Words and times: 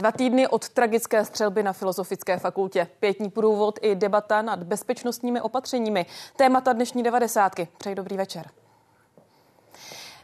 Dva 0.00 0.12
týdny 0.12 0.48
od 0.48 0.68
tragické 0.68 1.24
střelby 1.24 1.62
na 1.62 1.72
Filozofické 1.72 2.38
fakultě. 2.38 2.86
Pětní 3.00 3.30
průvod 3.30 3.78
i 3.82 3.94
debata 3.94 4.42
nad 4.42 4.62
bezpečnostními 4.62 5.40
opatřeními. 5.40 6.06
Témata 6.36 6.72
dnešní 6.72 7.02
devadesátky. 7.02 7.68
Přeji 7.78 7.94
dobrý 7.94 8.16
večer. 8.16 8.50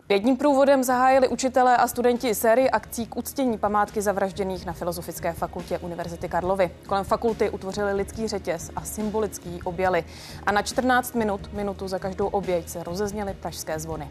Pětním 0.06 0.36
průvodem 0.36 0.84
zahájili 0.84 1.28
učitelé 1.28 1.76
a 1.76 1.88
studenti 1.88 2.34
sérii 2.34 2.70
akcí 2.70 3.06
k 3.06 3.16
uctění 3.16 3.58
památky 3.58 4.02
zavražděných 4.02 4.66
na 4.66 4.72
Filozofické 4.72 5.32
fakultě 5.32 5.78
Univerzity 5.78 6.28
Karlovy. 6.28 6.70
Kolem 6.86 7.04
fakulty 7.04 7.50
utvořili 7.50 7.92
lidský 7.92 8.28
řetěz 8.28 8.70
a 8.76 8.80
symbolický 8.84 9.62
objali. 9.64 10.04
A 10.46 10.52
na 10.52 10.62
14 10.62 11.14
minut, 11.14 11.52
minutu 11.52 11.88
za 11.88 11.98
každou 11.98 12.26
oběť 12.26 12.68
se 12.68 12.82
rozezněly 12.82 13.34
pražské 13.34 13.78
zvony. 13.78 14.10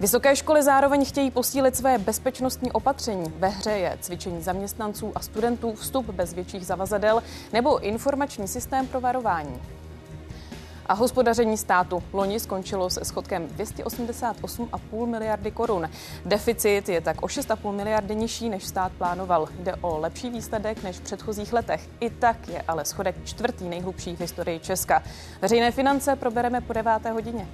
Vysoké 0.00 0.36
školy 0.36 0.62
zároveň 0.62 1.04
chtějí 1.04 1.30
posílit 1.30 1.76
své 1.76 1.98
bezpečnostní 1.98 2.72
opatření. 2.72 3.32
Ve 3.36 3.48
hře 3.48 3.70
je 3.70 3.98
cvičení 4.00 4.42
zaměstnanců 4.42 5.12
a 5.14 5.20
studentů, 5.20 5.74
vstup 5.74 6.10
bez 6.10 6.32
větších 6.32 6.66
zavazadel 6.66 7.22
nebo 7.52 7.78
informační 7.78 8.48
systém 8.48 8.86
pro 8.86 9.00
varování. 9.00 9.62
A 10.86 10.94
hospodaření 10.94 11.56
státu 11.56 12.02
loni 12.12 12.40
skončilo 12.40 12.90
se 12.90 13.04
schodkem 13.04 13.48
288,5 13.48 15.06
miliardy 15.06 15.50
korun. 15.50 15.90
Deficit 16.24 16.88
je 16.88 17.00
tak 17.00 17.22
o 17.22 17.26
6,5 17.26 17.72
miliardy 17.72 18.16
nižší, 18.16 18.48
než 18.48 18.66
stát 18.66 18.92
plánoval. 18.92 19.48
Jde 19.58 19.74
o 19.80 19.98
lepší 19.98 20.30
výsledek 20.30 20.82
než 20.82 20.96
v 20.96 21.00
předchozích 21.00 21.52
letech. 21.52 21.88
I 22.00 22.10
tak 22.10 22.48
je 22.48 22.62
ale 22.68 22.84
schodek 22.84 23.16
čtvrtý 23.24 23.68
nejhlubší 23.68 24.16
v 24.16 24.20
historii 24.20 24.60
Česka. 24.60 25.02
Veřejné 25.42 25.70
finance 25.70 26.16
probereme 26.16 26.60
po 26.60 26.72
deváté 26.72 27.12
hodině. 27.12 27.48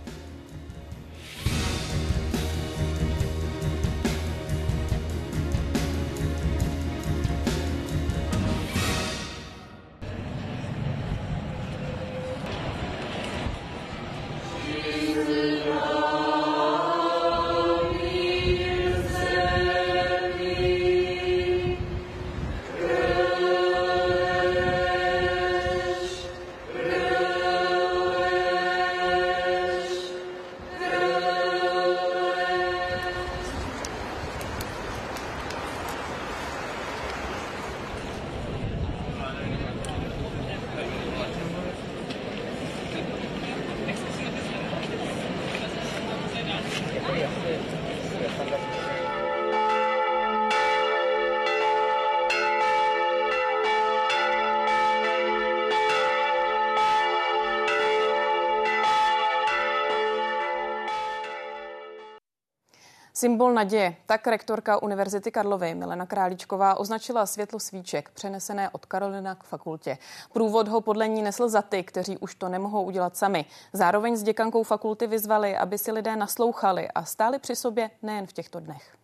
Symbol 63.23 63.53
naděje. 63.53 63.97
Tak 64.07 64.27
rektorka 64.27 64.83
Univerzity 64.83 65.31
Karlovy 65.31 65.75
Milena 65.75 66.07
Králíčková 66.07 66.75
označila 66.75 67.27
světlo 67.27 67.61
svíček 67.61 68.11
přenesené 68.11 68.71
od 68.71 68.87
Karolina 68.87 69.35
k 69.35 69.45
fakultě. 69.45 69.99
Průvod 70.33 70.69
ho 70.69 70.81
podle 70.81 71.09
ní 71.09 71.23
nesl 71.23 71.49
za 71.49 71.63
ty, 71.63 71.83
kteří 71.83 72.19
už 72.19 72.35
to 72.35 72.49
nemohou 72.49 72.85
udělat 72.85 73.17
sami. 73.17 73.45
Zároveň 73.73 74.17
s 74.17 74.23
děkankou 74.23 74.63
fakulty 74.63 75.07
vyzvali, 75.07 75.57
aby 75.57 75.79
si 75.79 75.93
lidé 75.93 76.17
naslouchali 76.17 76.89
a 76.89 77.05
stáli 77.05 77.39
při 77.39 77.57
sobě 77.57 77.91
nejen 78.03 78.27
v 78.27 78.33
těchto 78.33 78.61
dnech. 78.61 78.97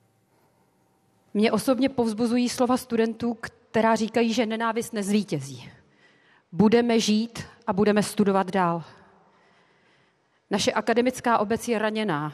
Mě 1.35 1.53
osobně 1.53 1.89
povzbuzují 1.89 2.49
slova 2.49 2.77
studentů, 2.77 3.37
která 3.71 3.95
říkají, 3.95 4.33
že 4.33 4.47
nenávist 4.47 4.93
nezvítězí. 4.93 5.71
Budeme 6.53 7.01
žít 7.01 7.43
a 7.67 7.73
budeme 7.73 8.03
studovat 8.03 8.51
dál. 8.51 8.83
Naše 10.51 10.73
akademická 10.73 11.39
obec 11.39 11.69
je 11.69 11.79
raněná, 11.79 12.33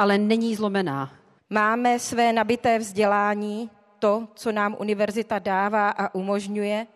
ale 0.00 0.18
není 0.18 0.56
zlomená. 0.56 1.12
Máme 1.50 1.98
své 1.98 2.32
nabité 2.32 2.78
vzdělání, 2.78 3.70
to, 3.98 4.28
co 4.34 4.52
nám 4.52 4.76
univerzita 4.78 5.38
dává 5.38 5.90
a 5.90 6.14
umožňuje, 6.14 6.86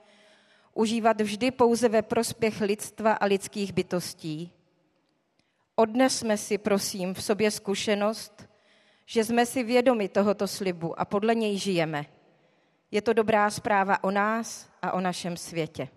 užívat 0.74 1.20
vždy 1.20 1.50
pouze 1.50 1.88
ve 1.88 2.02
prospěch 2.02 2.60
lidstva 2.60 3.12
a 3.12 3.24
lidských 3.24 3.72
bytostí. 3.72 4.52
Odnesme 5.76 6.36
si, 6.36 6.58
prosím, 6.58 7.14
v 7.14 7.22
sobě 7.22 7.50
zkušenost, 7.50 8.48
že 9.06 9.24
jsme 9.24 9.46
si 9.46 9.62
vědomi 9.62 10.08
tohoto 10.08 10.48
slibu 10.48 11.00
a 11.00 11.04
podle 11.04 11.34
něj 11.34 11.58
žijeme. 11.58 12.06
Je 12.90 13.02
to 13.02 13.12
dobrá 13.12 13.50
zpráva 13.50 14.04
o 14.04 14.10
nás 14.10 14.68
a 14.82 14.92
o 14.92 15.00
našem 15.00 15.36
světě. 15.36 15.88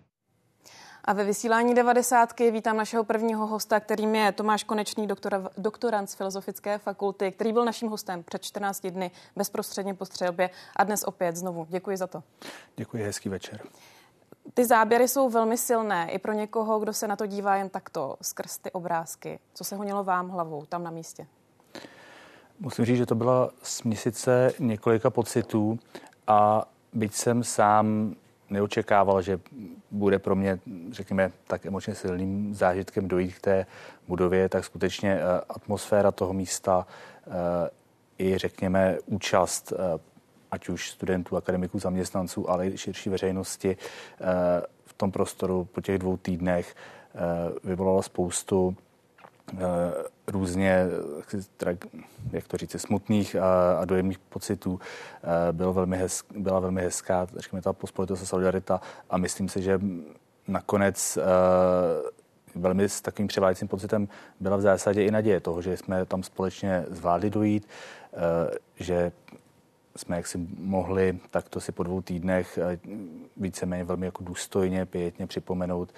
A 1.04 1.12
ve 1.12 1.24
vysílání 1.24 1.74
90. 1.74 2.40
vítám 2.40 2.76
našeho 2.76 3.04
prvního 3.04 3.46
hosta, 3.46 3.80
kterým 3.80 4.14
je 4.14 4.32
Tomáš 4.32 4.64
Konečný, 4.64 5.06
doktora, 5.06 5.50
doktorant 5.58 6.10
z 6.10 6.14
Filozofické 6.14 6.78
fakulty, 6.78 7.32
který 7.32 7.52
byl 7.52 7.64
naším 7.64 7.88
hostem 7.88 8.22
před 8.22 8.42
14 8.42 8.86
dny 8.86 9.10
bezprostředně 9.36 9.94
po 9.94 10.04
střelbě 10.04 10.50
a 10.76 10.84
dnes 10.84 11.04
opět 11.04 11.36
znovu. 11.36 11.66
Děkuji 11.70 11.96
za 11.96 12.06
to. 12.06 12.22
Děkuji, 12.76 13.02
hezký 13.02 13.28
večer. 13.28 13.60
Ty 14.54 14.64
záběry 14.64 15.08
jsou 15.08 15.28
velmi 15.30 15.56
silné 15.58 16.10
i 16.10 16.18
pro 16.18 16.32
někoho, 16.32 16.78
kdo 16.78 16.92
se 16.92 17.08
na 17.08 17.16
to 17.16 17.26
dívá 17.26 17.56
jen 17.56 17.68
takto 17.68 18.16
skrz 18.22 18.58
ty 18.58 18.72
obrázky. 18.72 19.38
Co 19.54 19.64
se 19.64 19.76
honilo 19.76 20.04
vám 20.04 20.28
hlavou 20.28 20.64
tam 20.64 20.82
na 20.82 20.90
místě? 20.90 21.26
Musím 22.60 22.84
říct, 22.84 22.96
že 22.96 23.06
to 23.06 23.14
byla 23.14 23.50
směsice 23.62 24.52
několika 24.58 25.10
pocitů 25.10 25.78
a 26.26 26.68
byť 26.92 27.14
jsem 27.14 27.44
sám 27.44 28.14
neočekával, 28.50 29.22
že 29.22 29.40
bude 29.90 30.18
pro 30.18 30.36
mě, 30.36 30.60
řekněme, 30.90 31.32
tak 31.46 31.66
emočně 31.66 31.94
silným 31.94 32.54
zážitkem 32.54 33.08
dojít 33.08 33.34
k 33.34 33.40
té 33.40 33.66
budově, 34.08 34.48
tak 34.48 34.64
skutečně 34.64 35.14
eh, 35.14 35.40
atmosféra 35.48 36.12
toho 36.12 36.32
místa 36.32 36.86
eh, 37.26 37.30
i, 38.18 38.38
řekněme, 38.38 38.98
účast 39.06 39.72
eh, 39.72 39.98
ať 40.50 40.68
už 40.68 40.90
studentů, 40.90 41.36
akademiků, 41.36 41.78
zaměstnanců, 41.78 42.50
ale 42.50 42.66
i 42.66 42.78
širší 42.78 43.10
veřejnosti 43.10 43.76
v 44.86 44.92
tom 44.92 45.12
prostoru 45.12 45.64
po 45.64 45.80
těch 45.80 45.98
dvou 45.98 46.16
týdnech 46.16 46.74
vyvolala 47.64 48.02
spoustu 48.02 48.76
různě, 50.26 50.86
jak 52.32 52.48
to 52.48 52.56
říct, 52.56 52.80
smutných 52.80 53.36
a, 53.36 53.78
a 53.78 53.84
dojemných 53.84 54.18
pocitů. 54.18 54.80
Byl 55.52 55.72
velmi 55.72 55.96
hez, 55.96 56.24
byla 56.36 56.60
velmi 56.60 56.82
hezká, 56.82 57.26
řekněme, 57.36 57.62
ta 57.62 57.72
pospolitost 57.72 58.22
a 58.22 58.26
solidarita 58.26 58.80
a 59.10 59.18
myslím 59.18 59.48
si, 59.48 59.62
že 59.62 59.80
nakonec 60.48 61.18
velmi 62.54 62.88
s 62.88 63.00
takovým 63.00 63.28
převádějícím 63.28 63.68
pocitem 63.68 64.08
byla 64.40 64.56
v 64.56 64.60
zásadě 64.60 65.04
i 65.04 65.10
naděje 65.10 65.40
toho, 65.40 65.62
že 65.62 65.76
jsme 65.76 66.04
tam 66.04 66.22
společně 66.22 66.84
zvládli 66.90 67.30
dojít, 67.30 67.68
že 68.76 69.12
jsme 69.96 70.16
jaksi 70.16 70.48
mohli 70.58 71.18
takto 71.30 71.60
si 71.60 71.72
po 71.72 71.82
dvou 71.82 72.00
týdnech 72.00 72.58
víceméně 73.36 73.84
velmi 73.84 74.06
jako 74.06 74.24
důstojně, 74.24 74.86
pětně 74.86 75.26
připomenout 75.26 75.92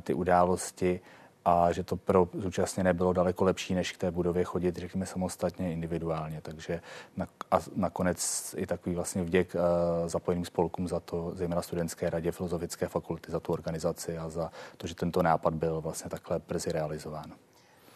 ty 0.00 0.14
události 0.14 1.00
a 1.44 1.72
že 1.72 1.82
to 1.82 1.96
pro 1.96 2.28
zúčastněné 2.34 2.92
bylo 2.92 3.12
daleko 3.12 3.44
lepší, 3.44 3.74
než 3.74 3.92
k 3.92 3.98
té 3.98 4.10
budově 4.10 4.44
chodit, 4.44 4.76
řekněme, 4.76 5.06
samostatně, 5.06 5.72
individuálně. 5.72 6.40
Takže 6.40 6.80
na, 7.16 7.26
a 7.50 7.58
nakonec 7.76 8.54
i 8.58 8.66
takový 8.66 8.94
vlastně 8.94 9.22
vděk 9.22 9.54
uh, 9.54 10.08
zapojeným 10.08 10.44
spolkům 10.44 10.88
za 10.88 11.00
to, 11.00 11.30
zejména 11.34 11.62
studentské 11.62 12.10
radě 12.10 12.32
Filozofické 12.32 12.88
fakulty, 12.88 13.32
za 13.32 13.40
tu 13.40 13.52
organizaci 13.52 14.18
a 14.18 14.28
za 14.28 14.50
to, 14.76 14.86
že 14.86 14.94
tento 14.94 15.22
nápad 15.22 15.54
byl 15.54 15.80
vlastně 15.80 16.10
takhle 16.10 16.40
brzy 16.48 16.72
realizován. 16.72 17.32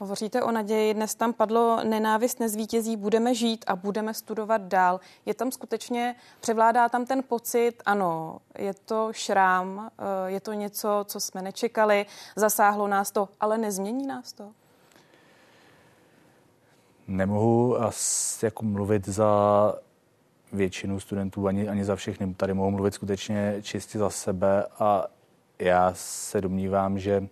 Hovoříte 0.01 0.43
o 0.43 0.51
naději, 0.51 0.95
dnes 0.95 1.15
tam 1.15 1.33
padlo 1.33 1.85
nenávist 1.85 2.41
nezvítězí, 2.41 2.97
budeme 2.97 3.35
žít 3.35 3.65
a 3.67 3.77
budeme 3.77 4.15
studovat 4.15 4.63
dál. 4.63 5.01
Je 5.27 5.35
tam 5.35 5.53
skutečně, 5.53 6.17
převládá 6.41 6.89
tam 6.89 7.07
ten 7.07 7.23
pocit, 7.29 7.73
ano, 7.87 8.39
je 8.59 8.75
to 8.75 9.09
šrám, 9.13 9.91
eh, 9.99 10.31
je 10.31 10.41
to 10.41 10.53
něco, 10.53 11.05
co 11.05 11.21
jsme 11.21 11.43
nečekali, 11.43 12.07
zasáhlo 12.37 12.89
nás 12.89 13.11
to, 13.11 13.29
ale 13.41 13.59
nezmění 13.59 14.07
nás 14.07 14.33
to? 14.33 14.51
Nemohu 17.09 17.83
asi 17.83 18.45
jako 18.45 18.65
mluvit 18.65 19.09
za 19.09 19.75
většinu 20.53 21.01
studentů, 21.01 21.47
ani, 21.47 21.69
ani 21.69 21.85
za 21.85 21.97
všechny. 21.97 22.35
Tady 22.35 22.55
mohu 22.55 22.71
mluvit 22.71 22.95
skutečně 22.95 23.57
čistě 23.63 23.99
za 23.99 24.11
sebe 24.11 24.67
a 24.79 25.07
já 25.59 25.93
se 25.95 26.41
domnívám, 26.41 26.99
že 26.99 27.29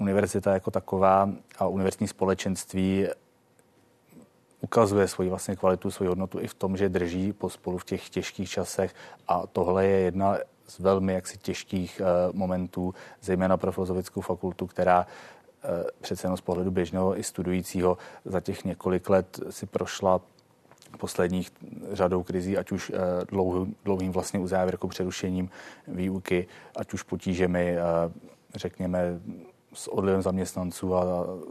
univerzita 0.00 0.52
jako 0.54 0.70
taková 0.70 1.30
a 1.58 1.66
univerzitní 1.66 2.08
společenství 2.08 3.06
ukazuje 4.60 5.08
svoji 5.08 5.28
vlastně 5.28 5.56
kvalitu, 5.56 5.90
svoji 5.90 6.08
hodnotu 6.08 6.40
i 6.40 6.46
v 6.46 6.54
tom, 6.54 6.76
že 6.76 6.88
drží 6.88 7.32
pospolu 7.32 7.78
v 7.78 7.84
těch 7.84 8.08
těžkých 8.08 8.50
časech. 8.50 8.94
A 9.28 9.46
tohle 9.46 9.86
je 9.86 10.00
jedna 10.00 10.36
z 10.66 10.78
velmi 10.78 11.12
jaksi 11.12 11.38
těžkých 11.38 12.00
uh, 12.00 12.36
momentů, 12.36 12.94
zejména 13.20 13.56
pro 13.56 13.72
filozofickou 13.72 14.20
fakultu, 14.20 14.66
která 14.66 15.06
uh, 15.06 15.70
přece 16.00 16.26
jenom 16.26 16.36
z 16.36 16.40
pohledu 16.40 16.70
běžného 16.70 17.18
i 17.18 17.22
studujícího 17.22 17.98
za 18.24 18.40
těch 18.40 18.64
několik 18.64 19.10
let 19.10 19.40
si 19.50 19.66
prošla 19.66 20.20
posledních 20.98 21.50
řadou 21.92 22.22
krizí, 22.22 22.58
ať 22.58 22.72
už 22.72 22.92
dlouhým, 23.30 23.76
dlouhým 23.84 24.12
vlastně 24.12 24.40
uzávěrkou 24.40 24.88
přerušením 24.88 25.50
výuky, 25.88 26.46
ať 26.76 26.92
už 26.92 27.02
potížemi, 27.02 27.76
řekněme, 28.54 29.20
s 29.72 29.88
odlivem 29.88 30.22
zaměstnanců 30.22 30.94
a 30.94 31.04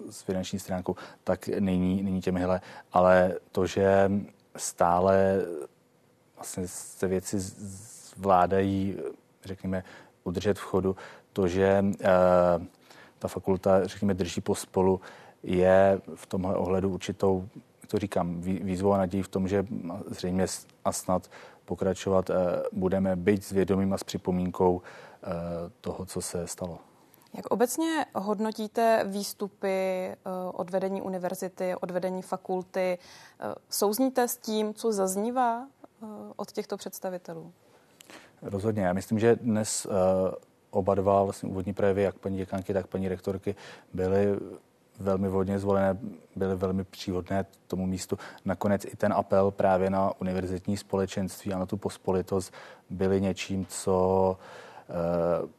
s 0.09 0.21
finanční 0.21 0.59
stránkou, 0.59 0.95
tak 1.23 1.47
není, 1.47 2.03
není 2.03 2.21
těmihle. 2.21 2.61
Ale 2.91 3.35
to, 3.51 3.65
že 3.65 4.11
stále 4.55 5.41
vlastně 6.35 6.63
se 6.67 7.07
věci 7.07 7.39
zvládají, 7.39 8.97
řekněme, 9.45 9.83
udržet 10.23 10.59
v 10.59 10.61
chodu, 10.61 10.95
to, 11.33 11.47
že 11.47 11.83
uh, 11.83 12.65
ta 13.19 13.27
fakulta, 13.27 13.87
řekněme, 13.87 14.13
drží 14.13 14.41
pospolu, 14.41 15.01
je 15.43 16.01
v 16.15 16.25
tomhle 16.25 16.55
ohledu 16.55 16.89
určitou, 16.89 17.49
to 17.87 17.99
říkám, 17.99 18.41
výzvou 18.41 18.93
a 18.93 18.97
nadějí 18.97 19.23
v 19.23 19.27
tom, 19.27 19.47
že 19.47 19.65
zřejmě 20.07 20.45
a 20.85 20.91
snad 20.91 21.29
pokračovat 21.65 22.29
uh, 22.29 22.35
budeme 22.71 23.15
být 23.15 23.45
s 23.45 23.51
vědomím 23.51 23.93
a 23.93 23.97
s 23.97 24.03
připomínkou 24.03 24.73
uh, 24.75 24.81
toho, 25.81 26.05
co 26.05 26.21
se 26.21 26.47
stalo. 26.47 26.88
Jak 27.33 27.45
obecně 27.45 28.05
hodnotíte 28.15 29.03
výstupy 29.07 29.67
eh, 29.67 30.15
od 30.53 30.69
vedení 30.69 31.01
univerzity, 31.01 31.75
od 31.75 31.91
vedení 31.91 32.21
fakulty? 32.21 32.97
Eh, 33.39 33.55
souzníte 33.69 34.27
s 34.27 34.37
tím, 34.37 34.73
co 34.73 34.91
zaznívá 34.91 35.63
eh, 35.63 36.05
od 36.35 36.51
těchto 36.51 36.77
představitelů? 36.77 37.51
Rozhodně. 38.41 38.83
Já 38.83 38.93
myslím, 38.93 39.19
že 39.19 39.35
dnes 39.35 39.87
oba 40.71 40.95
dva 40.95 41.23
vlastně 41.23 41.49
úvodní 41.49 41.73
projevy, 41.73 42.01
jak 42.03 42.15
paní 42.15 42.37
děkanky, 42.37 42.73
tak 42.73 42.87
paní 42.87 43.07
rektorky, 43.07 43.55
byly 43.93 44.39
velmi 44.99 45.29
vhodně 45.29 45.59
zvolené, 45.59 45.97
byly 46.35 46.55
velmi 46.55 46.83
příhodné 46.83 47.45
tomu 47.67 47.85
místu. 47.85 48.17
Nakonec 48.45 48.85
i 48.85 48.95
ten 48.95 49.13
apel 49.13 49.51
právě 49.51 49.89
na 49.89 50.21
univerzitní 50.21 50.77
společenství 50.77 51.53
a 51.53 51.59
na 51.59 51.65
tu 51.65 51.77
pospolitost 51.77 52.53
byly 52.89 53.21
něčím, 53.21 53.65
co 53.65 54.37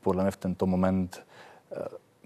podle 0.00 0.22
mě 0.22 0.31
v 0.31 0.37
tento 0.37 0.67
moment 0.67 1.22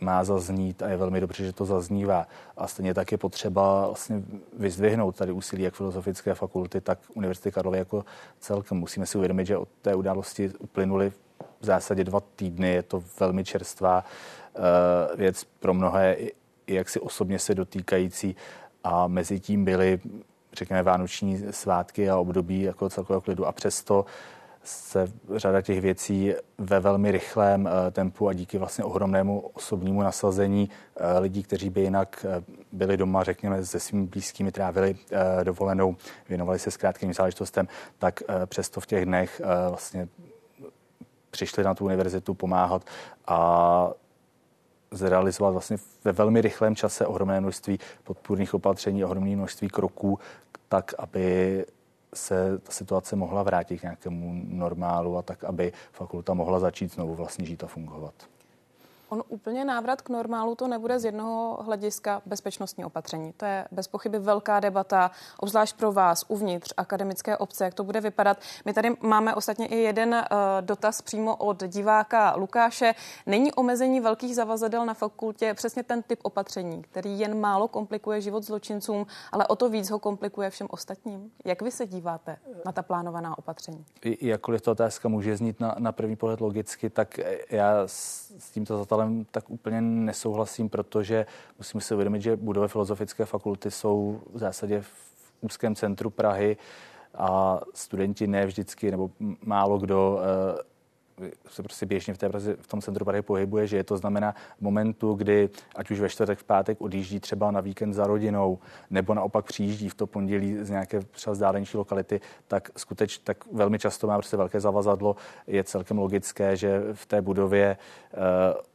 má 0.00 0.24
zaznít 0.24 0.82
a 0.82 0.88
je 0.88 0.96
velmi 0.96 1.20
dobře, 1.20 1.44
že 1.44 1.52
to 1.52 1.64
zaznívá. 1.64 2.26
A 2.56 2.66
stejně 2.66 2.94
tak 2.94 3.12
je 3.12 3.18
potřeba 3.18 3.86
vlastně 3.86 4.22
vyzdvihnout 4.58 5.16
tady 5.16 5.32
úsilí 5.32 5.62
jak 5.62 5.74
Filozofické 5.74 6.34
fakulty, 6.34 6.80
tak 6.80 6.98
Univerzity 7.14 7.52
Karlovy 7.52 7.78
jako 7.78 8.04
celkem. 8.40 8.78
Musíme 8.78 9.06
si 9.06 9.18
uvědomit, 9.18 9.46
že 9.46 9.56
od 9.56 9.68
té 9.82 9.94
události 9.94 10.50
uplynuly 10.58 11.10
v 11.60 11.66
zásadě 11.66 12.04
dva 12.04 12.20
týdny. 12.36 12.72
Je 12.72 12.82
to 12.82 13.04
velmi 13.20 13.44
čerstvá 13.44 14.04
uh, 14.04 14.62
věc 15.16 15.44
pro 15.44 15.74
mnohé, 15.74 16.14
i, 16.14 16.32
i 16.66 16.74
jak 16.74 16.88
si 16.88 17.00
osobně 17.00 17.38
se 17.38 17.54
dotýkající. 17.54 18.36
A 18.84 19.06
mezi 19.06 19.40
tím 19.40 19.64
byly, 19.64 20.00
řekněme, 20.52 20.82
vánoční 20.82 21.42
svátky 21.50 22.10
a 22.10 22.16
období 22.16 22.62
jako 22.62 22.88
celkového 22.88 23.20
klidu. 23.20 23.46
A 23.46 23.52
přesto 23.52 24.00
uh, 24.00 24.08
se 24.64 25.12
řada 25.36 25.62
těch 25.62 25.80
věcí 25.80 26.32
ve 26.58 26.80
velmi 26.80 27.10
rychlém 27.10 27.66
eh, 27.66 27.90
tempu 27.90 28.28
a 28.28 28.32
díky 28.32 28.58
vlastně 28.58 28.84
ohromnému 28.84 29.40
osobnímu 29.40 30.02
nasazení 30.02 30.70
eh, 30.96 31.18
lidí, 31.18 31.42
kteří 31.42 31.70
by 31.70 31.80
jinak 31.80 32.26
eh, 32.28 32.44
byli 32.72 32.96
doma, 32.96 33.24
řekněme, 33.24 33.64
se 33.64 33.80
svými 33.80 34.06
blízkými 34.06 34.52
trávili 34.52 34.96
dovolenou, 35.42 35.96
věnovali 36.28 36.58
se 36.58 36.70
zkrátkým 36.70 37.14
záležitostem, 37.14 37.68
tak 37.98 38.22
přesto 38.46 38.80
v 38.80 38.86
těch 38.86 39.04
dnech 39.04 39.42
vlastně 39.68 40.08
přišli 41.30 41.64
na 41.64 41.74
tu 41.74 41.84
univerzitu 41.84 42.34
pomáhat 42.34 42.82
a 43.26 43.90
zrealizovat 44.90 45.50
vlastně 45.50 45.76
ve 46.04 46.12
velmi 46.12 46.40
rychlém 46.40 46.76
čase 46.76 47.06
ohromné 47.06 47.40
množství 47.40 47.78
podpůrných 48.04 48.54
opatření, 48.54 49.04
ohromné 49.04 49.36
množství 49.36 49.68
kroků, 49.68 50.18
tak, 50.68 50.94
aby 50.98 51.64
se 52.14 52.58
ta 52.58 52.72
situace 52.72 53.16
mohla 53.16 53.42
vrátit 53.42 53.78
k 53.78 53.82
nějakému 53.82 54.42
normálu 54.48 55.16
a 55.16 55.22
tak, 55.22 55.44
aby 55.44 55.72
fakulta 55.92 56.34
mohla 56.34 56.60
začít 56.60 56.92
znovu 56.92 57.14
vlastně 57.14 57.44
žít 57.44 57.64
a 57.64 57.66
fungovat. 57.66 58.14
On 59.08 59.22
úplně 59.28 59.64
návrat 59.64 60.02
k 60.02 60.08
normálu 60.08 60.54
to 60.54 60.68
nebude 60.68 60.98
z 60.98 61.04
jednoho 61.04 61.58
hlediska 61.62 62.22
bezpečnostní 62.26 62.84
opatření. 62.84 63.32
To 63.36 63.44
je 63.44 63.68
bez 63.72 63.88
pochyby 63.88 64.18
velká 64.18 64.60
debata, 64.60 65.10
obzvlášť 65.38 65.76
pro 65.76 65.92
vás 65.92 66.24
uvnitř 66.28 66.72
akademické 66.76 67.36
obce, 67.36 67.64
jak 67.64 67.74
to 67.74 67.84
bude 67.84 68.00
vypadat. 68.00 68.38
My 68.64 68.72
tady 68.72 68.96
máme 69.00 69.34
ostatně 69.34 69.66
i 69.66 69.76
jeden 69.76 70.14
uh, 70.14 70.38
dotaz 70.60 71.02
přímo 71.02 71.36
od 71.36 71.64
diváka 71.64 72.34
Lukáše. 72.36 72.94
Není 73.26 73.52
omezení 73.52 74.00
velkých 74.00 74.34
zavazadel 74.34 74.86
na 74.86 74.94
fakultě 74.94 75.54
přesně 75.54 75.82
ten 75.82 76.02
typ 76.02 76.18
opatření, 76.22 76.82
který 76.82 77.18
jen 77.18 77.40
málo 77.40 77.68
komplikuje 77.68 78.20
život 78.20 78.42
zločincům, 78.42 79.06
ale 79.32 79.46
o 79.46 79.56
to 79.56 79.68
víc 79.68 79.90
ho 79.90 79.98
komplikuje 79.98 80.50
všem 80.50 80.66
ostatním? 80.70 81.30
Jak 81.44 81.62
vy 81.62 81.70
se 81.70 81.86
díváte 81.86 82.36
na 82.66 82.72
ta 82.72 82.82
plánovaná 82.82 83.38
opatření? 83.38 83.84
I, 84.04 84.28
jakkoliv 84.28 84.60
to 84.60 84.72
otázka 84.72 85.08
může 85.08 85.36
znít 85.36 85.60
na, 85.60 85.74
na 85.78 85.92
první 85.92 86.16
pohled 86.16 86.40
logicky, 86.40 86.90
tak 86.90 87.20
já 87.50 87.82
s, 87.86 88.30
tímto 88.50 88.78
zatalem 88.78 88.93
ředitelem 88.94 89.26
tak 89.30 89.50
úplně 89.50 89.80
nesouhlasím, 89.80 90.68
protože 90.68 91.26
musíme 91.58 91.80
si 91.80 91.94
uvědomit, 91.94 92.22
že 92.22 92.36
budovy 92.36 92.68
filozofické 92.68 93.24
fakulty 93.24 93.70
jsou 93.70 94.20
v 94.32 94.38
zásadě 94.38 94.80
v 94.80 95.32
úzkém 95.40 95.74
centru 95.74 96.10
Prahy 96.10 96.56
a 97.14 97.60
studenti 97.74 98.26
ne 98.26 98.46
vždycky, 98.46 98.90
nebo 98.90 99.10
málo 99.44 99.78
kdo 99.78 100.20
eh, 100.20 100.74
se 101.48 101.62
prostě 101.62 101.86
běžně 101.86 102.14
v, 102.14 102.18
té 102.18 102.28
v 102.60 102.66
tom 102.66 102.80
centru 102.80 103.04
Prahy 103.04 103.22
pohybuje, 103.22 103.66
že 103.66 103.76
je 103.76 103.84
to 103.84 103.96
znamená 103.96 104.34
momentu, 104.60 105.14
kdy 105.14 105.48
ať 105.76 105.90
už 105.90 106.00
ve 106.00 106.08
čtvrtek, 106.08 106.38
v 106.38 106.44
pátek 106.44 106.80
odjíždí 106.80 107.20
třeba 107.20 107.50
na 107.50 107.60
víkend 107.60 107.94
za 107.94 108.06
rodinou, 108.06 108.58
nebo 108.90 109.14
naopak 109.14 109.44
přijíždí 109.44 109.88
v 109.88 109.94
to 109.94 110.06
pondělí 110.06 110.64
z 110.64 110.70
nějaké 110.70 111.00
třeba 111.00 111.32
vzdálenější 111.32 111.76
lokality, 111.76 112.20
tak 112.48 112.70
skutečně 112.76 113.24
tak 113.24 113.46
velmi 113.52 113.78
často 113.78 114.06
má 114.06 114.18
prostě 114.18 114.36
velké 114.36 114.60
zavazadlo. 114.60 115.16
Je 115.46 115.64
celkem 115.64 115.98
logické, 115.98 116.56
že 116.56 116.82
v 116.92 117.06
té 117.06 117.22
budově 117.22 117.76
uh, 118.12 118.20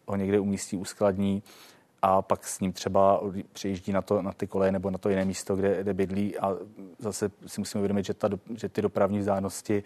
ho 0.10 0.16
někde 0.16 0.40
umístí, 0.40 0.78
uskladní 0.78 1.44
a 2.02 2.22
pak 2.22 2.48
s 2.48 2.60
ním 2.60 2.74
třeba 2.74 3.22
přijíždí 3.54 3.92
na, 3.92 4.02
to, 4.02 4.22
na 4.22 4.33
ty 4.33 4.48
koleje 4.48 4.72
nebo 4.72 4.90
na 4.90 4.98
to 4.98 5.10
jiné 5.10 5.26
místo, 5.26 5.56
kde, 5.56 5.83
kde 5.83 5.94
bydlí. 5.94 6.38
A 6.38 6.56
zase 7.00 7.31
si 7.45 7.62
musíme 7.62 7.80
uvědomit, 7.80 8.06
že, 8.06 8.14
ta, 8.14 8.30
že 8.56 8.69
ty 8.69 8.81
dopravní 8.81 9.19
vzdálenosti 9.19 9.83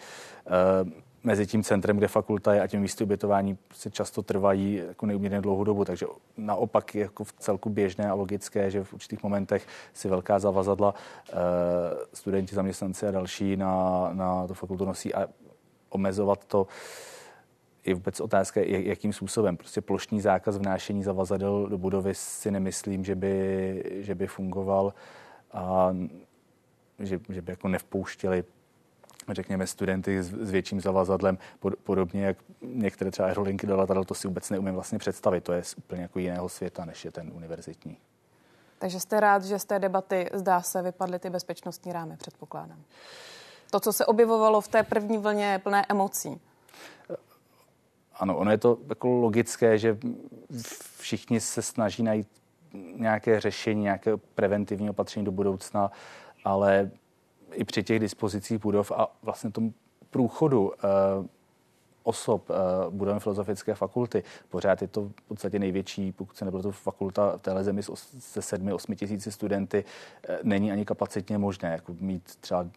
uh, 0.85 0.89
mezi 1.23 1.47
tím 1.47 1.63
centrem, 1.63 1.97
kde 1.97 2.07
fakulta 2.07 2.53
je 2.53 2.61
a 2.61 2.67
tím 2.67 2.81
místy 2.81 3.03
ubytování 3.03 3.57
se 3.73 3.91
často 3.91 4.21
trvají 4.21 4.81
jako 4.87 5.05
neuměrně 5.05 5.41
dlouhou 5.41 5.63
dobu, 5.63 5.85
takže 5.85 6.05
naopak 6.37 6.95
je 6.95 7.01
jako 7.01 7.23
v 7.23 7.33
celku 7.33 7.69
běžné 7.69 8.09
a 8.09 8.13
logické, 8.13 8.71
že 8.71 8.83
v 8.83 8.93
určitých 8.93 9.23
momentech 9.23 9.67
si 9.93 10.09
velká 10.09 10.39
zavazadla 10.39 10.93
uh, 10.93 11.39
studenti, 12.13 12.55
zaměstnanci 12.55 13.07
a 13.07 13.11
další 13.11 13.57
na, 13.57 14.09
na 14.13 14.47
tu 14.47 14.53
fakultu 14.53 14.85
nosí 14.85 15.13
a 15.13 15.27
omezovat 15.89 16.45
to 16.45 16.67
je 17.85 17.93
vůbec 17.93 18.19
otázka, 18.19 18.61
jakým 18.63 19.13
způsobem. 19.13 19.57
Prostě 19.57 19.81
plošný 19.81 20.21
zákaz 20.21 20.57
vnášení 20.57 21.03
zavazadel 21.03 21.67
do 21.69 21.77
budovy 21.77 22.15
si 22.15 22.51
nemyslím, 22.51 23.03
že 23.03 23.15
by, 23.15 23.83
že 23.95 24.15
by 24.15 24.27
fungoval 24.27 24.93
a 25.53 25.95
že, 26.99 27.19
že 27.29 27.41
by 27.41 27.51
jako 27.51 27.67
nevpouštěli 27.67 28.43
řekněme, 29.29 29.67
studenty 29.67 30.23
s, 30.23 30.27
s 30.27 30.51
větším 30.51 30.81
zavazadlem, 30.81 31.37
pod, 31.59 31.75
podobně 31.75 32.25
jak 32.25 32.37
některé 32.61 33.11
třeba 33.11 33.27
aerolinky 33.27 33.67
do 33.67 33.77
letadel, 33.77 34.03
to 34.03 34.13
si 34.13 34.27
vůbec 34.27 34.49
neumím 34.49 34.73
vlastně 34.73 34.99
představit. 34.99 35.43
To 35.43 35.53
je 35.53 35.63
z 35.63 35.77
úplně 35.77 36.01
jako 36.01 36.19
jiného 36.19 36.49
světa, 36.49 36.85
než 36.85 37.05
je 37.05 37.11
ten 37.11 37.31
univerzitní. 37.33 37.97
Takže 38.79 38.99
jste 38.99 39.19
rád, 39.19 39.43
že 39.43 39.59
z 39.59 39.65
té 39.65 39.79
debaty, 39.79 40.29
zdá 40.33 40.61
se, 40.61 40.81
vypadly 40.81 41.19
ty 41.19 41.29
bezpečnostní 41.29 41.93
rámy, 41.93 42.17
předpokládám. 42.17 42.83
To, 43.71 43.79
co 43.79 43.93
se 43.93 44.05
objevovalo 44.05 44.61
v 44.61 44.67
té 44.67 44.83
první 44.83 45.17
vlně, 45.17 45.45
je 45.45 45.59
plné 45.59 45.85
emocí. 45.89 46.41
Ano, 48.15 48.37
ono 48.37 48.51
je 48.51 48.57
to 48.57 48.77
jako 48.89 49.09
logické, 49.09 49.77
že 49.77 49.97
všichni 50.97 51.39
se 51.39 51.61
snaží 51.61 52.03
najít 52.03 52.27
nějaké 52.95 53.39
řešení, 53.39 53.81
nějaké 53.81 54.17
preventivní 54.17 54.89
opatření 54.89 55.25
do 55.25 55.31
budoucna, 55.31 55.91
ale 56.43 56.91
i 57.53 57.63
při 57.63 57.83
těch 57.83 57.99
dispozicích 57.99 58.57
budov 58.61 58.91
a 58.91 59.07
vlastně 59.21 59.51
tom 59.51 59.73
průchodu 60.09 60.61
uh, 60.67 60.71
osob 62.03 62.49
uh, 62.49 62.55
budovy 62.93 63.19
filozofické 63.19 63.75
fakulty. 63.75 64.23
Pořád 64.49 64.81
je 64.81 64.87
to 64.87 65.01
v 65.01 65.27
podstatě 65.27 65.59
největší, 65.59 66.11
pokud 66.11 66.37
se 66.37 66.45
nebylo 66.45 66.63
to 66.63 66.71
fakulta 66.71 67.37
v 67.37 67.41
téhle 67.41 67.63
zemi 67.63 67.81
se 68.19 68.41
sedmi, 68.41 68.73
osmi 68.73 68.95
tisíci 68.95 69.31
studenty, 69.31 69.83
uh, 70.29 70.35
není 70.43 70.71
ani 70.71 70.85
kapacitně 70.85 71.37
možné 71.37 71.71
jako 71.71 71.95
mít 71.99 72.35
třeba 72.39 72.67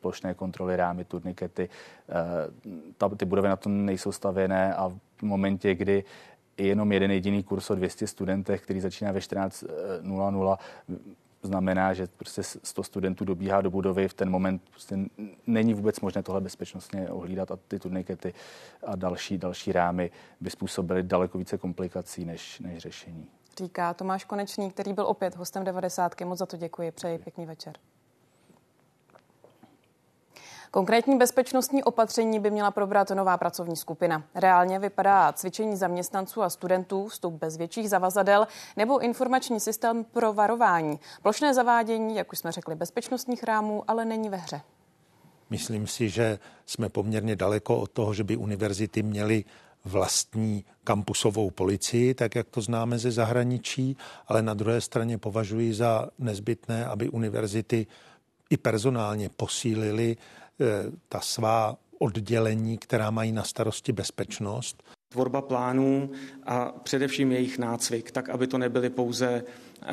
plošné 0.00 0.34
kontroly, 0.34 0.76
rámy, 0.76 1.04
turnikety. 1.04 1.68
Uh, 2.08 2.84
ta, 2.98 3.08
ty 3.08 3.24
budovy 3.24 3.48
na 3.48 3.56
to 3.56 3.68
nejsou 3.68 4.12
stavěné 4.12 4.74
a 4.74 4.88
v 5.16 5.22
momentě, 5.22 5.74
kdy 5.74 6.04
jenom 6.56 6.92
jeden 6.92 7.10
jediný 7.10 7.42
kurz 7.42 7.70
o 7.70 7.74
200 7.74 8.06
studentech, 8.06 8.62
který 8.62 8.80
začíná 8.80 9.12
ve 9.12 9.20
14.00, 9.20 10.58
znamená, 11.42 11.94
že 11.94 12.06
prostě 12.06 12.42
100 12.42 12.82
studentů 12.82 13.24
dobíhá 13.24 13.60
do 13.60 13.70
budovy, 13.70 14.08
v 14.08 14.14
ten 14.14 14.30
moment 14.30 14.62
prostě 14.70 14.98
není 15.46 15.74
vůbec 15.74 16.00
možné 16.00 16.22
tohle 16.22 16.40
bezpečnostně 16.40 17.10
ohlídat 17.10 17.50
a 17.50 17.58
ty 17.68 17.78
turnikety 17.78 18.34
a 18.86 18.96
další, 18.96 19.38
další 19.38 19.72
rámy 19.72 20.10
by 20.40 20.50
způsobily 20.50 21.02
daleko 21.02 21.38
více 21.38 21.58
komplikací 21.58 22.24
než, 22.24 22.60
než 22.60 22.78
řešení. 22.78 23.26
Říká 23.58 23.94
Tomáš 23.94 24.24
Konečný, 24.24 24.70
který 24.70 24.92
byl 24.92 25.06
opět 25.06 25.36
hostem 25.36 25.64
90. 25.64 26.20
Moc 26.20 26.38
za 26.38 26.46
to 26.46 26.56
děkuji, 26.56 26.90
přeji 26.90 27.18
pěkný 27.18 27.46
večer. 27.46 27.74
Konkrétní 30.72 31.18
bezpečnostní 31.18 31.84
opatření 31.84 32.40
by 32.40 32.50
měla 32.50 32.70
probrat 32.70 33.10
nová 33.10 33.36
pracovní 33.36 33.76
skupina. 33.76 34.22
Reálně 34.34 34.78
vypadá 34.78 35.32
cvičení 35.32 35.76
zaměstnanců 35.76 36.42
a 36.42 36.50
studentů, 36.50 37.08
vstup 37.08 37.34
bez 37.34 37.56
větších 37.56 37.90
zavazadel 37.90 38.46
nebo 38.76 38.98
informační 38.98 39.60
systém 39.60 40.04
pro 40.04 40.32
varování. 40.32 41.00
Plošné 41.22 41.54
zavádění, 41.54 42.16
jak 42.16 42.32
už 42.32 42.38
jsme 42.38 42.52
řekli, 42.52 42.74
bezpečnostních 42.74 43.44
rámů, 43.44 43.84
ale 43.88 44.04
není 44.04 44.28
ve 44.28 44.36
hře. 44.36 44.60
Myslím 45.50 45.86
si, 45.86 46.08
že 46.08 46.38
jsme 46.66 46.88
poměrně 46.88 47.36
daleko 47.36 47.76
od 47.76 47.90
toho, 47.90 48.14
že 48.14 48.24
by 48.24 48.36
univerzity 48.36 49.02
měly 49.02 49.44
vlastní 49.84 50.64
kampusovou 50.84 51.50
policii, 51.50 52.14
tak 52.14 52.34
jak 52.34 52.48
to 52.48 52.60
známe 52.60 52.98
ze 52.98 53.10
zahraničí, 53.10 53.96
ale 54.26 54.42
na 54.42 54.54
druhé 54.54 54.80
straně 54.80 55.18
považuji 55.18 55.74
za 55.74 56.08
nezbytné, 56.18 56.86
aby 56.86 57.08
univerzity 57.08 57.86
i 58.50 58.56
personálně 58.56 59.28
posílili 59.28 60.16
ta 61.08 61.20
svá 61.20 61.76
oddělení, 61.98 62.78
která 62.78 63.10
mají 63.10 63.32
na 63.32 63.42
starosti 63.42 63.92
bezpečnost. 63.92 64.82
Tvorba 65.12 65.42
plánů 65.42 66.10
a 66.46 66.72
především 66.82 67.32
jejich 67.32 67.58
nácvik, 67.58 68.10
tak 68.10 68.28
aby 68.28 68.46
to 68.46 68.58
nebyly 68.58 68.90
pouze 68.90 69.44
eh, 69.82 69.86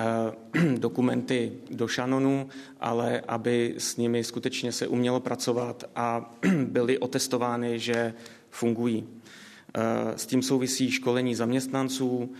dokumenty 0.78 1.54
do 1.72 1.88
šanonu, 1.88 2.50
ale 2.80 3.22
aby 3.28 3.76
s 3.78 3.98
nimi 3.98 4.24
skutečně 4.24 4.72
se 4.72 4.88
umělo 4.88 5.20
pracovat 5.20 5.84
a 5.96 6.36
byly 6.66 7.00
otestovány, 7.00 7.80
že 7.80 8.14
fungují. 8.50 9.08
Eh, 9.08 10.18
s 10.18 10.26
tím 10.26 10.42
souvisí 10.42 10.92
školení 10.92 11.36
zaměstnanců, 11.36 12.34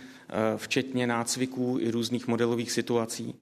včetně 0.56 1.06
nácviků 1.06 1.78
i 1.80 1.90
různých 1.90 2.28
modelových 2.28 2.72
situací. 2.72 3.34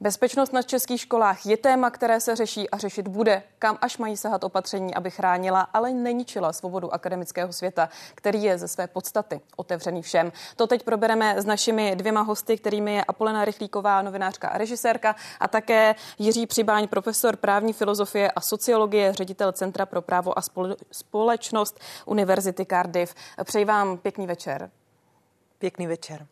Bezpečnost 0.00 0.52
na 0.52 0.62
českých 0.62 1.00
školách 1.00 1.46
je 1.46 1.56
téma, 1.56 1.90
které 1.90 2.20
se 2.20 2.36
řeší 2.36 2.70
a 2.70 2.78
řešit 2.78 3.08
bude. 3.08 3.42
Kam 3.58 3.78
až 3.80 3.98
mají 3.98 4.16
sahat 4.16 4.44
opatření, 4.44 4.94
aby 4.94 5.10
chránila, 5.10 5.60
ale 5.60 5.92
neničila 5.92 6.52
svobodu 6.52 6.94
akademického 6.94 7.52
světa, 7.52 7.88
který 8.14 8.42
je 8.42 8.58
ze 8.58 8.68
své 8.68 8.86
podstaty 8.86 9.40
otevřený 9.56 10.02
všem. 10.02 10.32
To 10.56 10.66
teď 10.66 10.82
probereme 10.82 11.42
s 11.42 11.44
našimi 11.44 11.96
dvěma 11.96 12.20
hosty, 12.20 12.56
kterými 12.58 12.94
je 12.94 13.04
Apolena 13.04 13.44
Rychlíková, 13.44 14.02
novinářka 14.02 14.48
a 14.48 14.58
režisérka, 14.58 15.16
a 15.40 15.48
také 15.48 15.94
Jiří 16.18 16.46
Přibáň, 16.46 16.88
profesor 16.88 17.36
právní 17.36 17.72
filozofie 17.72 18.30
a 18.30 18.40
sociologie, 18.40 19.12
ředitel 19.12 19.52
Centra 19.52 19.86
pro 19.86 20.02
právo 20.02 20.38
a 20.38 20.42
společnost 20.92 21.80
Univerzity 22.04 22.66
Cardiff. 22.66 23.14
Přeji 23.44 23.64
vám 23.64 23.98
pěkný 23.98 24.26
večer. 24.26 24.70
Pěkný 25.58 25.86
večer. 25.86 26.26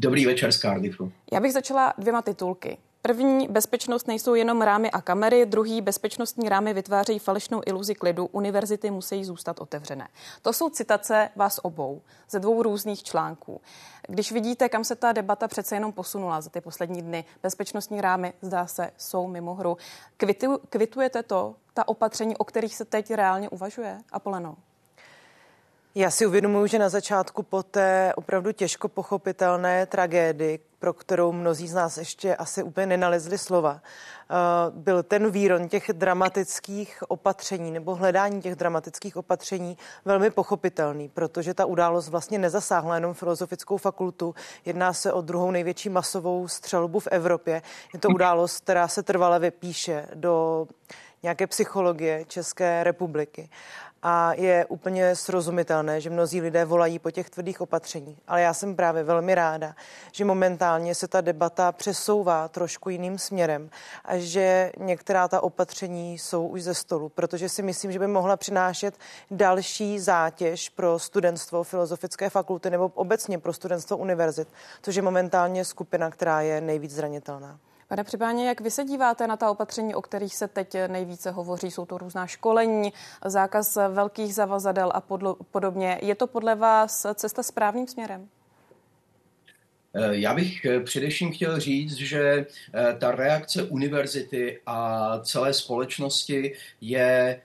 Dobrý 0.00 0.26
večer 0.26 0.52
z 0.52 0.60
Cardiffu. 0.60 1.12
Já 1.32 1.40
bych 1.40 1.52
začala 1.52 1.94
dvěma 1.98 2.22
titulky. 2.22 2.78
První 3.02 3.48
bezpečnost 3.48 4.06
nejsou 4.08 4.34
jenom 4.34 4.62
rámy 4.62 4.90
a 4.90 5.00
kamery, 5.00 5.46
druhý 5.46 5.80
bezpečnostní 5.80 6.48
rámy 6.48 6.74
vytvářejí 6.74 7.18
falešnou 7.18 7.60
iluzi 7.66 7.94
klidu, 7.94 8.26
univerzity 8.26 8.90
musí 8.90 9.24
zůstat 9.24 9.60
otevřené. 9.60 10.08
To 10.42 10.52
jsou 10.52 10.70
citace 10.70 11.30
vás 11.36 11.60
obou 11.62 12.02
ze 12.30 12.40
dvou 12.40 12.62
různých 12.62 13.02
článků. 13.02 13.60
Když 14.08 14.32
vidíte, 14.32 14.68
kam 14.68 14.84
se 14.84 14.96
ta 14.96 15.12
debata 15.12 15.48
přece 15.48 15.76
jenom 15.76 15.92
posunula 15.92 16.40
za 16.40 16.50
ty 16.50 16.60
poslední 16.60 17.02
dny, 17.02 17.24
bezpečnostní 17.42 18.00
rámy, 18.00 18.32
zdá 18.42 18.66
se, 18.66 18.90
jsou 18.98 19.26
mimo 19.26 19.54
hru. 19.54 19.76
Kvitu, 20.16 20.60
kvitujete 20.70 21.22
to, 21.22 21.54
ta 21.74 21.88
opatření, 21.88 22.36
o 22.36 22.44
kterých 22.44 22.76
se 22.76 22.84
teď 22.84 23.10
reálně 23.10 23.48
uvažuje? 23.48 23.98
Apoleno. 24.12 24.56
Já 25.94 26.10
si 26.10 26.26
uvědomuji, 26.26 26.66
že 26.66 26.78
na 26.78 26.88
začátku 26.88 27.42
po 27.42 27.62
té 27.62 28.12
opravdu 28.16 28.52
těžko 28.52 28.88
pochopitelné 28.88 29.86
tragédii, 29.86 30.58
pro 30.78 30.92
kterou 30.92 31.32
mnozí 31.32 31.68
z 31.68 31.74
nás 31.74 31.96
ještě 31.96 32.36
asi 32.36 32.62
úplně 32.62 32.86
nenalezli 32.86 33.38
slova, 33.38 33.80
eh, 33.80 34.34
byl 34.70 35.02
ten 35.02 35.30
výron 35.30 35.68
těch 35.68 35.90
dramatických 35.92 37.02
opatření 37.08 37.70
nebo 37.70 37.94
hledání 37.94 38.42
těch 38.42 38.54
dramatických 38.54 39.16
opatření 39.16 39.76
velmi 40.04 40.30
pochopitelný, 40.30 41.08
protože 41.08 41.54
ta 41.54 41.64
událost 41.64 42.08
vlastně 42.08 42.38
nezasáhla 42.38 42.94
jenom 42.94 43.14
filozofickou 43.14 43.76
fakultu. 43.76 44.34
Jedná 44.64 44.92
se 44.92 45.12
o 45.12 45.20
druhou 45.20 45.50
největší 45.50 45.88
masovou 45.88 46.48
střelbu 46.48 47.00
v 47.00 47.08
Evropě. 47.10 47.62
Je 47.94 48.00
to 48.00 48.08
událost, 48.08 48.60
která 48.60 48.88
se 48.88 49.02
trvale 49.02 49.38
vypíše 49.38 50.06
do 50.14 50.66
nějaké 51.22 51.46
psychologie 51.46 52.24
České 52.24 52.84
republiky 52.84 53.50
a 54.02 54.32
je 54.34 54.66
úplně 54.66 55.16
srozumitelné, 55.16 56.00
že 56.00 56.10
mnozí 56.10 56.40
lidé 56.40 56.64
volají 56.64 56.98
po 56.98 57.10
těch 57.10 57.30
tvrdých 57.30 57.60
opatřeních. 57.60 58.18
Ale 58.28 58.42
já 58.42 58.54
jsem 58.54 58.76
právě 58.76 59.04
velmi 59.04 59.34
ráda, 59.34 59.74
že 60.12 60.24
momentálně 60.24 60.94
se 60.94 61.08
ta 61.08 61.20
debata 61.20 61.72
přesouvá 61.72 62.48
trošku 62.48 62.90
jiným 62.90 63.18
směrem 63.18 63.70
a 64.04 64.18
že 64.18 64.72
některá 64.78 65.28
ta 65.28 65.42
opatření 65.42 66.18
jsou 66.18 66.46
už 66.46 66.62
ze 66.62 66.74
stolu, 66.74 67.08
protože 67.08 67.48
si 67.48 67.62
myslím, 67.62 67.92
že 67.92 67.98
by 67.98 68.06
mohla 68.06 68.36
přinášet 68.36 68.94
další 69.30 69.98
zátěž 69.98 70.68
pro 70.68 70.98
studentstvo 70.98 71.64
filozofické 71.64 72.30
fakulty 72.30 72.70
nebo 72.70 72.92
obecně 72.94 73.38
pro 73.38 73.52
studentstvo 73.52 73.96
univerzit, 73.96 74.48
což 74.82 74.94
je 74.94 75.02
momentálně 75.02 75.64
skupina, 75.64 76.10
která 76.10 76.40
je 76.40 76.60
nejvíc 76.60 76.90
zranitelná. 76.90 77.58
Pane 77.88 78.04
Přibáně, 78.04 78.48
jak 78.48 78.60
vy 78.60 78.70
se 78.70 78.84
díváte 78.84 79.26
na 79.26 79.36
ta 79.36 79.50
opatření, 79.50 79.94
o 79.94 80.02
kterých 80.02 80.34
se 80.36 80.48
teď 80.48 80.76
nejvíce 80.86 81.30
hovoří? 81.30 81.70
Jsou 81.70 81.86
to 81.86 81.98
různá 81.98 82.26
školení, 82.26 82.92
zákaz 83.24 83.78
velkých 83.88 84.34
zavazadel 84.34 84.90
a 84.94 85.00
podlo, 85.00 85.36
podobně. 85.50 85.98
Je 86.02 86.14
to 86.14 86.26
podle 86.26 86.54
vás 86.54 87.06
cesta 87.14 87.42
správným 87.42 87.86
směrem? 87.86 88.28
Eh, 89.94 90.16
já 90.16 90.34
bych 90.34 90.64
eh, 90.64 90.80
především 90.80 91.32
chtěl 91.32 91.60
říct, 91.60 91.96
že 91.96 92.46
eh, 92.74 92.96
ta 92.98 93.10
reakce 93.10 93.62
univerzity 93.62 94.60
a 94.66 95.18
celé 95.18 95.52
společnosti 95.52 96.54
je 96.80 97.40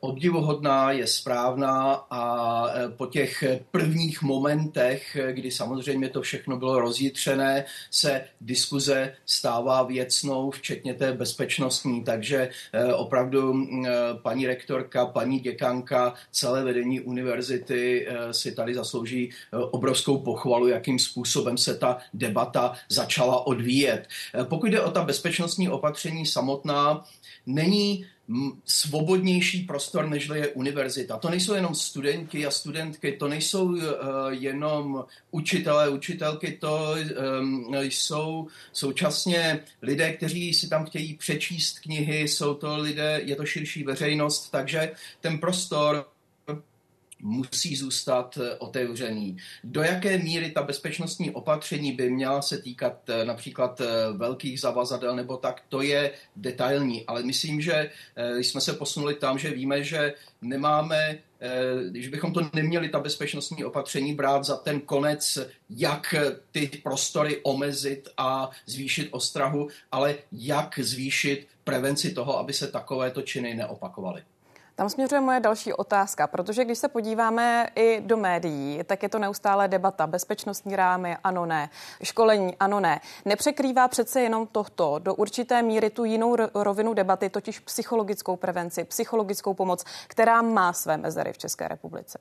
obdivuhodná, 0.00 0.92
je 0.92 1.06
správná 1.06 1.92
a 2.10 2.22
eh, 2.68 2.88
po 2.88 3.06
těch 3.06 3.44
prvních 3.70 4.22
momentech, 4.22 5.16
kdy 5.32 5.50
samozřejmě 5.50 6.08
to 6.08 6.22
všechno 6.22 6.56
bylo 6.56 6.80
rozjitřené, 6.80 7.64
se 7.90 8.24
diskuze 8.40 9.14
stává 9.26 9.82
věcnou, 9.82 10.50
včetně 10.50 10.94
té 10.94 11.12
bezpečnostní. 11.12 12.04
Takže 12.04 12.50
eh, 12.72 12.94
opravdu 12.94 13.54
mm, 13.54 13.86
paní 14.22 14.46
rektorka, 14.46 15.06
paní 15.06 15.40
děkanka, 15.40 16.14
celé 16.32 16.64
vedení 16.64 17.00
univerzity 17.00 18.08
si 18.30 18.52
tady 18.52 18.74
zaslouží 18.74 19.30
obrovskou 19.52 20.18
pochvalu, 20.18 20.68
jakým 20.68 20.98
způsobem 20.98 21.58
se 21.58 21.74
ta 21.74 21.98
debata 22.14 22.74
začala 22.88 23.46
odvíjet. 23.46 24.08
Pokud 24.44 24.66
jde 24.66 24.80
o 24.80 24.90
ta 24.90 25.04
bezpečnostní 25.04 25.68
opatření 25.68 26.26
samotná, 26.26 27.04
není 27.46 28.06
svobodnější 28.64 29.62
prostor, 29.62 30.08
než 30.08 30.28
je 30.34 30.48
univerzita. 30.48 31.16
To 31.16 31.30
nejsou 31.30 31.54
jenom 31.54 31.74
studenti 31.74 32.46
a 32.46 32.50
studentky, 32.50 33.12
to 33.12 33.28
nejsou 33.28 33.64
uh, 33.64 33.82
jenom 34.30 35.04
učitelé, 35.30 35.88
učitelky, 35.88 36.58
to 36.60 36.96
um, 37.40 37.74
jsou 37.74 38.46
současně 38.72 39.60
lidé, 39.82 40.12
kteří 40.12 40.54
si 40.54 40.68
tam 40.68 40.86
chtějí 40.86 41.14
přečíst 41.14 41.78
knihy, 41.78 42.28
jsou 42.28 42.54
to 42.54 42.76
lidé, 42.76 43.20
je 43.24 43.36
to 43.36 43.46
širší 43.46 43.84
veřejnost, 43.84 44.48
takže 44.50 44.92
ten 45.20 45.38
prostor 45.38 46.06
musí 47.22 47.76
zůstat 47.76 48.38
eh, 48.42 48.54
otevřený. 48.54 49.36
Do 49.64 49.82
jaké 49.82 50.18
míry 50.18 50.50
ta 50.50 50.62
bezpečnostní 50.62 51.30
opatření 51.30 51.92
by 51.92 52.10
měla 52.10 52.42
se 52.42 52.58
týkat 52.58 53.10
eh, 53.10 53.24
například 53.24 53.80
eh, 53.80 53.86
velkých 54.12 54.60
zavazadel 54.60 55.16
nebo 55.16 55.36
tak, 55.36 55.62
to 55.68 55.82
je 55.82 56.12
detailní, 56.36 57.06
ale 57.06 57.22
myslím, 57.22 57.60
že 57.60 57.90
jsme 58.36 58.60
se 58.60 58.72
posunuli 58.72 59.14
tam, 59.14 59.38
že 59.38 59.50
víme, 59.50 59.84
že 59.84 60.14
nemáme 60.42 61.18
když 61.90 62.08
bychom 62.08 62.32
to 62.32 62.50
neměli, 62.52 62.88
ta 62.88 63.00
bezpečnostní 63.00 63.64
opatření 63.64 64.14
brát 64.14 64.44
za 64.44 64.56
ten 64.56 64.80
konec, 64.80 65.38
jak 65.70 66.14
ty 66.52 66.70
prostory 66.82 67.40
omezit 67.42 68.08
a 68.16 68.50
zvýšit 68.66 69.08
ostrahu, 69.10 69.68
ale 69.92 70.14
jak 70.32 70.78
zvýšit 70.78 71.46
prevenci 71.64 72.12
toho, 72.12 72.38
aby 72.38 72.52
se 72.52 72.68
takovéto 72.68 73.22
činy 73.22 73.54
neopakovaly. 73.54 74.22
Tam 74.78 74.90
směřuje 74.90 75.20
moje 75.20 75.40
další 75.40 75.72
otázka, 75.72 76.26
protože 76.26 76.64
když 76.64 76.78
se 76.78 76.88
podíváme 76.88 77.68
i 77.74 78.00
do 78.00 78.16
médií, 78.16 78.80
tak 78.84 79.02
je 79.02 79.08
to 79.08 79.18
neustále 79.18 79.68
debata. 79.68 80.06
Bezpečnostní 80.06 80.76
rámy, 80.76 81.16
ano, 81.24 81.46
ne. 81.46 81.70
Školení, 82.02 82.56
ano, 82.60 82.80
ne. 82.80 83.00
Nepřekrývá 83.24 83.88
přece 83.88 84.20
jenom 84.20 84.46
tohto 84.46 84.98
do 84.98 85.14
určité 85.14 85.62
míry 85.62 85.90
tu 85.90 86.04
jinou 86.04 86.36
rovinu 86.54 86.94
debaty, 86.94 87.30
totiž 87.30 87.58
psychologickou 87.58 88.36
prevenci, 88.36 88.84
psychologickou 88.84 89.54
pomoc, 89.54 89.84
která 90.06 90.42
má 90.42 90.72
své 90.72 90.96
mezery 90.96 91.32
v 91.32 91.38
České 91.38 91.68
republice. 91.68 92.18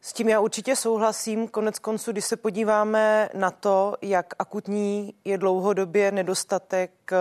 S 0.00 0.12
tím 0.12 0.28
já 0.28 0.40
určitě 0.40 0.76
souhlasím. 0.76 1.48
Konec 1.48 1.78
konců, 1.78 2.12
když 2.12 2.24
se 2.24 2.36
podíváme 2.36 3.28
na 3.34 3.50
to, 3.50 3.96
jak 4.02 4.34
akutní 4.38 5.14
je 5.24 5.38
dlouhodobě 5.38 6.12
nedostatek 6.12 6.90
eh, 7.12 7.16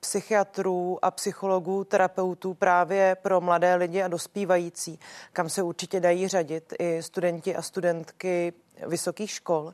psychiatrů 0.00 0.98
a 1.02 1.10
psychologů, 1.10 1.84
terapeutů 1.84 2.54
právě 2.54 3.16
pro 3.22 3.40
mladé 3.40 3.74
lidi 3.74 4.02
a 4.02 4.08
dospívající, 4.08 4.98
kam 5.32 5.48
se 5.48 5.62
určitě 5.62 6.00
dají 6.00 6.28
řadit 6.28 6.74
i 6.78 7.02
studenti 7.02 7.56
a 7.56 7.62
studentky 7.62 8.52
vysokých 8.86 9.30
škol, 9.30 9.72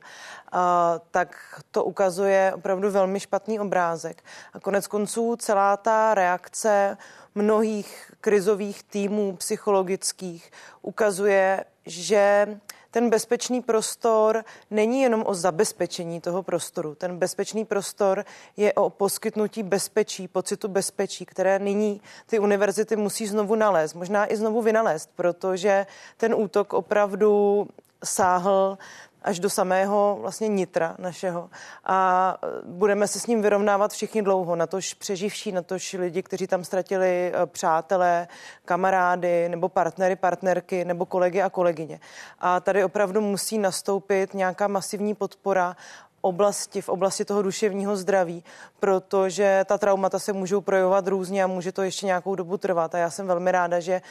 a, 0.51 0.99
tak 1.11 1.61
to 1.71 1.83
ukazuje 1.83 2.53
opravdu 2.55 2.91
velmi 2.91 3.19
špatný 3.19 3.59
obrázek. 3.59 4.23
A 4.53 4.59
konec 4.59 4.87
konců 4.87 5.35
celá 5.35 5.77
ta 5.77 6.13
reakce 6.13 6.97
mnohých 7.35 8.11
krizových 8.21 8.83
týmů 8.83 9.35
psychologických 9.35 10.51
ukazuje, 10.81 11.65
že 11.85 12.47
ten 12.91 13.09
bezpečný 13.09 13.61
prostor 13.61 14.45
není 14.71 15.01
jenom 15.01 15.23
o 15.25 15.33
zabezpečení 15.33 16.21
toho 16.21 16.43
prostoru. 16.43 16.95
Ten 16.95 17.17
bezpečný 17.17 17.65
prostor 17.65 18.25
je 18.57 18.73
o 18.73 18.89
poskytnutí 18.89 19.63
bezpečí, 19.63 20.27
pocitu 20.27 20.67
bezpečí, 20.67 21.25
které 21.25 21.59
nyní 21.59 22.01
ty 22.25 22.39
univerzity 22.39 22.95
musí 22.95 23.27
znovu 23.27 23.55
nalézt, 23.55 23.93
možná 23.93 24.31
i 24.31 24.35
znovu 24.35 24.61
vynalézt, 24.61 25.09
protože 25.15 25.85
ten 26.17 26.33
útok 26.33 26.73
opravdu 26.73 27.67
sáhl 28.03 28.77
až 29.23 29.39
do 29.39 29.49
samého 29.49 30.17
vlastně 30.21 30.47
nitra 30.47 30.95
našeho 30.99 31.49
a 31.83 32.37
budeme 32.65 33.07
se 33.07 33.19
s 33.19 33.27
ním 33.27 33.41
vyrovnávat 33.41 33.91
všichni 33.91 34.21
dlouho, 34.21 34.55
na 34.55 34.67
tož 34.67 34.93
přeživší, 34.93 35.51
na 35.51 35.61
tož 35.61 35.93
lidi, 35.93 36.23
kteří 36.23 36.47
tam 36.47 36.63
ztratili 36.63 37.31
eh, 37.33 37.45
přátelé, 37.45 38.27
kamarády 38.65 39.49
nebo 39.49 39.69
partnery, 39.69 40.15
partnerky 40.15 40.85
nebo 40.85 41.05
kolegy 41.05 41.41
a 41.41 41.49
kolegyně. 41.49 41.99
A 42.39 42.59
tady 42.59 42.83
opravdu 42.83 43.21
musí 43.21 43.57
nastoupit 43.57 44.33
nějaká 44.33 44.67
masivní 44.67 45.15
podpora 45.15 45.75
oblasti, 46.23 46.81
v 46.81 46.89
oblasti 46.89 47.25
toho 47.25 47.41
duševního 47.41 47.97
zdraví, 47.97 48.43
protože 48.79 49.65
ta 49.65 49.77
traumata 49.77 50.19
se 50.19 50.33
můžou 50.33 50.61
projevovat 50.61 51.07
různě 51.07 51.43
a 51.43 51.47
může 51.47 51.71
to 51.71 51.81
ještě 51.81 52.05
nějakou 52.05 52.35
dobu 52.35 52.57
trvat. 52.57 52.95
A 52.95 52.97
já 52.97 53.09
jsem 53.09 53.27
velmi 53.27 53.51
ráda, 53.51 53.79
že 53.79 54.01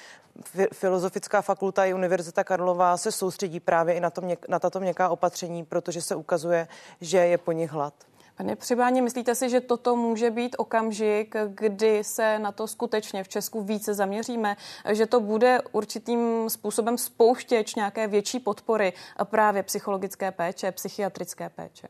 Filozofická 0.73 1.42
fakulta 1.42 1.85
i 1.85 1.95
Univerzita 1.95 2.45
Karlová 2.45 2.97
se 2.97 3.12
soustředí 3.12 3.61
právě 3.61 3.95
i 3.95 4.00
na, 4.00 4.11
to, 4.11 4.23
na 4.49 4.59
tato 4.59 4.81
měkká 4.81 5.09
opatření, 5.09 5.64
protože 5.64 6.02
se 6.02 6.14
ukazuje, 6.14 6.69
že 7.00 7.19
je 7.19 7.38
po 7.38 7.52
nich 7.52 7.71
hlad. 7.71 7.95
Pane 8.37 8.57
Přibáně, 8.57 9.02
myslíte 9.02 9.35
si, 9.35 9.50
že 9.50 9.61
toto 9.61 9.97
může 9.97 10.31
být 10.31 10.57
okamžik, 10.59 11.35
kdy 11.49 12.04
se 12.04 12.38
na 12.38 12.52
to 12.52 12.66
skutečně 12.66 13.25
v 13.25 13.28
Česku 13.28 13.62
více 13.62 13.95
zaměříme, 13.95 14.57
že 14.92 15.07
to 15.07 15.21
bude 15.21 15.61
určitým 15.73 16.50
způsobem 16.50 16.99
spouštěč 16.99 17.75
nějaké 17.75 18.07
větší 18.07 18.40
podpory 18.40 18.92
právě 19.25 19.62
psychologické 19.62 20.31
péče, 20.31 20.73
psychiatrické 20.73 21.49
péče? 21.49 21.88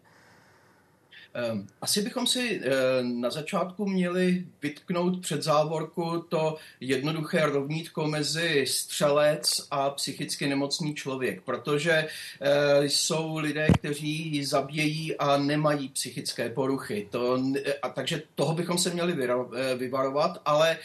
Ehm, 1.34 1.66
asi 1.80 2.02
bychom 2.02 2.26
si 2.26 2.60
eh, 2.64 2.70
na 3.02 3.30
začátku 3.30 3.86
měli 3.86 4.44
vytknout 4.62 5.20
před 5.20 5.42
závorku 5.42 6.24
to 6.28 6.56
jednoduché 6.80 7.46
rovnítko 7.46 8.06
mezi 8.08 8.64
střelec 8.68 9.66
a 9.70 9.90
psychicky 9.90 10.48
nemocný 10.48 10.94
člověk, 10.94 11.42
protože 11.42 11.92
eh, 11.92 12.84
jsou 12.84 13.38
lidé, 13.38 13.68
kteří 13.78 14.44
zabíjejí 14.44 15.16
a 15.16 15.36
nemají 15.36 15.88
psychické 15.88 16.48
poruchy. 16.48 17.08
To, 17.10 17.42
a 17.82 17.88
takže 17.88 18.22
toho 18.34 18.54
bychom 18.54 18.78
se 18.78 18.90
měli 18.90 19.12
eh, 19.12 19.74
vyvarovat, 19.74 20.42
ale 20.44 20.78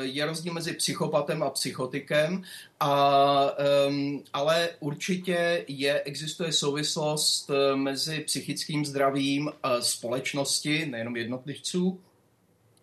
je 0.00 0.26
rozdíl 0.26 0.52
mezi 0.52 0.72
psychopatem 0.72 1.42
a 1.42 1.50
psychotikem 1.50 2.42
a, 2.80 3.52
um, 3.88 4.22
ale 4.32 4.68
určitě 4.80 5.64
je, 5.68 6.00
existuje 6.00 6.52
souvislost 6.52 7.50
mezi 7.74 8.20
psychickým 8.20 8.84
zdravím 8.84 9.47
eh, 9.52 9.82
společnosti, 9.82 10.86
nejenom 10.86 11.16
jednotlivců, 11.16 12.00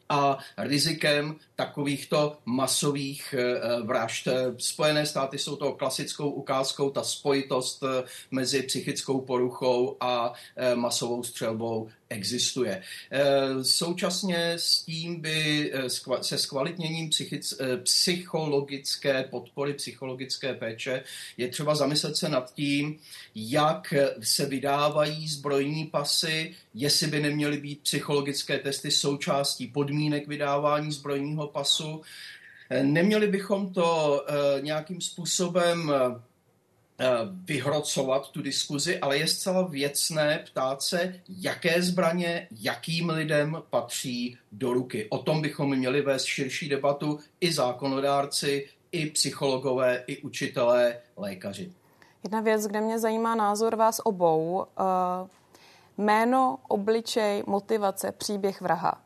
a 0.09 0.37
rizikem 0.57 1.35
takovýchto 1.55 2.37
masových 2.45 3.35
eh, 3.37 3.81
vražd. 3.81 4.27
Spojené 4.57 5.05
státy 5.05 5.37
jsou 5.37 5.55
to 5.55 5.73
klasickou 5.73 6.29
ukázkou, 6.29 6.89
ta 6.89 7.03
spojitost 7.03 7.83
mezi 8.31 8.61
psychickou 8.61 9.21
poruchou 9.21 9.97
a 9.99 10.33
masovou 10.75 11.23
střelbou 11.23 11.89
existuje. 12.09 12.81
Eh, 13.11 13.63
současně 13.63 14.53
s 14.55 14.81
tím 14.81 15.21
by 15.21 15.71
eh, 15.73 15.89
se 16.21 16.37
zkvalitněním 16.37 17.09
eh, 17.31 17.77
psychologické 17.77 19.23
podpory, 19.23 19.73
psychologické 19.73 20.53
péče 20.53 21.03
je 21.37 21.47
třeba 21.47 21.75
zamyslet 21.75 22.17
se 22.17 22.29
nad 22.29 22.53
tím, 22.53 22.99
jak 23.35 23.93
se 24.21 24.45
vydávají 24.45 25.27
zbrojní 25.27 25.85
pasy, 25.85 26.55
jestli 26.73 27.07
by 27.07 27.19
neměly 27.19 27.57
být 27.57 27.81
psychologické 27.81 28.59
testy 28.59 28.91
součástí 28.91 29.67
podmínek 29.67 30.27
vydávání 30.27 30.91
zbrojního 30.91 31.47
pasu. 31.47 32.01
Neměli 32.81 33.27
bychom 33.27 33.73
to 33.73 34.25
nějakým 34.61 35.01
způsobem 35.01 35.91
vyhrocovat 37.45 38.31
tu 38.31 38.41
diskuzi, 38.41 38.99
ale 38.99 39.17
je 39.17 39.27
zcela 39.27 39.67
věcné 39.67 40.43
ptát 40.51 40.81
se, 40.81 41.21
jaké 41.29 41.81
zbraně, 41.81 42.47
jakým 42.61 43.09
lidem 43.09 43.63
patří 43.69 44.37
do 44.51 44.73
ruky. 44.73 45.07
O 45.09 45.17
tom 45.17 45.41
bychom 45.41 45.75
měli 45.75 46.01
vést 46.01 46.25
širší 46.25 46.69
debatu 46.69 47.19
i 47.41 47.53
zákonodárci, 47.53 48.67
i 48.91 49.05
psychologové, 49.05 50.03
i 50.07 50.17
učitelé, 50.17 50.97
lékaři. 51.17 51.71
Jedna 52.23 52.41
věc, 52.41 52.67
kde 52.67 52.81
mě 52.81 52.99
zajímá 52.99 53.35
názor 53.35 53.75
vás 53.75 54.01
obou. 54.03 54.65
Eh, 54.65 55.27
jméno, 55.97 56.57
obličej, 56.67 57.43
motivace, 57.47 58.11
příběh 58.11 58.61
vraha. 58.61 59.01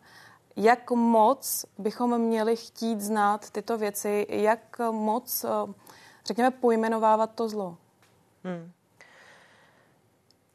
Jak 0.56 0.92
moc 0.92 1.66
bychom 1.78 2.18
měli 2.22 2.56
chtít 2.56 3.02
znát 3.02 3.50
tyto 3.50 3.78
věci, 3.78 4.28
jak 4.30 4.78
moc 4.92 5.44
eh, 5.44 5.74
řekněme, 6.30 6.52
pojmenovávat 6.52 7.32
to 7.36 7.50
zlo. 7.50 7.78
Hmm. 8.44 8.72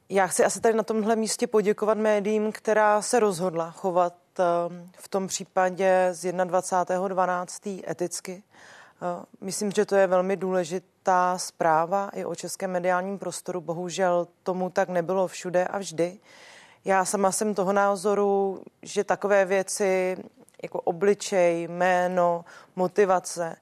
Já 0.08 0.26
chci 0.26 0.44
asi 0.44 0.60
tady 0.60 0.76
na 0.76 0.82
tomhle 0.82 1.16
místě 1.16 1.46
poděkovat 1.46 1.98
médiím, 1.98 2.52
která 2.52 3.02
se 3.02 3.20
rozhodla 3.20 3.70
chovat 3.70 4.14
ehm, 4.38 4.90
v 4.98 5.08
tom 5.08 5.26
případě 5.26 6.08
z 6.12 6.32
21.12. 6.32 7.82
eticky. 7.90 8.42
Ehm, 9.02 9.24
myslím, 9.40 9.70
že 9.70 9.86
to 9.86 9.96
je 9.96 10.06
velmi 10.06 10.36
důležitá 10.36 11.38
zpráva 11.38 12.10
i 12.14 12.24
o 12.24 12.34
českém 12.34 12.70
mediálním 12.70 13.18
prostoru. 13.18 13.60
Bohužel 13.60 14.28
tomu 14.42 14.70
tak 14.70 14.88
nebylo 14.88 15.28
všude 15.28 15.66
a 15.66 15.78
vždy. 15.78 16.18
Já 16.84 17.04
sama 17.04 17.32
jsem 17.32 17.54
toho 17.54 17.72
názoru, 17.72 18.62
že 18.82 19.04
takové 19.04 19.44
věci 19.44 20.16
jako 20.62 20.80
obličej, 20.80 21.68
jméno, 21.68 22.44
motivace 22.76 23.56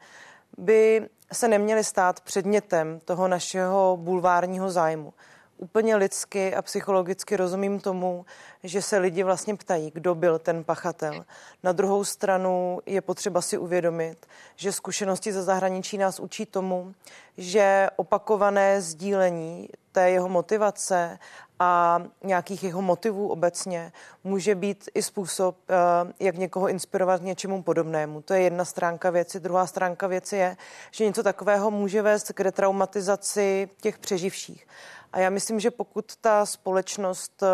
by 0.59 1.09
se 1.33 1.49
neměly 1.49 1.85
stát 1.85 2.21
předmětem 2.21 3.01
toho 3.05 3.29
našeho 3.29 3.99
bulvárního 4.01 4.71
zájmu. 4.71 5.13
Úplně 5.59 5.97
lidsky 5.97 6.55
a 6.55 6.63
psychologicky 6.63 7.37
rozumím 7.37 7.81
tomu, 7.81 8.27
že 8.63 8.83
se 8.83 8.99
lidi 8.99 9.23
vlastně 9.23 9.57
ptají, 9.57 9.91
kdo 9.95 10.15
byl 10.15 10.39
ten 10.39 10.65
pachatel. 10.65 11.25
Na 11.63 11.73
druhou 11.73 12.05
stranu 12.05 12.81
je 12.87 13.01
potřeba 13.01 13.41
si 13.41 13.59
uvědomit, 13.59 14.27
že 14.57 14.73
zkušenosti 14.73 15.33
ze 15.33 15.43
zahraničí 15.43 15.99
nás 15.99 16.21
učí 16.21 16.47
tomu, 16.47 16.95
že 17.37 17.89
opakované 17.97 18.81
sdílení 18.81 19.69
té 19.93 20.11
jeho 20.11 20.29
motivace 20.29 21.19
a 21.63 22.03
nějakých 22.25 22.65
jeho 22.65 22.83
motivů 22.83 23.29
obecně 23.29 23.93
může 24.25 24.55
být 24.55 24.89
i 24.95 25.03
způsob, 25.03 25.57
eh, 25.69 25.75
jak 26.21 26.37
někoho 26.37 26.69
inspirovat 26.69 27.21
k 27.21 27.25
něčemu 27.25 27.63
podobnému. 27.63 28.23
To 28.23 28.35
je 28.35 28.43
jedna 28.43 28.65
stránka 28.65 29.11
věci. 29.11 29.41
Druhá 29.41 29.67
stránka 29.67 30.07
věci 30.07 30.37
je, 30.37 30.57
že 30.91 31.05
něco 31.05 31.23
takového 31.23 31.71
může 31.71 32.03
vést 32.03 32.33
k 32.33 32.41
retraumatizaci 32.41 33.69
těch 33.81 33.99
přeživších. 33.99 34.67
A 35.13 35.19
já 35.19 35.31
myslím, 35.31 35.61
že 35.61 35.71
pokud 35.71 36.17
ta 36.17 36.47
společnost 36.47 37.43
eh, 37.43 37.47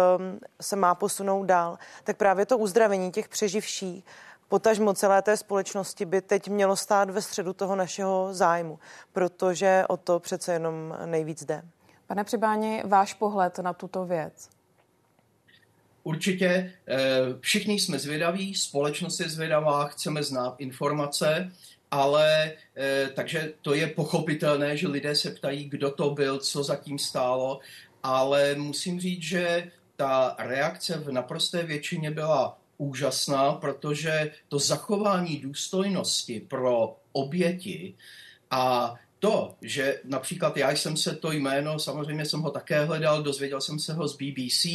se 0.60 0.76
má 0.76 0.94
posunout 0.94 1.44
dál, 1.44 1.78
tak 2.04 2.16
právě 2.16 2.46
to 2.46 2.58
uzdravení 2.58 3.12
těch 3.12 3.28
přeživších 3.28 4.04
potažmo 4.48 4.94
celé 4.94 5.22
té 5.22 5.36
společnosti 5.36 6.04
by 6.04 6.20
teď 6.20 6.48
mělo 6.48 6.76
stát 6.76 7.10
ve 7.10 7.22
středu 7.22 7.52
toho 7.52 7.76
našeho 7.76 8.28
zájmu, 8.30 8.78
protože 9.12 9.84
o 9.88 9.96
to 9.96 10.20
přece 10.20 10.52
jenom 10.52 10.96
nejvíc 11.06 11.44
jde. 11.44 11.62
Pane 12.08 12.24
Přibáni, 12.24 12.82
váš 12.84 13.14
pohled 13.14 13.58
na 13.58 13.72
tuto 13.72 14.04
věc? 14.06 14.50
Určitě 16.02 16.46
eh, 16.86 16.96
všichni 17.40 17.80
jsme 17.80 17.98
zvědaví, 17.98 18.54
společnost 18.54 19.20
je 19.20 19.28
zvědavá, 19.28 19.86
chceme 19.86 20.22
znát 20.22 20.54
informace, 20.58 21.52
ale 21.90 22.52
eh, 22.76 23.08
takže 23.14 23.52
to 23.62 23.74
je 23.74 23.86
pochopitelné, 23.86 24.76
že 24.76 24.88
lidé 24.88 25.14
se 25.14 25.30
ptají, 25.30 25.68
kdo 25.68 25.90
to 25.90 26.10
byl, 26.10 26.38
co 26.38 26.62
zatím 26.62 26.98
stálo, 26.98 27.60
ale 28.02 28.54
musím 28.54 29.00
říct, 29.00 29.22
že 29.22 29.70
ta 29.96 30.36
reakce 30.38 30.98
v 30.98 31.12
naprosté 31.12 31.62
většině 31.62 32.10
byla 32.10 32.58
úžasná, 32.78 33.52
protože 33.52 34.32
to 34.48 34.58
zachování 34.58 35.36
důstojnosti 35.38 36.40
pro 36.40 36.96
oběti 37.12 37.94
a 38.50 38.94
to, 39.18 39.54
že 39.62 40.00
například 40.04 40.56
já 40.56 40.70
jsem 40.70 40.96
se 40.96 41.16
to 41.16 41.32
jméno, 41.32 41.78
samozřejmě 41.78 42.24
jsem 42.24 42.40
ho 42.40 42.50
také 42.50 42.84
hledal, 42.84 43.22
dozvěděl 43.22 43.60
jsem 43.60 43.78
se 43.78 43.92
ho 43.92 44.08
z 44.08 44.16
BBC, 44.16 44.66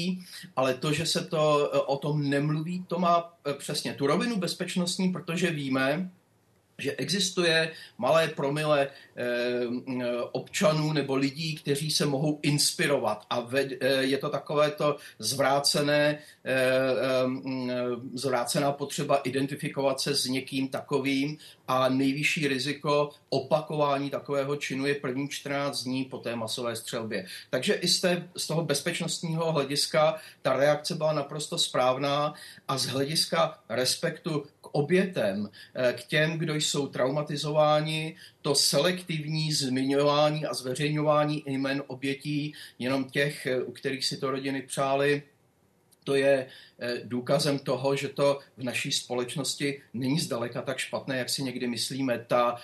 ale 0.56 0.74
to, 0.74 0.94
že 0.94 1.06
se 1.06 1.26
to 1.26 1.70
o 1.70 1.98
tom 1.98 2.30
nemluví, 2.30 2.86
to 2.88 3.00
má 3.00 3.34
přesně 3.58 3.94
tu 3.94 4.08
rovinu 4.08 4.38
bezpečnostní, 4.38 5.12
protože 5.12 5.52
víme, 5.52 6.12
že 6.78 6.96
existuje 6.96 7.72
malé 7.98 8.28
promile 8.28 8.88
eh, 8.88 9.28
občanů 10.32 10.94
nebo 10.94 11.16
lidí, 11.16 11.56
kteří 11.56 11.92
se 11.92 12.06
mohou 12.06 12.40
inspirovat 12.42 13.26
a 13.30 13.48
eh, 13.54 13.88
je 14.00 14.18
to 14.18 14.30
takové 14.30 14.72
to 14.72 14.98
zvrácené, 15.20 16.20
eh, 16.46 16.60
zvrácená 18.14 18.72
potřeba 18.72 19.18
identifikovat 19.18 20.02
se 20.02 20.16
s 20.16 20.26
někým 20.26 20.68
takovým 20.68 21.38
a 21.68 21.90
nejvyšší 21.90 22.48
riziko 22.48 23.10
opakování 23.30 24.10
takového 24.10 24.56
činu 24.56 24.86
je 24.86 24.96
první 24.96 25.30
14 25.30 25.84
dní 25.84 26.06
po 26.06 26.18
té 26.18 26.36
masové 26.36 26.76
střelbě. 26.76 27.26
Takže 27.50 27.74
i 27.74 27.88
z, 27.88 28.02
té, 28.02 28.30
z 28.38 28.48
toho 28.48 28.66
bezpečnostního 28.66 29.52
hlediska 29.52 30.16
ta 30.42 30.54
reakce 30.54 30.96
byla 30.96 31.14
naprosto 31.14 31.58
správná 31.58 32.34
a 32.68 32.78
z 32.78 32.86
hlediska 32.86 33.60
respektu 33.70 34.44
obětem, 34.74 35.50
eh, 35.76 35.94
k 35.94 36.04
těm, 36.04 36.38
kdo 36.38 36.56
jsou 36.64 36.88
traumatizováni, 36.88 38.16
to 38.42 38.56
selektivní 38.56 39.54
zmiňování 39.54 40.46
a 40.46 40.54
zveřejňování 40.54 41.44
jmen 41.46 41.84
obětí, 41.88 42.54
jenom 42.80 43.10
těch, 43.10 43.46
eh, 43.46 43.62
u 43.62 43.72
kterých 43.72 44.06
si 44.06 44.18
to 44.18 44.32
rodiny 44.32 44.62
přáli, 44.62 45.24
to 46.04 46.16
je 46.16 46.48
eh, 46.80 47.02
důkazem 47.04 47.60
toho, 47.60 47.96
že 47.96 48.10
to 48.10 48.40
v 48.58 48.64
naší 48.64 48.92
společnosti 48.92 49.82
není 49.94 50.20
zdaleka 50.20 50.62
tak 50.62 50.78
špatné, 50.78 51.18
jak 51.18 51.30
si 51.30 51.44
někdy 51.44 51.68
myslíme. 51.68 52.26
Ta, 52.28 52.56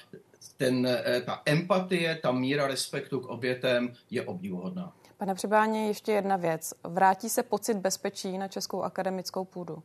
ten, 0.58 0.88
ta 1.26 1.42
empatie, 1.46 2.20
ta 2.24 2.32
míra 2.32 2.68
respektu 2.68 3.20
k 3.20 3.26
obětem 3.26 3.94
je 4.12 4.24
obdivuhodná. 4.24 4.94
Pane 5.20 5.36
Přibáně, 5.36 5.88
ještě 5.88 6.12
jedna 6.12 6.36
věc. 6.36 6.74
Vrátí 6.84 7.30
se 7.30 7.44
pocit 7.44 7.78
bezpečí 7.78 8.38
na 8.38 8.48
Českou 8.48 8.84
akademickou 8.84 9.46
půdu? 9.46 9.84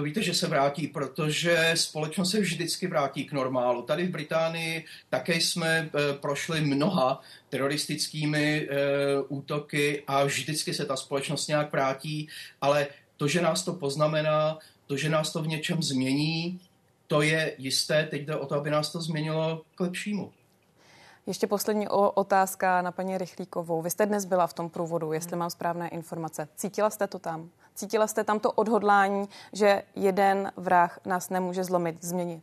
To 0.00 0.04
víte, 0.04 0.22
že 0.22 0.34
se 0.34 0.46
vrátí, 0.46 0.86
protože 0.86 1.72
společnost 1.74 2.30
se 2.30 2.40
vždycky 2.40 2.86
vrátí 2.86 3.24
k 3.24 3.32
normálu. 3.32 3.82
Tady 3.82 4.06
v 4.06 4.10
Británii 4.10 4.84
také 5.10 5.34
jsme 5.34 5.68
eh, 5.68 6.12
prošli 6.12 6.60
mnoha 6.60 7.20
teroristickými 7.48 8.68
eh, 8.70 8.76
útoky 9.28 10.02
a 10.06 10.24
vždycky 10.24 10.74
se 10.74 10.84
ta 10.84 10.96
společnost 10.96 11.48
nějak 11.48 11.72
vrátí, 11.72 12.28
ale 12.60 12.86
to, 13.16 13.28
že 13.28 13.42
nás 13.42 13.64
to 13.64 13.72
poznamená, 13.72 14.58
to, 14.86 14.96
že 14.96 15.08
nás 15.08 15.32
to 15.32 15.42
v 15.42 15.48
něčem 15.48 15.82
změní, 15.82 16.60
to 17.06 17.22
je 17.22 17.54
jisté. 17.58 18.08
Teď 18.10 18.22
jde 18.22 18.36
o 18.36 18.46
to, 18.46 18.54
aby 18.54 18.70
nás 18.70 18.92
to 18.92 19.00
změnilo 19.00 19.62
k 19.74 19.80
lepšímu. 19.80 20.32
Ještě 21.30 21.46
poslední 21.46 21.88
otázka 22.14 22.82
na 22.82 22.92
paní 22.92 23.18
Rychlíkovou. 23.18 23.82
Vy 23.82 23.90
jste 23.90 24.06
dnes 24.06 24.24
byla 24.24 24.46
v 24.46 24.52
tom 24.52 24.70
průvodu, 24.70 25.12
jestli 25.12 25.36
mám 25.36 25.50
správné 25.50 25.88
informace. 25.88 26.48
Cítila 26.56 26.90
jste 26.90 27.06
to 27.06 27.18
tam? 27.18 27.50
Cítila 27.74 28.06
jste 28.06 28.24
tam 28.24 28.40
to 28.40 28.52
odhodlání, 28.52 29.28
že 29.52 29.82
jeden 29.94 30.52
vrah 30.56 31.00
nás 31.04 31.30
nemůže 31.30 31.64
zlomit, 31.64 32.04
změnit? 32.04 32.42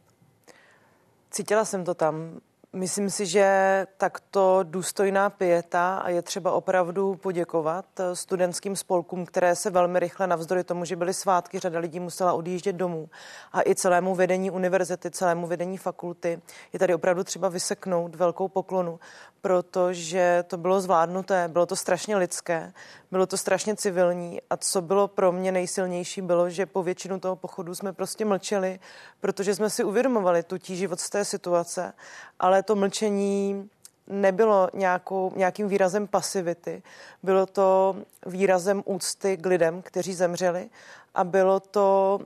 Cítila 1.32 1.66
jsem 1.66 1.86
to 1.86 1.94
tam. 1.94 2.40
Myslím 2.74 3.10
si, 3.10 3.26
že 3.26 3.88
takto 3.98 4.60
důstojná 4.64 5.30
pieta 5.30 5.98
a 5.98 6.10
je 6.10 6.22
třeba 6.22 6.52
opravdu 6.52 7.16
poděkovat 7.16 7.86
eh, 8.00 8.16
studentským 8.16 8.76
spolkům, 8.76 9.26
které 9.26 9.56
se 9.56 9.70
velmi 9.70 10.00
rychle 10.00 10.28
navzdory 10.28 10.64
tomu, 10.64 10.86
že 10.86 10.96
byly 10.96 11.14
svátky, 11.14 11.60
řada 11.60 11.80
lidí 11.80 12.00
musela 12.00 12.34
odjíždět 12.34 12.76
domů. 12.76 13.10
A 13.52 13.62
i 13.62 13.76
celému 13.76 14.16
vedení 14.16 14.52
univerzity, 14.52 15.12
celému 15.12 15.48
vedení 15.48 15.78
fakulty. 15.78 16.42
Je 16.74 16.80
tady 16.80 16.96
opravdu 16.96 17.24
třeba 17.24 17.50
vyseknout 17.50 18.16
velkou 18.16 18.48
poklonu, 18.48 19.00
protože 19.48 20.44
to 20.48 20.58
bylo 20.58 20.82
zvládnuté, 20.82 21.48
bylo 21.48 21.66
to 21.66 21.76
strašně 21.76 22.18
lidské, 22.18 22.74
bylo 23.12 23.26
to 23.26 23.38
strašně 23.38 23.76
civilní 23.76 24.42
a 24.50 24.58
co 24.58 24.82
bylo 24.82 25.08
pro 25.08 25.32
mě 25.32 25.52
nejsilnější 25.52 26.22
bylo, 26.22 26.50
že 26.50 26.66
po 26.66 26.84
většinu 26.84 27.20
toho 27.20 27.36
pochodu 27.36 27.76
jsme 27.76 27.94
prostě 27.94 28.26
mlčeli, 28.26 28.80
protože 29.20 29.56
jsme 29.56 29.70
si 29.70 29.84
uvědomovali 29.84 30.44
tu 30.44 30.58
tíživost 30.58 31.00
z 31.00 31.10
té 31.10 31.26
situace, 31.26 31.94
ale 32.40 32.64
to 32.64 32.76
mlčení 32.76 33.70
nebylo 34.08 34.70
nějakou, 34.74 35.32
nějakým 35.36 35.68
výrazem 35.68 36.08
pasivity, 36.08 36.84
bylo 37.24 37.46
to 37.46 37.96
výrazem 38.26 38.84
úcty 38.86 39.38
k 39.38 39.46
lidem, 39.46 39.82
kteří 39.82 40.14
zemřeli 40.14 40.70
a 41.16 41.24
bylo 41.24 41.60
to 41.60 42.20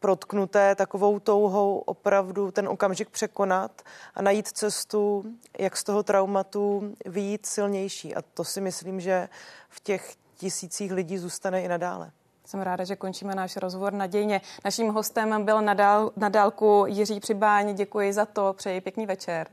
protknuté 0.00 0.74
takovou 0.74 1.18
touhou 1.18 1.78
opravdu 1.78 2.50
ten 2.50 2.68
okamžik 2.68 3.10
překonat 3.10 3.82
a 4.14 4.22
najít 4.22 4.48
cestu, 4.48 5.24
jak 5.58 5.76
z 5.76 5.84
toho 5.84 6.02
traumatu 6.02 6.94
vyjít 7.06 7.46
silnější. 7.46 8.14
A 8.14 8.22
to 8.22 8.44
si 8.44 8.60
myslím, 8.60 9.00
že 9.00 9.28
v 9.68 9.80
těch 9.80 10.14
tisících 10.36 10.92
lidí 10.92 11.18
zůstane 11.18 11.62
i 11.62 11.68
nadále. 11.68 12.10
Jsem 12.44 12.60
ráda, 12.60 12.84
že 12.84 12.96
končíme 12.96 13.34
náš 13.34 13.56
rozhovor 13.56 13.92
nadějně. 13.92 14.40
Naším 14.64 14.88
hostem 14.88 15.44
byl 15.44 15.62
na, 15.62 15.74
dál, 15.74 16.12
na 16.16 16.28
dálku 16.28 16.84
Jiří 16.88 17.20
Přibáň. 17.20 17.74
Děkuji 17.74 18.12
za 18.12 18.26
to. 18.26 18.52
Přeji 18.52 18.80
pěkný 18.80 19.06
večer. 19.06 19.48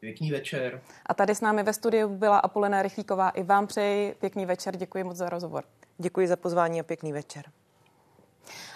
Pěkný 0.00 0.30
večer. 0.30 0.82
A 1.06 1.14
tady 1.14 1.34
s 1.34 1.40
námi 1.40 1.62
ve 1.62 1.72
studiu 1.72 2.08
byla 2.08 2.38
Apolena 2.38 2.82
Rychlíková. 2.82 3.30
I 3.30 3.42
vám 3.42 3.66
přeji 3.66 4.14
pěkný 4.14 4.46
večer. 4.46 4.76
Děkuji 4.76 5.04
moc 5.04 5.16
za 5.16 5.28
rozhovor. 5.28 5.64
Děkuji 5.98 6.28
za 6.28 6.36
pozvání 6.36 6.80
a 6.80 6.82
pěkný 6.82 7.12
večer. 7.12 7.44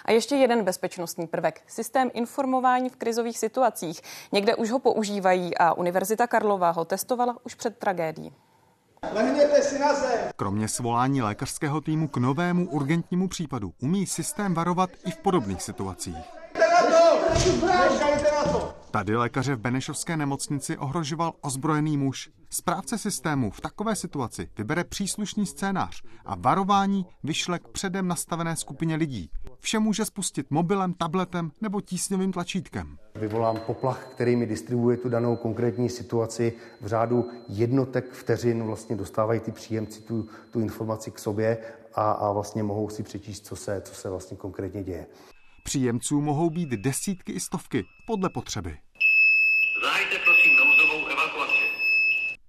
A 0.05 0.11
ještě 0.11 0.35
jeden 0.35 0.63
bezpečnostní 0.63 1.27
prvek. 1.27 1.61
Systém 1.67 2.11
informování 2.13 2.89
v 2.89 2.95
krizových 2.95 3.39
situacích. 3.39 4.01
Někde 4.31 4.55
už 4.55 4.71
ho 4.71 4.79
používají 4.79 5.57
a 5.57 5.73
Univerzita 5.73 6.27
Karlova 6.27 6.71
ho 6.71 6.85
testovala 6.85 7.37
už 7.45 7.55
před 7.55 7.77
tragédií. 7.77 8.33
Lehněte 9.13 9.61
si 9.61 9.79
na 9.79 9.93
zem. 9.93 10.19
Kromě 10.35 10.67
svolání 10.67 11.21
lékařského 11.21 11.81
týmu 11.81 12.07
k 12.07 12.17
novému 12.17 12.69
urgentnímu 12.69 13.27
případu 13.27 13.73
umí 13.81 14.07
systém 14.07 14.53
varovat 14.53 14.89
i 15.05 15.11
v 15.11 15.17
podobných 15.17 15.61
situacích. 15.61 16.17
Tady 18.91 19.15
lékaře 19.15 19.55
v 19.55 19.59
Benešovské 19.59 20.17
nemocnici 20.17 20.77
ohrožoval 20.77 21.33
ozbrojený 21.41 21.97
muž. 21.97 22.29
Správce 22.49 22.97
systému 22.97 23.51
v 23.51 23.61
takové 23.61 23.95
situaci 23.95 24.49
vybere 24.57 24.83
příslušný 24.83 25.45
scénář 25.45 26.03
a 26.25 26.35
varování 26.35 27.05
vyšle 27.23 27.59
k 27.59 27.67
předem 27.67 28.07
nastavené 28.07 28.55
skupině 28.55 28.95
lidí. 28.95 29.29
Vše 29.59 29.79
může 29.79 30.05
spustit 30.05 30.51
mobilem, 30.51 30.93
tabletem 30.93 31.51
nebo 31.61 31.81
tísňovým 31.81 32.31
tlačítkem. 32.31 32.97
Vyvolám 33.15 33.57
poplach, 33.57 34.07
který 34.11 34.35
mi 34.35 34.45
distribuuje 34.45 34.97
tu 34.97 35.09
danou 35.09 35.35
konkrétní 35.35 35.89
situaci. 35.89 36.53
V 36.81 36.87
řádu 36.87 37.29
jednotek 37.49 38.11
vteřin 38.11 38.63
vlastně 38.63 38.95
dostávají 38.95 39.39
ty 39.39 39.51
příjemci 39.51 40.01
tu, 40.01 40.27
tu 40.51 40.59
informaci 40.59 41.11
k 41.11 41.19
sobě 41.19 41.57
a, 41.95 42.11
a 42.11 42.31
vlastně 42.31 42.63
mohou 42.63 42.89
si 42.89 43.03
přečíst, 43.03 43.45
co 43.45 43.55
se, 43.55 43.81
co 43.81 43.95
se 43.95 44.09
vlastně 44.09 44.37
konkrétně 44.37 44.83
děje. 44.83 45.07
Příjemců 45.63 46.21
mohou 46.21 46.49
být 46.49 46.69
desítky 46.69 47.31
i 47.31 47.39
stovky, 47.39 47.85
podle 48.07 48.29
potřeby. 48.29 48.77
Zajte 49.83 50.15
prosím 50.23 50.51
nouzovou 50.55 51.07
evakuaci. 51.07 51.63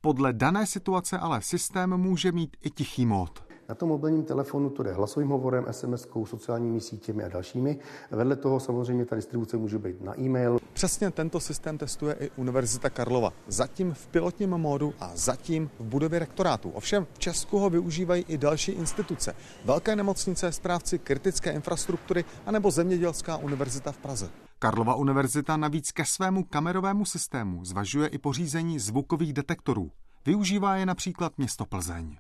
Podle 0.01 0.33
dané 0.33 0.67
situace 0.67 1.19
ale 1.19 1.43
systém 1.43 1.97
může 1.97 2.33
mít 2.33 2.57
i 2.63 2.71
tichý 2.71 3.07
mód. 3.07 3.52
Na 3.69 3.75
tom 3.75 3.89
mobilním 3.89 4.25
telefonu 4.25 4.71
to 4.71 4.83
jde 4.83 4.93
hlasovým 4.93 5.29
hovorem, 5.29 5.65
SMS-kou, 5.65 6.27
sociálními 6.27 6.81
sítěmi 6.81 7.25
a 7.25 7.29
dalšími. 7.29 7.79
Vedle 8.11 8.37
toho 8.37 8.61
samozřejmě 8.61 9.05
ta 9.05 9.17
distribuce 9.17 9.57
může 9.57 9.79
být 9.79 10.03
na 10.03 10.21
e-mail. 10.21 10.59
Přesně 10.73 11.11
tento 11.11 11.41
systém 11.41 11.79
testuje 11.79 12.15
i 12.21 12.31
Univerzita 12.37 12.91
Karlova. 12.91 13.33
Zatím 13.49 13.95
v 13.95 14.07
pilotním 14.07 14.51
módu 14.51 14.95
a 15.01 15.11
zatím 15.15 15.71
v 15.79 15.85
budově 15.85 16.19
rektorátu. 16.19 16.71
Ovšem 16.71 17.07
v 17.13 17.19
Česku 17.19 17.59
ho 17.59 17.71
využívají 17.71 18.25
i 18.29 18.39
další 18.39 18.73
instituce. 18.73 19.35
Velké 19.65 19.97
nemocnice, 19.97 20.53
správci 20.53 20.99
kritické 20.99 21.53
infrastruktury 21.53 22.25
anebo 22.47 22.71
Zemědělská 22.71 23.37
univerzita 23.37 23.93
v 23.93 23.99
Praze. 23.99 24.31
Karlova 24.59 24.95
univerzita 24.95 25.57
navíc 25.57 25.93
ke 25.93 26.05
svému 26.05 26.45
kamerovému 26.45 27.05
systému 27.05 27.65
zvažuje 27.65 28.09
i 28.09 28.19
pořízení 28.19 28.79
zvukových 28.79 29.33
detektorů. 29.33 29.91
Využívá 30.27 30.77
je 30.77 30.87
například 30.87 31.39
město 31.39 31.67
Plzeň. 31.67 32.17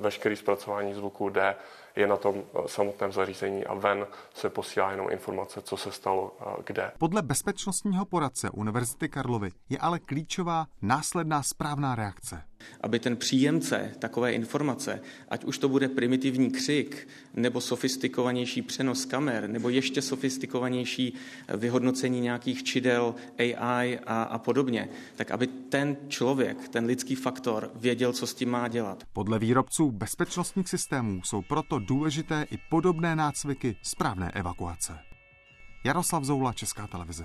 Veškerý 0.00 0.36
zpracování 0.36 0.94
zvuku 0.94 1.28
jde, 1.28 1.56
je 1.96 2.06
na 2.06 2.16
tom 2.16 2.34
eh, 2.36 2.68
samotném 2.68 3.12
zařízení 3.12 3.64
a 3.66 3.74
ven 3.74 4.06
se 4.34 4.50
posílá 4.50 4.90
jenom 4.90 5.10
informace, 5.10 5.62
co 5.62 5.76
se 5.76 5.92
stalo 5.92 6.36
kde. 6.66 6.92
Podle 6.98 7.22
bezpečnostního 7.22 8.04
poradce 8.04 8.50
Univerzity 8.50 9.08
Karlovy 9.08 9.50
je 9.68 9.78
ale 9.78 9.98
klíčová 9.98 10.66
následná 10.82 11.42
správná 11.42 11.94
reakce 11.94 12.42
aby 12.80 12.98
ten 12.98 13.16
příjemce 13.16 13.90
takové 13.98 14.32
informace, 14.32 15.00
ať 15.28 15.44
už 15.44 15.58
to 15.58 15.68
bude 15.68 15.88
primitivní 15.88 16.50
křik, 16.50 17.08
nebo 17.34 17.60
sofistikovanější 17.60 18.62
přenos 18.62 19.04
kamer, 19.04 19.48
nebo 19.48 19.68
ještě 19.68 20.02
sofistikovanější 20.02 21.14
vyhodnocení 21.56 22.20
nějakých 22.20 22.64
čidel 22.64 23.14
AI 23.38 23.98
a, 24.06 24.22
a 24.22 24.38
podobně, 24.38 24.88
tak 25.16 25.30
aby 25.30 25.46
ten 25.46 25.96
člověk, 26.08 26.68
ten 26.68 26.84
lidský 26.84 27.14
faktor 27.14 27.70
věděl, 27.74 28.12
co 28.12 28.26
s 28.26 28.34
tím 28.34 28.50
má 28.50 28.68
dělat. 28.68 29.04
Podle 29.12 29.38
výrobců 29.38 29.90
bezpečnostních 29.90 30.68
systémů 30.68 31.20
jsou 31.24 31.42
proto 31.42 31.78
důležité 31.78 32.46
i 32.50 32.58
podobné 32.70 33.16
nácviky 33.16 33.76
správné 33.82 34.30
evakuace. 34.30 34.98
Jaroslav 35.84 36.24
Zoula, 36.24 36.52
Česká 36.52 36.86
televize. 36.86 37.24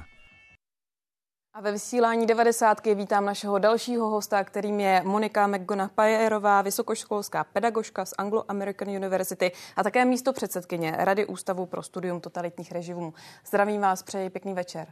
A 1.53 1.61
ve 1.61 1.71
vysílání 1.71 2.25
90. 2.25 2.85
vítám 2.85 3.25
našeho 3.25 3.59
dalšího 3.59 4.09
hosta, 4.09 4.43
kterým 4.43 4.79
je 4.79 5.01
Monika 5.05 5.47
McGonagall-Pajerová, 5.47 6.63
vysokoškolská 6.63 7.43
pedagožka 7.43 8.05
z 8.05 8.13
Anglo-American 8.17 8.89
University 8.89 9.51
a 9.75 9.83
také 9.83 10.05
místo 10.05 10.33
předsedkyně 10.33 10.95
Rady 10.97 11.25
Ústavu 11.25 11.65
pro 11.65 11.83
studium 11.83 12.21
totalitních 12.21 12.71
režimů. 12.71 13.13
Zdravím 13.47 13.81
vás, 13.81 14.03
přeji 14.03 14.29
pěkný 14.29 14.53
večer. 14.53 14.87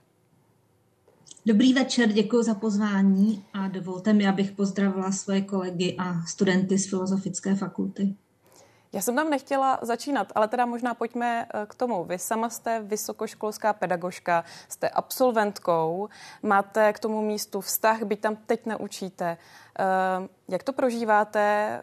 Dobrý 1.46 1.74
večer, 1.74 2.12
děkuji 2.12 2.44
za 2.44 2.54
pozvání 2.54 3.46
a 3.54 3.68
dovolte 3.68 4.14
mi, 4.14 4.28
abych 4.28 4.52
pozdravila 4.52 5.12
svoje 5.12 5.42
kolegy 5.42 5.96
a 6.00 6.26
studenty 6.28 6.78
z 6.78 6.90
Filozofické 6.90 7.56
fakulty. 7.56 8.16
Já 8.94 9.02
jsem 9.02 9.16
tam 9.16 9.30
nechtěla 9.30 9.80
začínat, 9.82 10.32
ale 10.36 10.48
teda 10.48 10.66
možná 10.66 10.94
pojďme 10.94 11.46
eh, 11.54 11.66
k 11.66 11.76
tomu. 11.76 12.04
Vy 12.04 12.20
sama 12.20 12.50
jste 12.50 12.82
vysokoškolská 12.82 13.74
pedagožka, 13.74 14.44
jste 14.70 14.90
absolventkou, 14.90 16.10
máte 16.44 16.94
k 16.94 17.00
tomu 17.00 17.22
místu 17.22 17.62
vztah, 17.62 18.04
byť 18.04 18.20
tam 18.20 18.36
teď 18.36 18.66
neučíte. 18.66 19.38
Eh, 19.80 19.84
jak 20.48 20.64
to 20.64 20.74
prožíváte? 20.74 21.82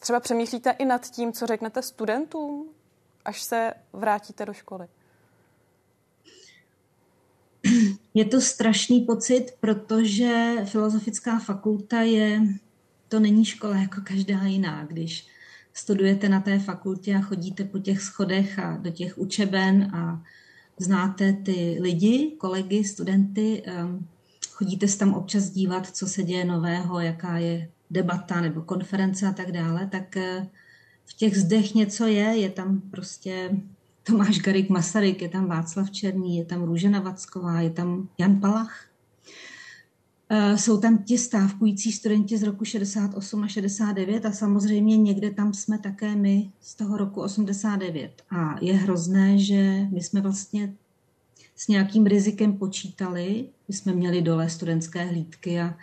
Třeba 0.00 0.20
přemýšlíte 0.20 0.70
i 0.70 0.84
nad 0.84 1.06
tím, 1.06 1.32
co 1.32 1.46
řeknete 1.46 1.82
studentům, 1.82 2.68
až 3.24 3.42
se 3.42 3.74
vrátíte 3.92 4.46
do 4.46 4.52
školy? 4.52 4.88
Je 8.14 8.24
to 8.24 8.40
strašný 8.40 9.00
pocit, 9.00 9.54
protože 9.60 10.56
filozofická 10.64 11.38
fakulta 11.38 12.00
je, 12.00 12.40
to 13.08 13.20
není 13.20 13.44
škola 13.44 13.76
jako 13.76 14.00
každá 14.04 14.42
jiná. 14.44 14.84
Když 14.84 15.31
studujete 15.72 16.28
na 16.28 16.40
té 16.40 16.58
fakultě 16.58 17.16
a 17.16 17.20
chodíte 17.20 17.64
po 17.64 17.78
těch 17.78 18.00
schodech 18.00 18.58
a 18.58 18.76
do 18.76 18.90
těch 18.90 19.18
učeben 19.18 19.90
a 19.94 20.22
znáte 20.78 21.32
ty 21.32 21.78
lidi, 21.80 22.36
kolegy, 22.38 22.84
studenty, 22.84 23.62
ehm, 23.66 24.06
chodíte 24.50 24.88
se 24.88 24.98
tam 24.98 25.14
občas 25.14 25.50
dívat, 25.50 25.86
co 25.86 26.06
se 26.06 26.22
děje 26.22 26.44
nového, 26.44 27.00
jaká 27.00 27.38
je 27.38 27.68
debata 27.90 28.40
nebo 28.40 28.62
konference 28.62 29.26
a 29.26 29.32
tak 29.32 29.52
dále, 29.52 29.88
tak 29.92 30.16
eh, 30.16 30.48
v 31.04 31.14
těch 31.14 31.36
zdech 31.38 31.74
něco 31.74 32.06
je, 32.06 32.24
je 32.24 32.50
tam 32.50 32.80
prostě 32.90 33.50
Tomáš 34.02 34.38
Garik 34.38 34.70
Masaryk, 34.70 35.22
je 35.22 35.28
tam 35.28 35.46
Václav 35.46 35.90
Černý, 35.90 36.36
je 36.36 36.44
tam 36.44 36.62
Růžena 36.62 37.00
Vacková, 37.00 37.60
je 37.60 37.70
tam 37.70 38.08
Jan 38.18 38.40
Palach. 38.40 38.91
Eh, 40.34 40.58
jsou 40.58 40.80
tam 40.80 40.98
ti 40.98 41.18
stávkující 41.18 41.92
studenti 41.92 42.38
z 42.38 42.42
roku 42.42 42.64
68 42.64 43.44
a 43.44 43.48
69 43.48 44.26
a 44.26 44.32
samozřejmě 44.32 44.96
někde 44.96 45.30
tam 45.30 45.54
jsme 45.54 45.78
také 45.78 46.16
my 46.16 46.50
z 46.60 46.74
toho 46.74 46.96
roku 46.96 47.20
89. 47.20 48.22
A 48.30 48.56
je 48.60 48.74
hrozné, 48.74 49.38
že 49.38 49.86
my 49.90 50.00
jsme 50.00 50.20
vlastně 50.20 50.74
s 51.56 51.68
nějakým 51.68 52.06
rizikem 52.06 52.58
počítali. 52.58 53.48
My 53.68 53.74
jsme 53.74 53.92
měli 53.92 54.22
dole 54.22 54.50
studentské 54.50 55.04
hlídky 55.04 55.60
a 55.60 55.74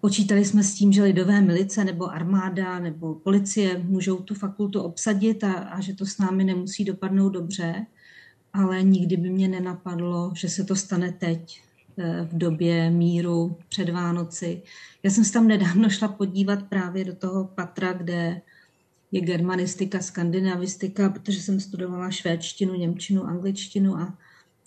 počítali 0.00 0.44
jsme 0.44 0.62
s 0.62 0.74
tím, 0.74 0.92
že 0.92 1.02
lidové 1.02 1.40
milice 1.40 1.84
nebo 1.84 2.10
armáda 2.10 2.78
nebo 2.78 3.14
policie 3.14 3.78
můžou 3.78 4.16
tu 4.16 4.34
fakultu 4.34 4.80
obsadit 4.80 5.44
a, 5.44 5.52
a 5.52 5.80
že 5.80 5.94
to 5.94 6.06
s 6.06 6.18
námi 6.18 6.44
nemusí 6.44 6.84
dopadnout 6.84 7.28
dobře. 7.28 7.86
Ale 8.52 8.82
nikdy 8.82 9.16
by 9.16 9.30
mě 9.30 9.48
nenapadlo, 9.48 10.32
že 10.36 10.48
se 10.48 10.64
to 10.64 10.76
stane 10.76 11.12
teď, 11.12 11.62
v 12.24 12.38
době 12.38 12.90
míru 12.90 13.56
před 13.68 13.88
Vánoci. 13.88 14.62
Já 15.02 15.10
jsem 15.10 15.24
se 15.24 15.32
tam 15.32 15.48
nedávno 15.48 15.90
šla 15.90 16.08
podívat 16.08 16.62
právě 16.62 17.04
do 17.04 17.14
toho 17.14 17.44
patra, 17.44 17.92
kde 17.92 18.40
je 19.12 19.20
germanistika, 19.20 20.00
skandinavistika, 20.00 21.08
protože 21.08 21.42
jsem 21.42 21.60
studovala 21.60 22.10
švédštinu, 22.10 22.74
němčinu, 22.74 23.24
angličtinu 23.24 23.96
a 23.96 24.18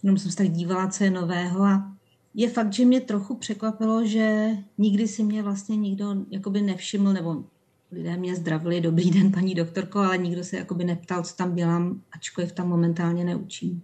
jenom 0.04 0.18
jsem 0.18 0.32
se 0.32 0.38
tak 0.38 0.50
dívala, 0.50 0.88
co 0.88 1.04
je 1.04 1.12
nového 1.12 1.64
a 1.64 1.94
je 2.34 2.50
fakt, 2.50 2.74
že 2.74 2.86
mě 2.86 3.02
trochu 3.02 3.36
překvapilo, 3.36 4.06
že 4.06 4.50
nikdy 4.78 5.08
si 5.08 5.24
mě 5.24 5.44
vlastně 5.44 5.76
nikdo 5.78 6.16
jakoby 6.30 6.62
nevšiml, 6.62 7.14
nebo 7.14 7.44
lidé 7.92 8.18
mě 8.18 8.36
zdravili, 8.36 8.82
dobrý 8.82 9.12
den 9.12 9.32
paní 9.32 9.56
doktorko, 9.56 10.00
ale 10.00 10.18
nikdo 10.18 10.44
se 10.44 10.58
jakoby 10.58 10.84
neptal, 10.84 11.24
co 11.24 11.36
tam 11.36 11.56
dělám, 11.56 12.02
ačkoliv 12.12 12.52
tam 12.52 12.68
momentálně 12.68 13.24
neučím. 13.24 13.84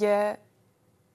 Je 0.00 0.36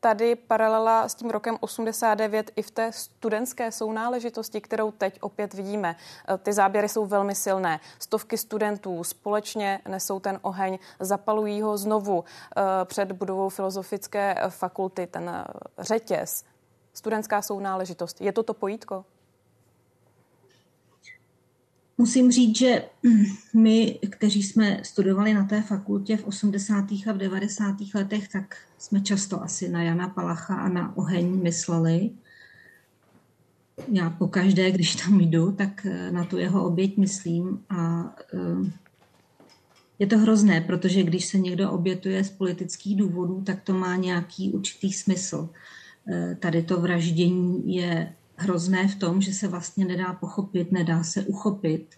tady 0.06 0.36
paralela 0.36 1.10
s 1.10 1.16
tím 1.16 1.30
rokem 1.30 1.58
89 1.60 2.52
i 2.56 2.62
v 2.62 2.72
té 2.72 2.92
studentské 2.92 3.72
sounáležitosti, 3.72 4.62
kterou 4.62 4.92
teď 4.92 5.18
opět 5.22 5.54
vidíme. 5.54 5.96
E, 6.30 6.38
ty 6.38 6.54
záběry 6.54 6.90
jsou 6.90 7.06
velmi 7.06 7.36
silné. 7.36 7.80
Stovky 8.00 8.38
studentů 8.38 9.04
společně 9.04 9.82
nesou 9.88 10.20
ten 10.20 10.40
oheň, 10.42 10.80
zapalují 11.00 11.62
ho 11.62 11.78
znovu 11.78 12.24
e, 12.24 12.86
před 12.86 13.12
budovou 13.12 13.50
filozofické 13.50 14.36
fakulty, 14.50 15.08
ten 15.08 15.30
e, 15.30 15.44
řetěz. 15.80 16.44
Studentská 16.94 17.42
sounáležitost. 17.42 18.22
Je 18.22 18.32
to 18.32 18.44
to 18.44 18.54
pojítko? 18.54 19.06
Musím 21.98 22.32
říct, 22.32 22.58
že 22.58 22.86
my, 23.54 24.00
kteří 24.10 24.44
jsme 24.44 24.80
studovali 24.84 25.34
na 25.34 25.46
té 25.46 25.62
fakultě 25.62 26.18
v 26.18 26.28
80. 26.28 26.86
a 27.08 27.14
v 27.14 27.18
90. 27.18 27.76
letech, 27.96 28.28
tak 28.28 28.58
jsme 28.78 29.02
často 29.02 29.44
asi 29.44 29.70
na 29.70 29.84
Jana 29.84 30.10
Palacha 30.10 30.56
a 30.56 30.70
na 30.70 30.98
oheň 30.98 31.44
mysleli. 31.44 32.10
Já 33.92 34.10
pokaždé, 34.10 34.72
když 34.72 34.96
tam 34.96 35.22
jdu, 35.22 35.52
tak 35.52 35.86
eh, 35.86 36.12
na 36.12 36.24
tu 36.26 36.38
jeho 36.38 36.66
oběť 36.66 36.98
myslím 36.98 37.64
a 37.70 38.14
eh, 38.34 38.72
je 40.00 40.08
to 40.08 40.18
hrozné, 40.18 40.62
protože 40.62 41.04
když 41.04 41.26
se 41.26 41.40
někdo 41.40 41.72
obětuje 41.72 42.24
z 42.24 42.30
politických 42.30 42.98
důvodů, 42.98 43.42
tak 43.42 43.62
to 43.62 43.74
má 43.74 43.96
nějaký 43.96 44.52
určitý 44.52 44.94
smysl. 44.94 45.50
Eh, 46.12 46.38
tady 46.40 46.64
to 46.64 46.82
vraždění 46.82 47.76
je 47.76 48.14
hrozné 48.36 48.88
v 48.88 48.96
tom, 48.96 49.22
že 49.22 49.34
se 49.34 49.48
vlastně 49.48 49.86
nedá 49.86 50.14
pochopit, 50.14 50.72
nedá 50.72 51.04
se 51.04 51.24
uchopit. 51.24 51.96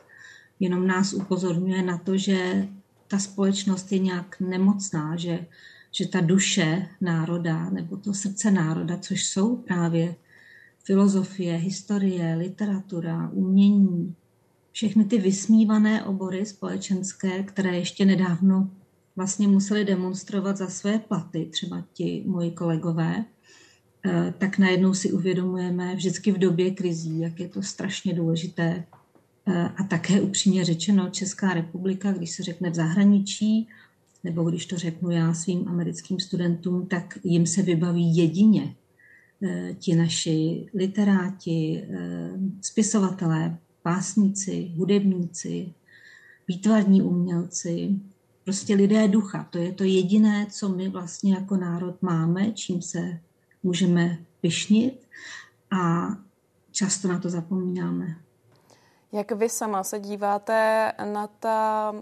Jenom 0.59 0.87
nás 0.87 1.13
upozorňuje 1.13 1.81
na 1.81 1.97
to, 1.97 2.17
že 2.17 2.67
ta 3.07 3.19
společnost 3.19 3.91
je 3.91 3.99
nějak 3.99 4.39
nemocná, 4.39 5.15
že, 5.15 5.45
že 5.91 6.07
ta 6.07 6.21
duše 6.21 6.87
národa 7.01 7.69
nebo 7.69 7.97
to 7.97 8.13
srdce 8.13 8.51
národa, 8.51 8.97
což 8.97 9.25
jsou 9.25 9.55
právě 9.55 10.15
filozofie, 10.83 11.55
historie, 11.55 12.35
literatura, 12.35 13.29
umění, 13.33 14.15
všechny 14.71 15.05
ty 15.05 15.17
vysmívané 15.17 16.03
obory 16.03 16.45
společenské, 16.45 17.43
které 17.43 17.77
ještě 17.77 18.05
nedávno 18.05 18.69
vlastně 19.15 19.47
museli 19.47 19.85
demonstrovat 19.85 20.57
za 20.57 20.67
své 20.67 20.99
platy, 20.99 21.45
třeba 21.51 21.83
ti 21.93 22.23
moji 22.27 22.51
kolegové, 22.51 23.25
tak 24.37 24.57
najednou 24.57 24.93
si 24.93 25.11
uvědomujeme 25.11 25.95
vždycky 25.95 26.31
v 26.31 26.37
době 26.37 26.71
krizí, 26.71 27.19
jak 27.19 27.39
je 27.39 27.47
to 27.47 27.63
strašně 27.63 28.13
důležité. 28.13 28.83
Eh, 29.47 29.69
a 29.77 29.83
také 29.83 30.21
upřímně 30.21 30.65
řečeno, 30.65 31.09
Česká 31.09 31.53
republika, 31.53 32.11
když 32.11 32.31
se 32.31 32.43
řekne 32.43 32.69
v 32.69 32.75
zahraničí, 32.75 33.67
nebo 34.23 34.43
když 34.43 34.65
to 34.65 34.77
řeknu 34.77 35.11
já 35.11 35.33
svým 35.33 35.67
americkým 35.67 36.19
studentům, 36.19 36.85
tak 36.85 37.19
jim 37.23 37.45
se 37.45 37.61
vybaví 37.61 38.17
jedině 38.17 38.75
eh, 39.43 39.73
ti 39.79 39.95
naši 39.95 40.65
literáti, 40.73 41.83
spisovatelé, 42.61 43.57
pásníci, 43.83 44.71
hudebníci, 44.75 45.73
výtvarní 46.47 47.01
umělci, 47.01 47.95
prostě 48.43 48.75
lidé 48.75 49.07
ducha. 49.07 49.47
To 49.49 49.57
je 49.57 49.71
to 49.71 49.83
jediné, 49.83 50.47
co 50.49 50.69
my 50.69 50.89
vlastně 50.89 51.33
jako 51.33 51.57
národ 51.57 52.01
máme, 52.01 52.51
čím 52.51 52.81
se 52.81 53.19
můžeme 53.63 54.17
pyšnit 54.41 55.07
a 55.71 56.07
často 56.71 57.07
na 57.07 57.19
to 57.19 57.29
zapomínáme. 57.29 58.05
Jak 59.11 59.31
vy 59.31 59.49
sama 59.49 59.83
se 59.83 59.99
díváte 59.99 60.91
na 61.13 61.27
ta 61.27 61.93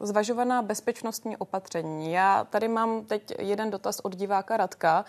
zvažovaná 0.00 0.62
bezpečnostní 0.62 1.36
opatření? 1.36 2.12
Já 2.12 2.44
tady 2.44 2.68
mám 2.68 3.04
teď 3.04 3.32
jeden 3.38 3.70
dotaz 3.70 4.00
od 4.00 4.16
diváka 4.16 4.56
Radka 4.56 5.04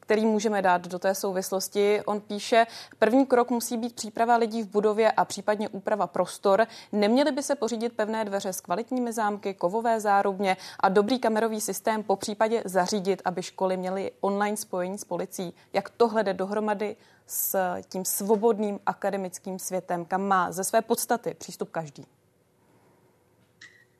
který 0.00 0.26
můžeme 0.26 0.62
dát 0.62 0.88
do 0.88 0.98
té 0.98 1.14
souvislosti. 1.14 2.02
On 2.06 2.20
píše, 2.20 2.66
první 2.98 3.26
krok 3.26 3.50
musí 3.50 3.76
být 3.76 3.94
příprava 3.94 4.36
lidí 4.36 4.62
v 4.62 4.70
budově 4.70 5.12
a 5.12 5.24
případně 5.24 5.68
úprava 5.68 6.06
prostor. 6.06 6.66
Neměly 6.92 7.32
by 7.32 7.42
se 7.42 7.54
pořídit 7.54 7.92
pevné 7.92 8.24
dveře 8.24 8.52
s 8.52 8.60
kvalitními 8.60 9.12
zámky, 9.12 9.54
kovové 9.54 10.00
zárubně 10.00 10.56
a 10.80 10.88
dobrý 10.88 11.18
kamerový 11.18 11.60
systém 11.60 12.02
po 12.02 12.16
případě 12.16 12.62
zařídit, 12.64 13.22
aby 13.24 13.42
školy 13.42 13.76
měly 13.76 14.12
online 14.20 14.56
spojení 14.56 14.98
s 14.98 15.04
policií. 15.04 15.54
Jak 15.72 15.90
tohle 15.90 16.24
jde 16.24 16.34
dohromady 16.34 16.96
s 17.26 17.74
tím 17.88 18.04
svobodným 18.04 18.80
akademickým 18.86 19.58
světem, 19.58 20.04
kam 20.04 20.22
má 20.22 20.52
ze 20.52 20.64
své 20.64 20.82
podstaty 20.82 21.34
přístup 21.34 21.70
každý? 21.70 22.04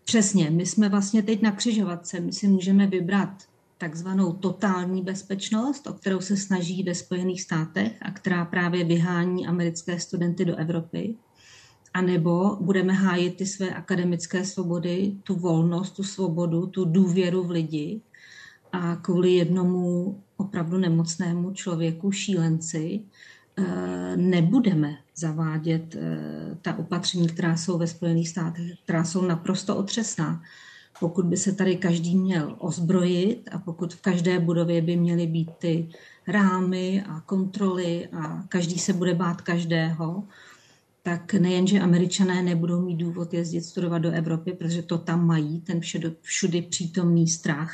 Přesně, 0.04 0.50
my 0.50 0.66
jsme 0.66 0.88
vlastně 0.88 1.22
teď 1.22 1.42
na 1.42 1.52
křižovatce, 1.52 2.20
my 2.20 2.32
si 2.32 2.48
můžeme 2.48 2.86
vybrat 2.86 3.28
takzvanou 3.78 4.32
totální 4.32 5.02
bezpečnost, 5.02 5.86
o 5.86 5.92
kterou 5.92 6.20
se 6.20 6.36
snaží 6.36 6.82
ve 6.82 6.94
Spojených 6.94 7.42
státech 7.42 7.92
a 8.02 8.10
která 8.10 8.44
právě 8.44 8.84
vyhání 8.84 9.46
americké 9.46 10.00
studenty 10.00 10.44
do 10.44 10.56
Evropy. 10.56 11.14
A 11.94 12.00
nebo 12.00 12.56
budeme 12.60 12.92
hájit 12.92 13.36
ty 13.36 13.46
své 13.46 13.70
akademické 13.70 14.44
svobody, 14.44 15.16
tu 15.22 15.36
volnost, 15.36 15.90
tu 15.90 16.02
svobodu, 16.02 16.66
tu 16.66 16.84
důvěru 16.84 17.44
v 17.44 17.50
lidi 17.50 18.00
a 18.72 18.96
kvůli 18.96 19.32
jednomu 19.32 20.16
opravdu 20.36 20.78
nemocnému 20.78 21.52
člověku, 21.52 22.12
šílenci, 22.12 23.00
eh, 23.56 24.16
nebudeme 24.16 24.96
zavádět 25.16 25.96
eh, 25.96 26.56
ta 26.62 26.78
opatření, 26.78 27.28
která 27.28 27.56
jsou 27.56 27.78
ve 27.78 27.86
Spojených 27.86 28.28
státech, 28.28 28.72
která 28.84 29.04
jsou 29.04 29.22
naprosto 29.22 29.76
otřesná. 29.76 30.42
Pokud 31.00 31.26
by 31.26 31.36
se 31.36 31.52
tady 31.52 31.76
každý 31.76 32.16
měl 32.16 32.56
ozbrojit 32.58 33.48
a 33.52 33.58
pokud 33.58 33.94
v 33.94 34.00
každé 34.00 34.38
budově 34.38 34.82
by 34.82 34.96
měly 34.96 35.26
být 35.26 35.50
ty 35.58 35.88
rámy 36.28 37.04
a 37.08 37.20
kontroly 37.20 38.08
a 38.12 38.42
každý 38.48 38.78
se 38.78 38.92
bude 38.92 39.14
bát 39.14 39.40
každého, 39.40 40.24
tak 41.02 41.34
nejenže 41.34 41.80
američané 41.80 42.42
nebudou 42.42 42.80
mít 42.80 42.96
důvod 42.96 43.34
jezdit 43.34 43.62
studovat 43.62 43.98
do 43.98 44.12
Evropy, 44.12 44.52
protože 44.52 44.82
to 44.82 44.98
tam 44.98 45.26
mají, 45.26 45.60
ten 45.60 45.80
všudy, 45.80 46.12
všudy 46.20 46.62
přítomný 46.62 47.28
strach, 47.28 47.72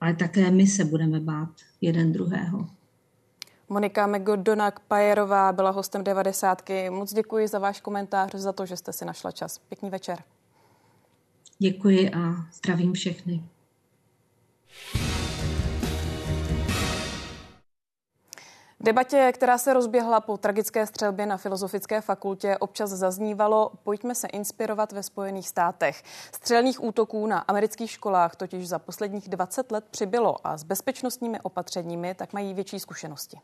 ale 0.00 0.14
také 0.14 0.50
my 0.50 0.66
se 0.66 0.84
budeme 0.84 1.20
bát 1.20 1.48
jeden 1.80 2.12
druhého. 2.12 2.68
Monika 3.68 4.06
McGodonak 4.06 4.80
Pajerová 4.80 5.52
byla 5.52 5.70
hostem 5.70 6.04
90. 6.04 6.62
Moc 6.90 7.12
děkuji 7.12 7.48
za 7.48 7.58
váš 7.58 7.80
komentář, 7.80 8.34
za 8.34 8.52
to, 8.52 8.66
že 8.66 8.76
jste 8.76 8.92
si 8.92 9.04
našla 9.04 9.30
čas. 9.30 9.58
Pěkný 9.58 9.90
večer. 9.90 10.18
Děkuji 11.58 12.10
a 12.10 12.34
zdravím 12.52 12.92
všechny. 12.92 13.42
Debatě, 18.80 19.32
která 19.34 19.58
se 19.58 19.74
rozběhla 19.74 20.20
po 20.20 20.36
tragické 20.36 20.86
střelbě 20.86 21.26
na 21.26 21.36
Filozofické 21.36 22.00
fakultě, 22.00 22.58
občas 22.58 22.90
zaznívalo, 22.90 23.70
pojďme 23.82 24.14
se 24.14 24.26
inspirovat 24.26 24.92
ve 24.92 25.02
Spojených 25.02 25.48
státech. 25.48 26.02
Střelných 26.34 26.84
útoků 26.84 27.26
na 27.26 27.38
amerických 27.38 27.90
školách 27.90 28.36
totiž 28.36 28.68
za 28.68 28.78
posledních 28.78 29.28
20 29.28 29.72
let 29.72 29.84
přibylo 29.90 30.46
a 30.46 30.56
s 30.56 30.62
bezpečnostními 30.62 31.40
opatřeními 31.40 32.14
tak 32.14 32.32
mají 32.32 32.54
větší 32.54 32.80
zkušenosti. 32.80 33.40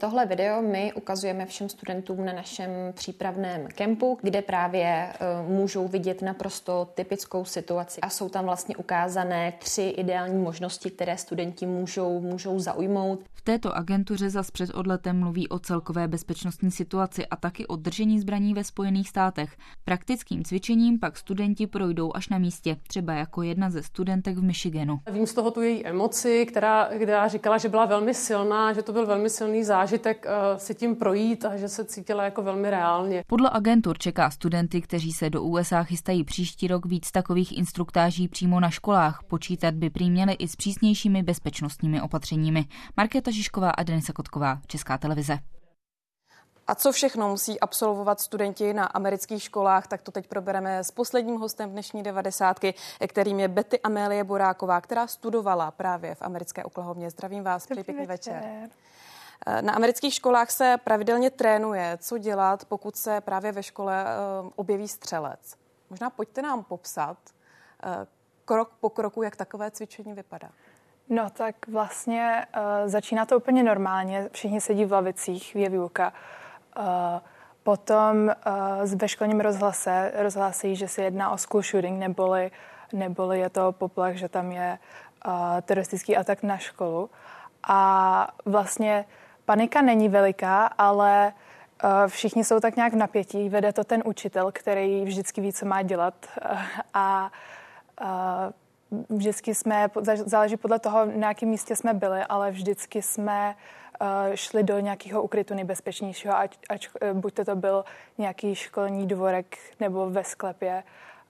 Tohle 0.00 0.26
video 0.26 0.62
my 0.62 0.92
ukazujeme 0.92 1.46
všem 1.46 1.68
studentům 1.68 2.24
na 2.24 2.32
našem 2.32 2.70
přípravném 2.92 3.66
kempu, 3.74 4.18
kde 4.22 4.42
právě 4.42 4.84
eh, 4.86 5.16
můžou 5.48 5.88
vidět 5.88 6.22
naprosto 6.22 6.88
typickou 6.94 7.44
situaci 7.44 8.00
a 8.00 8.08
jsou 8.08 8.28
tam 8.28 8.44
vlastně 8.44 8.76
ukázané 8.76 9.52
tři 9.58 9.82
ideální 9.82 10.42
možnosti, 10.42 10.90
které 10.90 11.18
studenti 11.18 11.66
můžou, 11.66 12.20
můžou 12.20 12.58
zaujmout. 12.58 13.24
V 13.32 13.42
této 13.42 13.76
agentuře 13.76 14.30
zas 14.30 14.50
před 14.50 14.74
odletem 14.74 15.18
mluví 15.20 15.48
o 15.48 15.58
celkové 15.58 16.08
bezpečnostní 16.08 16.70
situaci 16.70 17.26
a 17.26 17.36
taky 17.36 17.66
o 17.66 17.76
držení 17.76 18.20
zbraní 18.20 18.54
ve 18.54 18.64
Spojených 18.64 19.08
státech. 19.08 19.56
Praktickým 19.84 20.44
cvičením 20.44 20.98
pak 20.98 21.16
studenti 21.16 21.66
projdou 21.66 22.10
až 22.14 22.28
na 22.28 22.38
místě, 22.38 22.76
třeba 22.88 23.12
jako 23.12 23.42
jedna 23.42 23.70
ze 23.70 23.82
studentek 23.82 24.36
v 24.36 24.42
Michiganu. 24.42 25.00
Vím 25.10 25.26
z 25.26 25.34
toho 25.34 25.50
tu 25.50 25.62
její 25.62 25.86
emoci, 25.86 26.46
která, 26.46 26.88
která 27.02 27.28
říkala, 27.28 27.58
že 27.58 27.68
byla 27.68 27.84
velmi 27.84 28.14
silná, 28.14 28.72
že 28.72 28.82
to 28.82 28.92
byl 28.92 29.06
velmi 29.06 29.30
silný 29.30 29.64
zážitek 29.64 29.86
zážitek 29.96 30.26
uh, 30.26 30.58
si 30.58 30.74
tím 30.74 30.96
projít 30.96 31.44
a 31.44 31.56
že 31.56 31.68
se 31.68 31.84
cítila 31.84 32.24
jako 32.24 32.42
velmi 32.42 32.70
reálně. 32.70 33.24
Podle 33.26 33.50
agentur 33.52 33.98
čeká 33.98 34.30
studenty, 34.30 34.80
kteří 34.80 35.12
se 35.12 35.30
do 35.30 35.42
USA 35.42 35.82
chystají 35.82 36.24
příští 36.24 36.68
rok 36.68 36.86
víc 36.86 37.12
takových 37.12 37.58
instruktáží 37.58 38.28
přímo 38.28 38.60
na 38.60 38.70
školách. 38.70 39.20
Počítat 39.28 39.74
by 39.74 39.90
prý 39.90 40.10
měli 40.10 40.32
i 40.32 40.48
s 40.48 40.56
přísnějšími 40.56 41.22
bezpečnostními 41.22 42.00
opatřeními. 42.00 42.64
Markéta 42.96 43.30
Žižková 43.30 43.70
a 43.70 43.82
Denisa 43.82 44.12
Kotková, 44.12 44.58
Česká 44.66 44.98
televize. 44.98 45.38
A 46.66 46.74
co 46.74 46.92
všechno 46.92 47.28
musí 47.28 47.60
absolvovat 47.60 48.20
studenti 48.20 48.74
na 48.74 48.84
amerických 48.84 49.42
školách, 49.42 49.86
tak 49.86 50.02
to 50.02 50.10
teď 50.10 50.26
probereme 50.26 50.84
s 50.84 50.90
posledním 50.90 51.36
hostem 51.36 51.70
dnešní 51.70 52.02
devadesátky, 52.02 52.74
kterým 53.06 53.40
je 53.40 53.48
Betty 53.48 53.80
Amélie 53.80 54.24
Boráková, 54.24 54.80
která 54.80 55.06
studovala 55.06 55.70
právě 55.70 56.14
v 56.14 56.22
americké 56.22 56.64
Oklahomě. 56.64 57.10
Zdravím 57.10 57.44
vás, 57.44 57.66
přeji 57.66 57.84
pěkný 57.84 58.06
večer. 58.06 58.34
večer. 58.34 58.68
Na 59.60 59.72
amerických 59.72 60.14
školách 60.14 60.50
se 60.50 60.76
pravidelně 60.84 61.30
trénuje, 61.30 61.98
co 62.00 62.18
dělat, 62.18 62.64
pokud 62.64 62.96
se 62.96 63.20
právě 63.20 63.52
ve 63.52 63.62
škole 63.62 64.04
eh, 64.06 64.50
objeví 64.56 64.88
střelec. 64.88 65.56
Možná 65.90 66.10
pojďte 66.10 66.42
nám 66.42 66.64
popsat 66.64 67.16
eh, 67.82 68.06
krok 68.44 68.70
po 68.80 68.90
kroku, 68.90 69.22
jak 69.22 69.36
takové 69.36 69.70
cvičení 69.70 70.12
vypadá. 70.12 70.48
No 71.08 71.30
tak 71.30 71.68
vlastně 71.68 72.46
uh, 72.56 72.62
začíná 72.88 73.26
to 73.26 73.36
úplně 73.36 73.62
normálně. 73.62 74.28
Všichni 74.32 74.60
sedí 74.60 74.84
v 74.84 74.92
lavicích, 74.92 75.56
je 75.56 75.68
výuka. 75.68 76.12
Uh, 76.78 76.84
potom 77.62 78.16
uh, 78.26 78.94
ve 78.94 79.08
školním 79.08 79.40
rozhlase 79.40 80.12
rozhlásí, 80.14 80.76
že 80.76 80.88
se 80.88 81.02
jedná 81.02 81.30
o 81.30 81.38
school 81.38 81.62
shooting, 81.62 81.98
neboli, 81.98 82.50
neboli 82.92 83.40
je 83.40 83.50
to 83.50 83.72
poplach, 83.72 84.14
že 84.14 84.28
tam 84.28 84.52
je 84.52 84.78
uh, 85.26 85.32
teroristický 85.62 86.16
atak 86.16 86.42
na 86.42 86.58
školu. 86.58 87.10
A 87.68 88.28
vlastně 88.44 89.04
Panika 89.46 89.82
není 89.82 90.08
veliká, 90.08 90.66
ale 90.66 91.32
uh, 91.84 91.90
všichni 92.06 92.44
jsou 92.44 92.60
tak 92.60 92.76
nějak 92.76 92.92
v 92.92 92.96
napětí. 92.96 93.48
Vede 93.48 93.72
to 93.72 93.84
ten 93.84 94.02
učitel, 94.04 94.50
který 94.52 95.04
vždycky 95.04 95.40
ví, 95.40 95.52
co 95.52 95.66
má 95.66 95.82
dělat. 95.82 96.14
Uh, 96.52 96.58
a 96.94 97.30
uh, 98.02 99.18
vždycky 99.18 99.54
jsme, 99.54 99.88
záleží 100.26 100.56
podle 100.56 100.78
toho, 100.78 101.04
na 101.04 101.28
jakém 101.28 101.48
místě 101.48 101.76
jsme 101.76 101.94
byli, 101.94 102.22
ale 102.22 102.50
vždycky 102.50 103.02
jsme 103.02 103.54
šli 104.34 104.62
do 104.62 104.78
nějakého 104.78 105.22
ukrytu 105.22 105.54
nejbezpečnějšího, 105.54 106.36
ať, 106.36 106.58
ať 106.68 106.88
buď 107.12 107.34
to, 107.34 107.44
to 107.44 107.56
byl 107.56 107.84
nějaký 108.18 108.54
školní 108.54 109.06
dvorek 109.06 109.58
nebo 109.80 110.10
ve 110.10 110.24
sklepě 110.24 110.82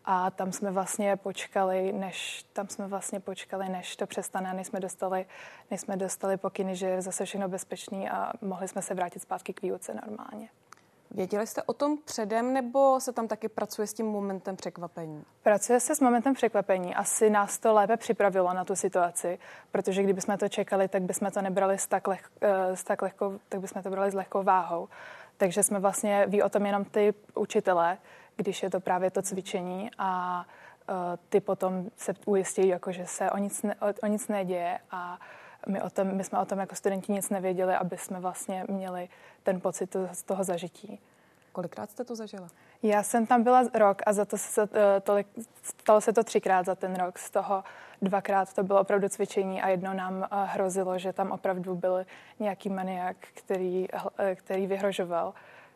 a 0.06 0.30
tam 0.30 0.52
jsme 0.52 0.70
vlastně 0.70 1.16
počkali, 1.16 1.92
než, 1.92 2.44
tam 2.52 2.68
jsme 2.68 2.86
vlastně 2.86 3.20
počkali, 3.20 3.68
než 3.68 3.96
to 3.96 4.06
přestane, 4.06 4.54
než 4.54 4.66
jsme 4.66 4.80
dostali, 4.80 5.26
než 5.70 5.80
jsme 5.80 5.96
dostali 5.96 6.36
pokyny, 6.36 6.76
že 6.76 6.86
je 6.86 7.02
zase 7.02 7.24
všechno 7.24 7.48
bezpečný 7.48 8.10
a 8.10 8.32
mohli 8.42 8.68
jsme 8.68 8.82
se 8.82 8.94
vrátit 8.94 9.22
zpátky 9.22 9.52
k 9.52 9.62
výuce 9.62 9.94
normálně. 10.06 10.48
Věděli 11.10 11.46
jste 11.46 11.62
o 11.62 11.72
tom 11.72 11.98
předem, 12.04 12.52
nebo 12.52 13.00
se 13.00 13.12
tam 13.12 13.28
taky 13.28 13.48
pracuje 13.48 13.86
s 13.86 13.94
tím 13.94 14.06
momentem 14.06 14.56
překvapení? 14.56 15.24
Pracuje 15.42 15.80
se 15.80 15.94
s 15.94 16.00
momentem 16.00 16.34
překvapení. 16.34 16.94
Asi 16.94 17.30
nás 17.30 17.58
to 17.58 17.74
lépe 17.74 17.96
připravilo 17.96 18.54
na 18.54 18.64
tu 18.64 18.76
situaci, 18.76 19.38
protože 19.70 20.02
kdybychom 20.02 20.38
to 20.38 20.48
čekali, 20.48 20.88
tak 20.88 21.02
bychom 21.02 21.30
to 21.30 21.42
nebrali 21.42 21.78
s 21.78 21.86
tak, 21.86 22.08
leh, 22.08 22.30
eh, 22.40 22.76
s 22.76 22.84
tak 22.84 23.02
lehkou, 23.02 23.38
tak 23.48 23.60
bychom 23.60 23.82
to 23.82 23.90
brali 23.90 24.10
s 24.10 24.14
lehkou 24.14 24.42
váhou. 24.42 24.88
Takže 25.36 25.62
jsme 25.62 25.78
vlastně, 25.78 26.24
ví 26.28 26.42
o 26.42 26.48
tom 26.48 26.66
jenom 26.66 26.84
ty 26.84 27.14
učitelé, 27.34 27.98
když 28.36 28.62
je 28.62 28.70
to 28.70 28.80
právě 28.80 29.10
to 29.10 29.22
cvičení 29.22 29.90
a 29.98 30.44
uh, 30.88 30.94
ty 31.28 31.40
potom 31.40 31.90
se 31.96 32.14
ujistí, 32.24 32.68
jako, 32.68 32.92
že 32.92 33.06
se 33.06 33.30
o 33.30 33.38
nic, 33.38 33.62
ne, 33.62 33.74
o, 33.74 33.86
o 34.02 34.06
nic 34.06 34.28
neděje 34.28 34.78
a 34.90 35.18
my, 35.68 35.82
o 35.82 35.90
tom, 35.90 36.14
my 36.14 36.24
jsme 36.24 36.38
o 36.38 36.44
tom 36.44 36.58
jako 36.58 36.74
studenti 36.74 37.12
nic 37.12 37.30
nevěděli, 37.30 37.74
aby 37.74 37.98
jsme 37.98 38.20
vlastně 38.20 38.64
měli 38.68 39.08
ten 39.42 39.60
pocit 39.60 39.96
z 40.12 40.22
toho 40.22 40.44
zažití. 40.44 41.00
Kolikrát 41.52 41.90
jste 41.90 42.04
to 42.04 42.16
zažila? 42.16 42.48
Já 42.82 43.02
jsem 43.02 43.26
tam 43.26 43.42
byla 43.42 43.62
rok 43.74 44.02
a 44.06 44.12
za 44.12 44.24
to 44.24 44.38
se, 44.38 44.62
uh, 44.62 44.68
tolik, 45.02 45.26
stalo 45.62 46.00
se 46.00 46.12
to 46.12 46.24
třikrát 46.24 46.66
za 46.66 46.74
ten 46.74 46.94
rok. 46.94 47.18
Z 47.18 47.30
toho 47.30 47.64
dvakrát 48.02 48.54
to 48.54 48.62
bylo 48.62 48.80
opravdu 48.80 49.08
cvičení 49.08 49.62
a 49.62 49.68
jedno 49.68 49.94
nám 49.94 50.16
uh, 50.16 50.24
hrozilo, 50.30 50.98
že 50.98 51.12
tam 51.12 51.30
opravdu 51.30 51.74
byl 51.74 52.06
nějaký 52.40 52.68
maniak, 52.68 53.16
který, 53.34 53.88
který 54.34 54.66
vyhrožoval, 54.66 55.34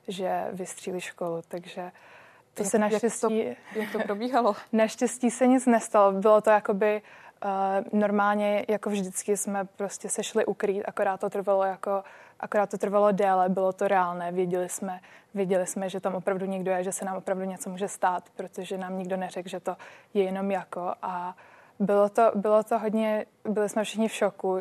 že 0.09 0.49
vystřílí 0.53 1.01
školu. 1.01 1.43
Takže 1.49 1.93
to 2.61 2.65
jak, 2.65 2.71
se 2.71 2.79
naštěstí... 2.79 3.39
Jak 3.39 3.59
to, 3.73 3.79
jak 3.79 3.93
to 3.93 3.99
probíhalo? 3.99 4.57
naštěstí 4.73 5.31
se 5.31 5.47
nic 5.47 5.67
nestalo. 5.67 6.13
Bylo 6.13 6.41
to 6.41 6.51
jakoby 6.51 7.03
uh, 7.45 8.01
normálně, 8.01 8.65
jako 8.69 8.91
vždycky 8.91 9.37
jsme 9.37 9.65
prostě 9.65 10.09
se 10.09 10.23
šli 10.23 10.47
ukrýt, 10.47 10.83
akorát 10.87 11.21
to 11.21 11.31
trvalo 11.31 11.65
jako 11.65 12.03
akorát 12.41 12.71
to 12.71 12.79
trvalo 12.79 13.13
déle, 13.13 13.49
bylo 13.49 13.73
to 13.73 13.89
reálné, 13.89 14.33
věděli 14.33 14.69
jsme, 14.69 15.01
věděli 15.35 15.67
jsme, 15.67 15.89
že 15.89 16.01
tam 16.01 16.15
opravdu 16.15 16.47
někdo 16.47 16.71
je, 16.71 16.85
že 16.85 16.93
se 16.93 17.05
nám 17.05 17.17
opravdu 17.17 17.45
něco 17.45 17.71
může 17.71 17.89
stát, 17.89 18.25
protože 18.37 18.79
nám 18.79 18.99
nikdo 18.99 19.17
neřekl, 19.17 19.49
že 19.49 19.61
to 19.61 19.77
je 20.15 20.25
jenom 20.25 20.51
jako 20.51 20.95
a 21.03 21.37
bylo 21.79 22.09
to, 22.09 22.33
bylo 22.35 22.63
to 22.63 22.79
hodně, 22.79 23.27
byli 23.45 23.69
jsme 23.69 23.85
všichni 23.85 24.09
v 24.09 24.13
šoku. 24.13 24.59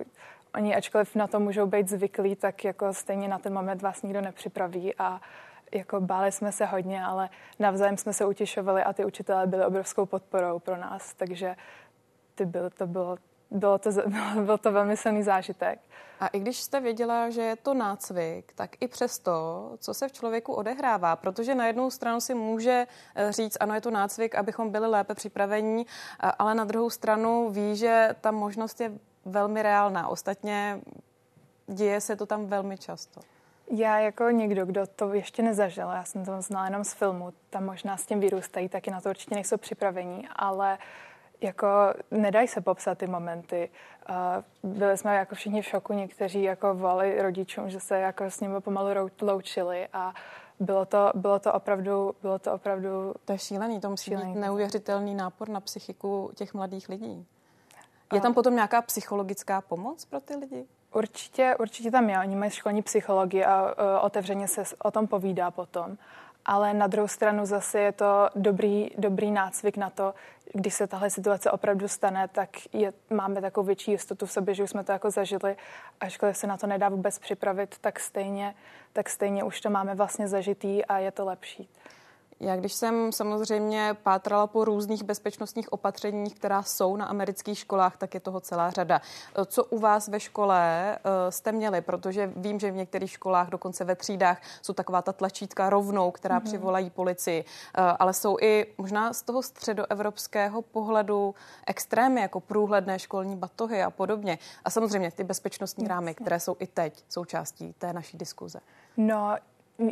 Oni, 0.55 0.75
ačkoliv 0.75 1.15
na 1.15 1.27
to 1.27 1.39
můžou 1.39 1.65
být 1.65 1.89
zvyklí, 1.89 2.35
tak 2.35 2.63
jako 2.63 2.93
stejně 2.93 3.27
na 3.27 3.39
ten 3.39 3.53
moment 3.53 3.81
vás 3.81 4.01
nikdo 4.01 4.21
nepřipraví 4.21 4.95
a 4.97 5.21
jako 5.71 6.01
báli 6.01 6.31
jsme 6.31 6.51
se 6.51 6.65
hodně, 6.65 7.05
ale 7.05 7.29
navzájem 7.59 7.97
jsme 7.97 8.13
se 8.13 8.25
utěšovali 8.25 8.83
a 8.83 8.93
ty 8.93 9.05
učitelé 9.05 9.47
byli 9.47 9.65
obrovskou 9.65 10.05
podporou 10.05 10.59
pro 10.59 10.77
nás, 10.77 11.13
takže 11.13 11.55
ty 12.35 12.45
byl, 12.45 12.69
to 12.69 12.87
bylo, 12.87 13.17
bylo 13.51 13.77
to, 13.77 13.89
byl 14.45 14.57
to 14.57 14.71
velmi 14.71 14.97
silný 14.97 15.23
zážitek. 15.23 15.79
A 16.19 16.27
i 16.27 16.39
když 16.39 16.61
jste 16.61 16.79
věděla, 16.79 17.29
že 17.29 17.41
je 17.41 17.55
to 17.55 17.73
nácvik, 17.73 18.53
tak 18.55 18.75
i 18.79 18.87
přesto, 18.87 19.31
co 19.77 19.93
se 19.93 20.07
v 20.07 20.11
člověku 20.11 20.53
odehrává, 20.53 21.15
protože 21.15 21.55
na 21.55 21.67
jednu 21.67 21.91
stranu 21.91 22.21
si 22.21 22.33
může 22.33 22.87
eh, 23.15 23.31
říct, 23.31 23.57
ano, 23.59 23.73
je 23.73 23.81
to 23.81 23.91
nácvik, 23.91 24.35
abychom 24.35 24.69
byli 24.69 24.87
lépe 24.87 25.15
připravení, 25.15 25.85
ale 26.19 26.55
na 26.55 26.63
druhou 26.63 26.89
stranu 26.89 27.49
ví, 27.49 27.75
že 27.75 28.15
ta 28.21 28.31
možnost 28.31 28.81
je 28.81 28.91
velmi 29.25 29.61
reálná. 29.63 30.07
Ostatně 30.07 30.81
děje 31.67 32.01
se 32.01 32.15
to 32.15 32.25
tam 32.25 32.45
velmi 32.45 32.77
často. 32.77 33.21
Já 33.71 33.99
jako 33.99 34.29
někdo, 34.29 34.65
kdo 34.65 34.87
to 34.87 35.13
ještě 35.13 35.43
nezažil, 35.43 35.89
já 35.89 36.03
jsem 36.03 36.25
to 36.25 36.41
znala 36.41 36.65
jenom 36.65 36.83
z 36.83 36.93
filmu, 36.93 37.33
tam 37.49 37.65
možná 37.65 37.97
s 37.97 38.05
tím 38.05 38.19
vyrůstají, 38.19 38.69
taky 38.69 38.91
na 38.91 39.01
to 39.01 39.09
určitě 39.09 39.35
nejsou 39.35 39.57
připravení, 39.57 40.27
ale 40.35 40.77
jako 41.41 41.67
nedají 42.11 42.47
se 42.47 42.61
popsat 42.61 42.97
ty 42.97 43.07
momenty. 43.07 43.69
Byli 44.63 44.97
jsme 44.97 45.15
jako 45.15 45.35
všichni 45.35 45.61
v 45.61 45.65
šoku, 45.65 45.93
někteří 45.93 46.43
jako 46.43 46.73
volali 46.73 47.21
rodičům, 47.21 47.69
že 47.69 47.79
se 47.79 47.99
jako 47.99 48.23
s 48.23 48.39
nimi 48.39 48.61
pomalu 48.61 49.09
loučili 49.21 49.87
a 49.93 50.13
bylo 50.59 50.85
to, 50.85 51.11
bylo 51.15 51.39
to 51.39 51.53
opravdu, 51.53 52.15
bylo 52.21 52.39
to 52.39 52.53
opravdu... 52.53 53.13
To 53.25 53.31
je 53.31 53.37
šílený, 53.37 53.81
to 53.81 53.89
musí 53.89 54.03
šílený. 54.03 54.33
být 54.33 54.39
neuvěřitelný 54.39 55.15
nápor 55.15 55.49
na 55.49 55.59
psychiku 55.59 56.31
těch 56.35 56.53
mladých 56.53 56.89
lidí. 56.89 57.25
Je 58.13 58.21
tam 58.21 58.33
potom 58.33 58.55
nějaká 58.55 58.81
psychologická 58.81 59.61
pomoc 59.61 60.05
pro 60.05 60.19
ty 60.19 60.35
lidi? 60.35 60.65
Určitě, 60.93 61.55
určitě 61.59 61.91
tam 61.91 62.09
je. 62.09 62.19
Oni 62.19 62.35
mají 62.35 62.51
školní 62.51 62.81
psychologii 62.81 63.45
a 63.45 63.61
uh, 63.61 63.71
otevřeně 64.01 64.47
se 64.47 64.63
o 64.83 64.91
tom 64.91 65.07
povídá 65.07 65.51
potom. 65.51 65.97
Ale 66.45 66.73
na 66.73 66.87
druhou 66.87 67.07
stranu 67.07 67.45
zase 67.45 67.79
je 67.79 67.91
to 67.91 68.29
dobrý, 68.35 68.89
dobrý 68.97 69.31
nácvik 69.31 69.77
na 69.77 69.89
to, 69.89 70.13
když 70.53 70.73
se 70.73 70.87
tahle 70.87 71.09
situace 71.09 71.51
opravdu 71.51 71.87
stane, 71.87 72.27
tak 72.27 72.49
je, 72.73 72.93
máme 73.09 73.41
takovou 73.41 73.65
větší 73.65 73.91
jistotu 73.91 74.25
v 74.25 74.31
sobě, 74.31 74.53
že 74.53 74.63
už 74.63 74.69
jsme 74.69 74.83
to 74.83 74.91
jako 74.91 75.11
zažili. 75.11 75.55
Ačkoliv 75.99 76.37
se 76.37 76.47
na 76.47 76.57
to 76.57 76.67
nedá 76.67 76.89
vůbec 76.89 77.19
připravit, 77.19 77.75
tak 77.81 77.99
stejně, 77.99 78.55
tak 78.93 79.09
stejně 79.09 79.43
už 79.43 79.61
to 79.61 79.69
máme 79.69 79.95
vlastně 79.95 80.27
zažitý 80.27 80.85
a 80.85 80.97
je 80.97 81.11
to 81.11 81.25
lepší. 81.25 81.69
Já 82.41 82.55
když 82.55 82.73
jsem 82.73 83.11
samozřejmě 83.11 83.97
pátrala 84.03 84.47
po 84.47 84.65
různých 84.65 85.03
bezpečnostních 85.03 85.73
opatřeních, 85.73 86.35
která 86.35 86.63
jsou 86.63 86.95
na 86.95 87.05
amerických 87.05 87.57
školách, 87.57 87.97
tak 87.97 88.13
je 88.13 88.19
toho 88.19 88.39
celá 88.39 88.69
řada. 88.69 89.01
Co 89.45 89.63
u 89.63 89.79
vás 89.79 90.07
ve 90.07 90.19
škole 90.19 90.95
eh, 90.95 91.31
jste 91.31 91.51
měli? 91.51 91.81
Protože 91.81 92.31
vím, 92.35 92.59
že 92.59 92.71
v 92.71 92.75
některých 92.75 93.11
školách, 93.11 93.49
dokonce 93.49 93.83
ve 93.83 93.95
třídách, 93.95 94.41
jsou 94.61 94.73
taková 94.73 95.01
ta 95.01 95.13
tlačítka 95.13 95.69
rovnou, 95.69 96.11
která 96.11 96.39
mm-hmm. 96.39 96.43
přivolají 96.43 96.89
policii, 96.89 97.45
eh, 97.45 97.81
ale 97.81 98.13
jsou 98.13 98.37
i 98.41 98.65
možná 98.77 99.13
z 99.13 99.21
toho 99.21 99.43
středoevropského 99.43 100.61
pohledu 100.61 101.35
extrémy, 101.67 102.21
jako 102.21 102.39
průhledné 102.39 102.99
školní 102.99 103.35
batohy 103.35 103.83
a 103.83 103.91
podobně. 103.91 104.39
A 104.65 104.69
samozřejmě 104.69 105.11
ty 105.11 105.23
bezpečnostní 105.23 105.87
rámy, 105.87 106.15
které 106.15 106.39
jsou 106.39 106.55
i 106.59 106.67
teď 106.67 107.03
součástí 107.09 107.73
té 107.77 107.93
naší 107.93 108.17
diskuze. 108.17 108.59
No, 108.97 109.35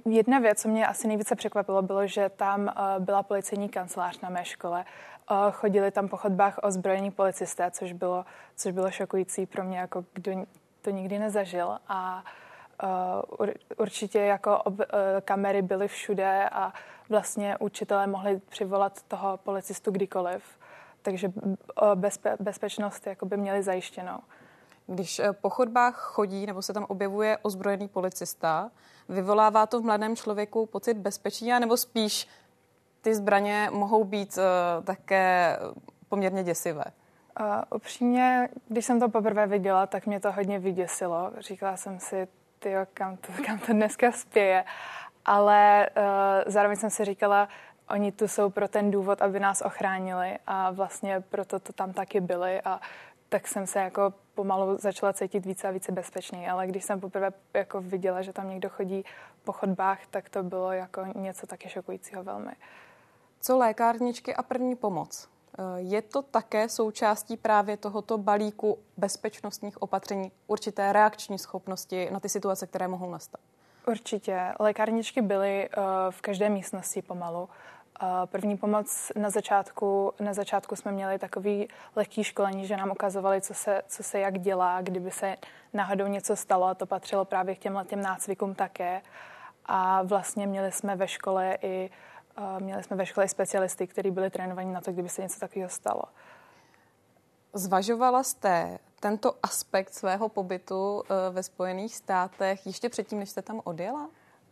Jedna 0.05 0.39
věc, 0.39 0.61
co 0.61 0.69
mě 0.69 0.87
asi 0.87 1.07
nejvíce 1.07 1.35
překvapilo, 1.35 1.81
bylo, 1.81 2.07
že 2.07 2.29
tam 2.29 2.61
uh, 2.61 3.03
byla 3.03 3.23
policejní 3.23 3.69
kancelář 3.69 4.19
na 4.19 4.29
mé 4.29 4.45
škole. 4.45 4.85
Uh, 5.31 5.37
chodili 5.51 5.91
tam 5.91 6.07
po 6.07 6.17
chodbách 6.17 6.59
ozbrojení 6.63 7.11
policisté, 7.11 7.71
což 7.71 7.93
bylo, 7.93 8.25
což 8.55 8.71
bylo 8.71 8.91
šokující 8.91 9.45
pro 9.45 9.63
mě, 9.63 9.79
jako 9.79 10.05
kdo 10.13 10.31
to 10.81 10.89
nikdy 10.89 11.19
nezažil. 11.19 11.77
A 11.87 12.23
uh, 13.39 13.47
určitě 13.77 14.19
jako 14.19 14.57
ob, 14.57 14.73
kamery 15.25 15.61
byly 15.61 15.87
všude 15.87 16.49
a 16.49 16.73
vlastně 17.09 17.57
učitelé 17.59 18.07
mohli 18.07 18.39
přivolat 18.39 19.01
toho 19.01 19.37
policistu 19.37 19.91
kdykoliv. 19.91 20.43
Takže 21.01 21.31
bezpe, 21.95 22.37
bezpečnost 22.39 23.07
by 23.25 23.37
měli 23.37 23.63
zajištěnou. 23.63 24.19
Když 24.87 25.21
po 25.41 25.49
chodbách 25.49 25.95
chodí 25.95 26.45
nebo 26.45 26.61
se 26.61 26.73
tam 26.73 26.85
objevuje 26.89 27.37
ozbrojený 27.41 27.87
policista, 27.87 28.71
Vyvolává 29.09 29.65
to 29.65 29.81
v 29.81 29.83
mladém 29.83 30.15
člověku 30.15 30.65
pocit 30.65 30.93
bezpečí, 30.93 31.45
nebo 31.45 31.77
spíš 31.77 32.27
ty 33.01 33.15
zbraně 33.15 33.69
mohou 33.71 34.03
být 34.03 34.37
uh, 34.37 34.85
také 34.85 35.57
poměrně 36.09 36.43
děsivé? 36.43 36.83
Uh, 37.39 37.45
upřímně, 37.75 38.49
když 38.67 38.85
jsem 38.85 38.99
to 38.99 39.09
poprvé 39.09 39.47
viděla, 39.47 39.87
tak 39.87 40.05
mě 40.05 40.19
to 40.19 40.31
hodně 40.31 40.59
vyděsilo. 40.59 41.31
Říkala 41.39 41.77
jsem 41.77 41.99
si, 41.99 42.27
ty 42.59 42.73
kam 42.93 43.17
to, 43.17 43.27
kam 43.45 43.59
to 43.59 43.73
dneska 43.73 44.11
spěje. 44.11 44.65
Ale 45.25 45.89
uh, 45.97 46.03
zároveň 46.45 46.77
jsem 46.77 46.89
si 46.89 47.05
říkala, 47.05 47.49
oni 47.89 48.11
tu 48.11 48.27
jsou 48.27 48.49
pro 48.49 48.67
ten 48.67 48.91
důvod, 48.91 49.21
aby 49.21 49.39
nás 49.39 49.61
ochránili 49.61 50.37
a 50.47 50.71
vlastně 50.71 51.23
proto 51.29 51.59
to 51.59 51.73
tam 51.73 51.93
taky 51.93 52.21
byli 52.21 52.61
a 52.61 52.79
tak 53.29 53.47
jsem 53.47 53.67
se 53.67 53.79
jako 53.79 54.13
pomalu 54.37 54.77
začala 54.77 55.13
cítit 55.13 55.45
více 55.45 55.67
a 55.67 55.71
více 55.71 55.91
bezpečněji. 55.91 56.47
Ale 56.47 56.67
když 56.67 56.83
jsem 56.83 56.99
poprvé 56.99 57.31
jako 57.53 57.81
viděla, 57.81 58.21
že 58.21 58.33
tam 58.33 58.49
někdo 58.49 58.69
chodí 58.69 59.05
po 59.43 59.51
chodbách, 59.51 59.99
tak 60.09 60.29
to 60.29 60.43
bylo 60.43 60.71
jako 60.71 61.05
něco 61.15 61.47
taky 61.47 61.69
šokujícího 61.69 62.23
velmi. 62.23 62.51
Co 63.41 63.57
lékárničky 63.57 64.35
a 64.35 64.43
první 64.43 64.75
pomoc? 64.75 65.27
Eh, 65.59 65.63
je 65.77 66.01
to 66.01 66.21
také 66.21 66.69
součástí 66.69 67.37
právě 67.37 67.77
tohoto 67.77 68.17
balíku 68.17 68.77
bezpečnostních 68.97 69.81
opatření, 69.81 70.31
určité 70.47 70.93
reakční 70.93 71.39
schopnosti 71.39 72.09
na 72.11 72.19
ty 72.19 72.29
situace, 72.29 72.67
které 72.67 72.87
mohou 72.87 73.09
nastat? 73.11 73.41
Určitě. 73.87 74.53
Lékárničky 74.59 75.21
byly 75.21 75.69
uh, 75.69 75.83
v 76.09 76.21
každé 76.21 76.49
místnosti 76.49 77.01
pomalu. 77.01 77.49
První 78.25 78.57
pomoc 78.57 79.11
na 79.15 79.29
začátku, 79.29 80.13
na 80.19 80.33
začátku 80.33 80.75
jsme 80.75 80.91
měli 80.91 81.19
takový 81.19 81.67
lehký 81.95 82.23
školení, 82.23 82.67
že 82.67 82.77
nám 82.77 82.91
ukazovali, 82.91 83.41
co 83.41 83.53
se, 83.53 83.81
co 83.87 84.03
se 84.03 84.19
jak 84.19 84.39
dělá, 84.39 84.81
kdyby 84.81 85.11
se 85.11 85.35
náhodou 85.73 86.07
něco 86.07 86.35
stalo 86.35 86.65
a 86.65 86.75
to 86.75 86.85
patřilo 86.85 87.25
právě 87.25 87.55
k 87.55 87.59
těmhle 87.59 87.85
těm 87.85 88.01
nácvikům 88.01 88.55
také. 88.55 89.01
A 89.65 90.03
vlastně 90.03 90.47
měli 90.47 90.71
jsme 90.71 90.95
ve 90.95 91.07
škole 91.07 91.57
i 91.61 91.89
měli 92.59 92.83
jsme 92.83 92.97
ve 92.97 93.05
škole 93.05 93.25
i 93.25 93.29
specialisty, 93.29 93.87
kteří 93.87 94.11
byli 94.11 94.29
trénovaní 94.29 94.73
na 94.73 94.81
to, 94.81 94.91
kdyby 94.91 95.09
se 95.09 95.21
něco 95.21 95.39
takového 95.39 95.69
stalo. 95.69 96.01
Zvažovala 97.53 98.23
jste 98.23 98.79
tento 98.99 99.33
aspekt 99.43 99.93
svého 99.93 100.29
pobytu 100.29 101.03
e, 101.03 101.29
ve 101.29 101.43
Spojených 101.43 101.95
státech 101.95 102.65
ještě 102.65 102.89
předtím, 102.89 103.19
než 103.19 103.29
jste 103.29 103.41
tam 103.41 103.61
odjela? 103.63 104.09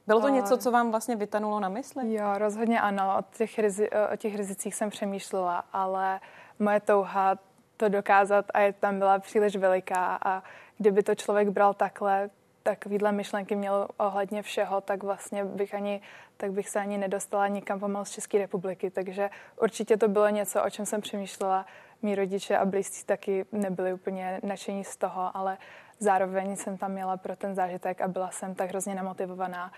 Bylo 0.08 0.22
to 0.22 0.30
něco, 0.30 0.58
co 0.58 0.72
vám 0.72 0.92
vlastně 0.92 1.16
vytanulo 1.16 1.60
na 1.60 1.70
mysli? 1.70 2.14
Jo, 2.14 2.38
rozhodně 2.38 2.82
ano. 2.82 3.16
O 3.20 3.24
těch, 3.38 3.60
rizi, 3.60 3.90
o 4.14 4.18
těch 4.18 4.36
rizicích 4.36 4.76
jsem 4.76 4.90
přemýšlela, 4.90 5.64
ale 5.74 6.20
moje 6.60 6.80
touha 6.80 7.38
to 7.78 7.90
dokázat 7.90 8.46
a 8.54 8.60
je 8.60 8.74
tam 8.74 9.00
byla 9.00 9.20
příliš 9.20 9.56
veliká 9.56 10.20
a 10.26 10.44
kdyby 10.78 11.04
to 11.04 11.16
člověk 11.16 11.50
bral 11.50 11.74
takhle, 11.74 12.30
takovýhle 12.64 13.12
myšlenky 13.12 13.56
měl 13.56 13.88
ohledně 13.98 14.42
všeho, 14.42 14.82
tak 14.82 15.04
vlastně 15.04 15.46
bych 15.46 15.74
ani, 15.74 16.02
tak 16.38 16.52
bych 16.52 16.70
se 16.70 16.80
ani 16.80 16.98
nedostala 16.98 17.48
nikam 17.48 17.80
pomalu 17.80 18.06
z 18.06 18.12
České 18.12 18.38
republiky. 18.38 18.90
Takže 18.90 19.30
určitě 19.62 19.98
to 19.98 20.08
bylo 20.08 20.30
něco, 20.30 20.64
o 20.64 20.70
čem 20.70 20.86
jsem 20.86 21.02
přemýšlela. 21.02 21.66
Mí 22.02 22.16
rodiče 22.16 22.58
a 22.58 22.66
blízcí 22.66 23.06
taky 23.06 23.46
nebyli 23.52 23.94
úplně 23.94 24.40
nadšení 24.44 24.84
z 24.84 24.98
toho, 24.98 25.38
ale 25.38 25.58
zároveň 26.00 26.56
jsem 26.56 26.78
tam 26.78 26.92
měla 26.92 27.18
pro 27.18 27.36
ten 27.36 27.56
zážitek 27.56 28.02
a 28.02 28.08
byla 28.08 28.32
jsem 28.32 28.56
tak 28.56 28.70
hrozně 28.70 28.96
namotivovaná 28.96 29.72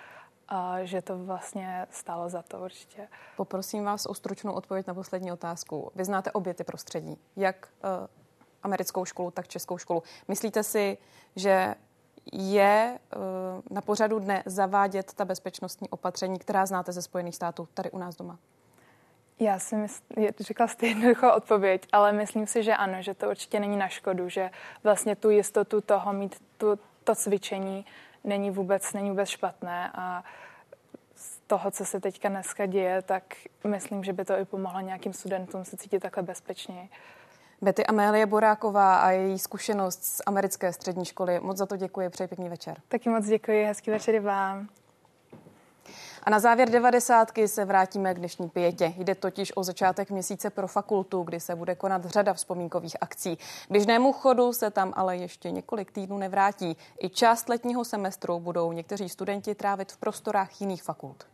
a 0.47 0.83
že 0.83 1.01
to 1.01 1.17
vlastně 1.17 1.87
stálo 1.91 2.29
za 2.29 2.41
to 2.41 2.59
určitě. 2.59 3.07
Poprosím 3.37 3.83
vás 3.83 4.05
o 4.05 4.13
stručnou 4.13 4.53
odpověď 4.53 4.87
na 4.87 4.93
poslední 4.93 5.31
otázku. 5.31 5.91
Vy 5.95 6.05
znáte 6.05 6.31
obě 6.31 6.53
ty 6.53 6.63
prostředí, 6.63 7.17
jak 7.35 7.67
uh, 7.83 8.07
americkou 8.63 9.05
školu, 9.05 9.31
tak 9.31 9.47
českou 9.47 9.77
školu. 9.77 10.03
Myslíte 10.27 10.63
si, 10.63 10.97
že 11.35 11.75
je 12.33 12.99
uh, 13.15 13.21
na 13.71 13.81
pořadu 13.81 14.19
dne 14.19 14.43
zavádět 14.45 15.13
ta 15.13 15.25
bezpečnostní 15.25 15.89
opatření, 15.89 16.39
která 16.39 16.65
znáte 16.65 16.91
ze 16.91 17.01
Spojených 17.01 17.35
států, 17.35 17.67
tady 17.73 17.91
u 17.91 17.97
nás 17.97 18.15
doma? 18.15 18.37
Já 19.39 19.59
si 19.59 19.75
myslím, 19.75 20.27
řekla 20.39 20.67
jste 20.67 20.87
jednoduchou 20.87 21.29
odpověď, 21.29 21.87
ale 21.91 22.11
myslím 22.11 22.47
si, 22.47 22.63
že 22.63 22.75
ano, 22.75 23.01
že 23.01 23.13
to 23.13 23.29
určitě 23.29 23.59
není 23.59 23.77
na 23.77 23.87
škodu, 23.87 24.29
že 24.29 24.51
vlastně 24.83 25.15
tu 25.15 25.29
jistotu 25.29 25.81
toho 25.81 26.13
mít 26.13 26.35
tu, 26.57 26.79
to 27.03 27.15
cvičení 27.15 27.85
není 28.23 28.51
vůbec, 28.51 28.93
není 28.93 29.09
vůbec 29.09 29.29
špatné 29.29 29.91
a 29.95 30.23
z 31.15 31.39
toho, 31.47 31.71
co 31.71 31.85
se 31.85 31.99
teďka 31.99 32.29
dneska 32.29 32.65
děje, 32.65 33.01
tak 33.01 33.23
myslím, 33.67 34.03
že 34.03 34.13
by 34.13 34.25
to 34.25 34.37
i 34.37 34.45
pomohlo 34.45 34.79
nějakým 34.79 35.13
studentům 35.13 35.65
se 35.65 35.77
cítit 35.77 35.99
takhle 35.99 36.23
bezpečněji. 36.23 36.89
Betty 37.61 37.85
Amélie 37.85 38.25
Boráková 38.25 38.99
a 38.99 39.11
její 39.11 39.39
zkušenost 39.39 40.03
z 40.03 40.21
americké 40.25 40.73
střední 40.73 41.05
školy. 41.05 41.39
Moc 41.39 41.57
za 41.57 41.65
to 41.65 41.77
děkuji, 41.77 42.09
přeji 42.09 42.27
pěkný 42.27 42.49
večer. 42.49 42.81
Taky 42.87 43.09
moc 43.09 43.25
děkuji, 43.25 43.65
hezký 43.65 43.91
večer 43.91 44.15
i 44.15 44.19
vám. 44.19 44.69
A 46.27 46.29
na 46.29 46.39
závěr 46.39 46.69
devadesátky 46.69 47.47
se 47.47 47.65
vrátíme 47.65 48.13
k 48.13 48.17
dnešní 48.17 48.49
pětě. 48.49 48.93
Jde 48.97 49.15
totiž 49.15 49.57
o 49.57 49.63
začátek 49.63 50.11
měsíce 50.11 50.49
pro 50.49 50.67
fakultu, 50.67 51.23
kdy 51.23 51.39
se 51.39 51.55
bude 51.55 51.75
konat 51.75 52.05
řada 52.05 52.33
vzpomínkových 52.33 52.95
akcí. 53.01 53.37
Běžnému 53.69 54.13
chodu 54.13 54.53
se 54.53 54.71
tam 54.71 54.93
ale 54.95 55.17
ještě 55.17 55.51
několik 55.51 55.91
týdnů 55.91 56.17
nevrátí. 56.17 56.77
I 56.99 57.09
část 57.09 57.49
letního 57.49 57.85
semestru 57.85 58.39
budou 58.39 58.71
někteří 58.71 59.09
studenti 59.09 59.55
trávit 59.55 59.91
v 59.91 59.97
prostorách 59.97 60.61
jiných 60.61 60.83
fakult 60.83 61.25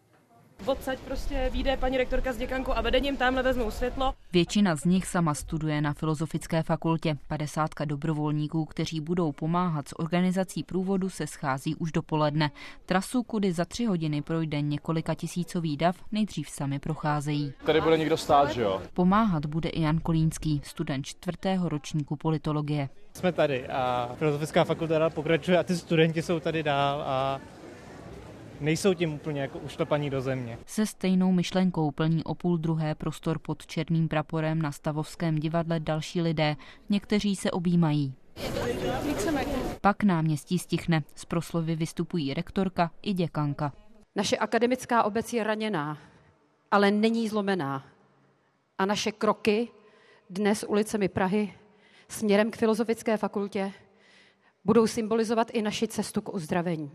odsaď 0.67 0.99
prostě 0.99 1.49
vyjde 1.53 1.77
paní 1.77 1.97
rektorka 1.97 2.33
s 2.33 2.37
děkankou 2.37 2.71
a 2.71 2.81
vedením 2.81 3.17
tamhle 3.17 3.43
vezmou 3.43 3.71
světlo. 3.71 4.13
Většina 4.33 4.75
z 4.75 4.85
nich 4.85 5.05
sama 5.05 5.33
studuje 5.33 5.81
na 5.81 5.93
Filozofické 5.93 6.63
fakultě. 6.63 7.17
Padesátka 7.27 7.85
dobrovolníků, 7.85 8.65
kteří 8.65 9.01
budou 9.01 9.31
pomáhat 9.31 9.87
s 9.89 9.99
organizací 9.99 10.63
průvodu, 10.63 11.09
se 11.09 11.27
schází 11.27 11.75
už 11.75 11.91
dopoledne. 11.91 12.51
Trasu, 12.85 13.23
kudy 13.23 13.53
za 13.53 13.65
tři 13.65 13.85
hodiny 13.85 14.21
projde 14.21 14.61
několika 14.61 15.13
tisícový 15.15 15.77
dav, 15.77 15.95
nejdřív 16.11 16.49
sami 16.49 16.79
procházejí. 16.79 17.53
Tady 17.65 17.81
bude 17.81 17.97
někdo 17.97 18.17
stát, 18.17 18.51
že 18.51 18.61
jo? 18.61 18.81
Pomáhat 18.93 19.45
bude 19.45 19.69
i 19.69 19.81
Jan 19.81 19.99
Kolínský, 19.99 20.61
student 20.63 21.05
čtvrtého 21.05 21.69
ročníku 21.69 22.15
politologie. 22.15 22.89
Jsme 23.13 23.31
tady 23.31 23.67
a 23.67 24.09
Filozofická 24.15 24.63
fakulta 24.63 24.99
dál 24.99 25.09
pokračuje 25.09 25.57
a 25.57 25.63
ty 25.63 25.75
studenti 25.75 26.21
jsou 26.21 26.39
tady 26.39 26.63
dál 26.63 27.03
a 27.05 27.39
nejsou 28.61 28.93
tím 28.93 29.13
úplně 29.13 29.41
jako 29.41 29.59
uštopaní 29.59 30.09
do 30.09 30.21
země. 30.21 30.57
Se 30.65 30.85
stejnou 30.85 31.31
myšlenkou 31.31 31.91
plní 31.91 32.23
o 32.23 32.35
půl 32.35 32.57
druhé 32.57 32.95
prostor 32.95 33.39
pod 33.39 33.65
černým 33.65 34.07
praporem 34.07 34.61
na 34.61 34.71
Stavovském 34.71 35.35
divadle 35.35 35.79
další 35.79 36.21
lidé. 36.21 36.55
Někteří 36.89 37.35
se 37.35 37.51
objímají. 37.51 38.13
Pak 39.81 40.03
náměstí 40.03 40.59
stichne. 40.59 41.03
Z 41.15 41.25
proslovy 41.25 41.75
vystupují 41.75 42.33
rektorka 42.33 42.91
i 43.01 43.13
děkanka. 43.13 43.73
Naše 44.15 44.37
akademická 44.37 45.03
obec 45.03 45.33
je 45.33 45.43
raněná, 45.43 45.97
ale 46.71 46.91
není 46.91 47.29
zlomená. 47.29 47.85
A 48.77 48.85
naše 48.85 49.11
kroky 49.11 49.67
dnes 50.29 50.65
ulicemi 50.67 51.07
Prahy 51.07 51.53
směrem 52.07 52.51
k 52.51 52.57
Filozofické 52.57 53.17
fakultě 53.17 53.71
budou 54.65 54.87
symbolizovat 54.87 55.47
i 55.53 55.61
naši 55.61 55.87
cestu 55.87 56.21
k 56.21 56.33
uzdravení. 56.33 56.91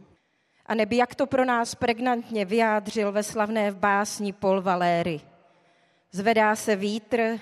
A 0.68 0.74
neby 0.74 0.96
jak 0.96 1.14
to 1.14 1.26
pro 1.26 1.44
nás 1.44 1.74
pregnantně 1.74 2.44
vyjádřil 2.44 3.12
ve 3.12 3.22
slavné 3.22 3.72
básni 3.72 4.32
Paul 4.32 4.62
Valéry. 4.62 5.20
Zvedá 6.12 6.56
se 6.56 6.76
vítr, 6.76 7.38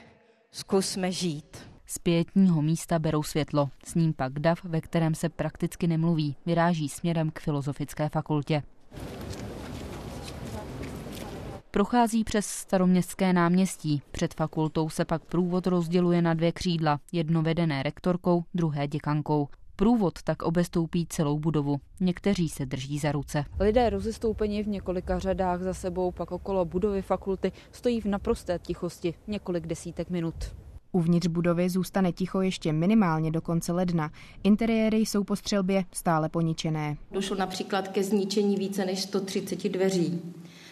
zkusme 0.50 1.12
žít. 1.12 1.68
Z 1.86 1.98
pětního 1.98 2.62
místa 2.62 2.98
berou 2.98 3.22
světlo, 3.22 3.68
s 3.84 3.94
ním 3.94 4.12
pak 4.12 4.32
dav, 4.32 4.64
ve 4.64 4.80
kterém 4.80 5.14
se 5.14 5.28
prakticky 5.28 5.86
nemluví, 5.86 6.36
vyráží 6.46 6.88
směrem 6.88 7.30
k 7.30 7.40
Filozofické 7.40 8.08
fakultě. 8.08 8.62
Prochází 11.70 12.24
přes 12.24 12.46
staroměstské 12.46 13.32
náměstí. 13.32 14.02
Před 14.10 14.34
fakultou 14.34 14.88
se 14.88 15.04
pak 15.04 15.24
průvod 15.24 15.66
rozděluje 15.66 16.22
na 16.22 16.34
dvě 16.34 16.52
křídla, 16.52 17.00
jedno 17.12 17.42
vedené 17.42 17.82
rektorkou, 17.82 18.44
druhé 18.54 18.88
děkankou. 18.88 19.48
Průvod 19.76 20.22
tak 20.22 20.42
obestoupí 20.42 21.06
celou 21.06 21.38
budovu. 21.38 21.76
Někteří 22.00 22.48
se 22.48 22.66
drží 22.66 22.98
za 22.98 23.12
ruce. 23.12 23.44
Lidé 23.60 23.90
rozestoupeni 23.90 24.62
v 24.62 24.68
několika 24.68 25.18
řadách 25.18 25.62
za 25.62 25.74
sebou, 25.74 26.10
pak 26.10 26.32
okolo 26.32 26.64
budovy 26.64 27.02
fakulty 27.02 27.52
stojí 27.72 28.00
v 28.00 28.04
naprosté 28.04 28.58
tichosti 28.58 29.14
několik 29.26 29.66
desítek 29.66 30.10
minut. 30.10 30.34
Uvnitř 30.92 31.26
budovy 31.26 31.70
zůstane 31.70 32.12
ticho 32.12 32.40
ještě 32.40 32.72
minimálně 32.72 33.30
do 33.30 33.40
konce 33.40 33.72
ledna. 33.72 34.10
Interiéry 34.44 34.96
jsou 34.96 35.24
po 35.24 35.36
střelbě 35.36 35.84
stále 35.92 36.28
poničené. 36.28 36.96
Došlo 37.10 37.36
například 37.36 37.88
ke 37.88 38.02
zničení 38.02 38.56
více 38.56 38.84
než 38.84 39.00
130 39.02 39.68
dveří, 39.68 40.22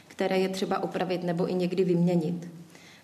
které 0.08 0.38
je 0.38 0.48
třeba 0.48 0.82
opravit 0.82 1.24
nebo 1.24 1.50
i 1.50 1.54
někdy 1.54 1.84
vyměnit. 1.84 2.48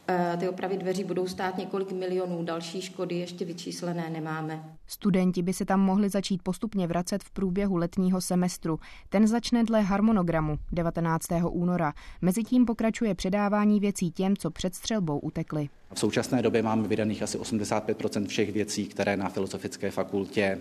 Eh, 0.09 0.37
ty 0.41 0.49
opravy 0.49 0.77
dveří 0.77 1.05
budou 1.05 1.27
stát 1.27 1.59
několik 1.59 1.93
milionů, 1.93 2.45
další 2.45 2.83
škody 2.83 3.15
ještě 3.15 3.45
vyčíslené 3.45 4.11
nemáme. 4.11 4.65
Studenti 4.93 5.43
by 5.43 5.53
se 5.53 5.65
tam 5.65 5.81
mohli 5.81 6.09
začít 6.09 6.43
postupně 6.43 6.87
vracet 6.87 7.25
v 7.25 7.31
průběhu 7.31 7.77
letního 7.77 8.21
semestru. 8.21 8.79
Ten 9.09 9.27
začne 9.27 9.65
dle 9.65 9.81
harmonogramu 9.81 10.59
19. 10.73 11.27
února. 11.51 11.93
Mezitím 12.23 12.65
pokračuje 12.65 13.15
předávání 13.15 13.81
věcí 13.81 14.11
těm, 14.11 14.37
co 14.37 14.51
před 14.51 14.75
střelbou 14.75 15.19
utekli. 15.19 15.69
V 15.95 15.99
současné 15.99 16.43
době 16.43 16.63
máme 16.63 16.89
vydaných 16.89 17.23
asi 17.23 17.39
85 17.39 17.99
všech 18.27 18.53
věcí, 18.53 18.87
které 18.87 19.17
na 19.17 19.29
Filozofické 19.29 19.91
fakultě 19.91 20.59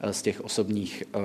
eh, 0.00 0.12
z 0.12 0.22
těch 0.22 0.40
osobních, 0.40 1.02
uh, 1.14 1.22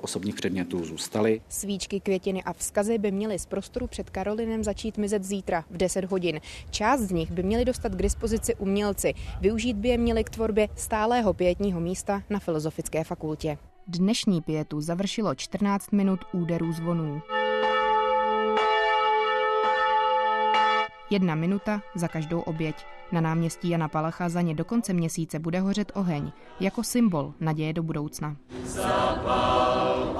osobních 0.00 0.34
předmětů 0.34 0.84
zůstaly. 0.84 1.40
Svíčky, 1.48 2.00
květiny 2.00 2.42
a 2.42 2.52
vzkazy 2.52 2.98
by 2.98 3.10
měly 3.10 3.38
z 3.38 3.46
prostoru 3.46 3.86
před 3.86 4.10
Karolinem 4.10 4.64
začít 4.64 4.98
mizet 4.98 5.24
zítra 5.24 5.64
v 5.70 5.76
10 5.76 6.04
hodin. 6.04 6.40
Část 6.70 7.00
z 7.00 7.10
nich 7.10 7.30
by 7.30 7.42
měli 7.42 7.64
dostat 7.64 7.92
k 7.92 8.02
dispozici 8.02 8.54
umělci. 8.54 9.14
Využít 9.40 9.76
by 9.76 9.88
je 9.88 9.98
měli 9.98 10.24
k 10.24 10.30
tvorbě 10.30 10.68
stálého 10.76 11.34
pětního 11.34 11.80
místa 11.80 11.89
na 12.30 12.38
Filozofické 12.38 13.04
fakultě. 13.04 13.58
Dnešní 13.86 14.42
pětu 14.42 14.80
završilo 14.80 15.34
14 15.34 15.92
minut 15.92 16.20
úderů 16.32 16.72
zvonů. 16.72 17.22
Jedna 21.10 21.34
minuta 21.34 21.82
za 21.94 22.08
každou 22.08 22.40
oběť. 22.40 22.74
Na 23.12 23.20
náměstí 23.20 23.68
Jana 23.68 23.88
Palacha 23.88 24.28
za 24.28 24.40
ně 24.40 24.54
do 24.54 24.64
konce 24.64 24.92
měsíce 24.92 25.38
bude 25.38 25.60
hořet 25.60 25.92
oheň, 25.94 26.32
jako 26.60 26.82
symbol 26.82 27.34
naděje 27.40 27.72
do 27.72 27.82
budoucna. 27.82 28.36
Zapal 28.64 30.19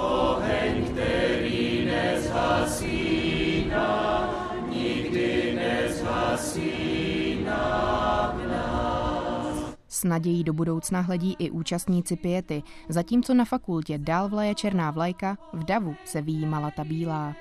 S 10.01 10.05
nadějí 10.05 10.45
do 10.45 10.53
budoucna 10.53 11.01
hledí 11.01 11.37
i 11.39 11.51
účastníci 11.51 12.17
piety, 12.17 12.63
zatímco 12.89 13.35
na 13.35 13.45
fakultě 13.45 13.99
dál 13.99 14.29
vlaje 14.29 14.55
černá 14.55 14.91
vlajka, 14.91 15.39
v 15.53 15.65
davu 15.65 15.95
se 16.05 16.23
výjímala 16.23 16.71
ta 16.71 16.85
bílá. 16.85 17.35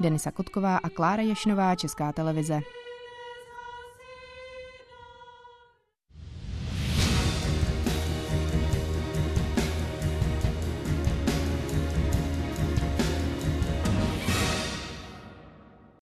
Denisa 0.00 0.30
Kotková 0.30 0.76
a 0.76 0.88
Klára 0.88 1.22
Ješnová, 1.22 1.74
Česká 1.74 2.12
televize. 2.12 2.60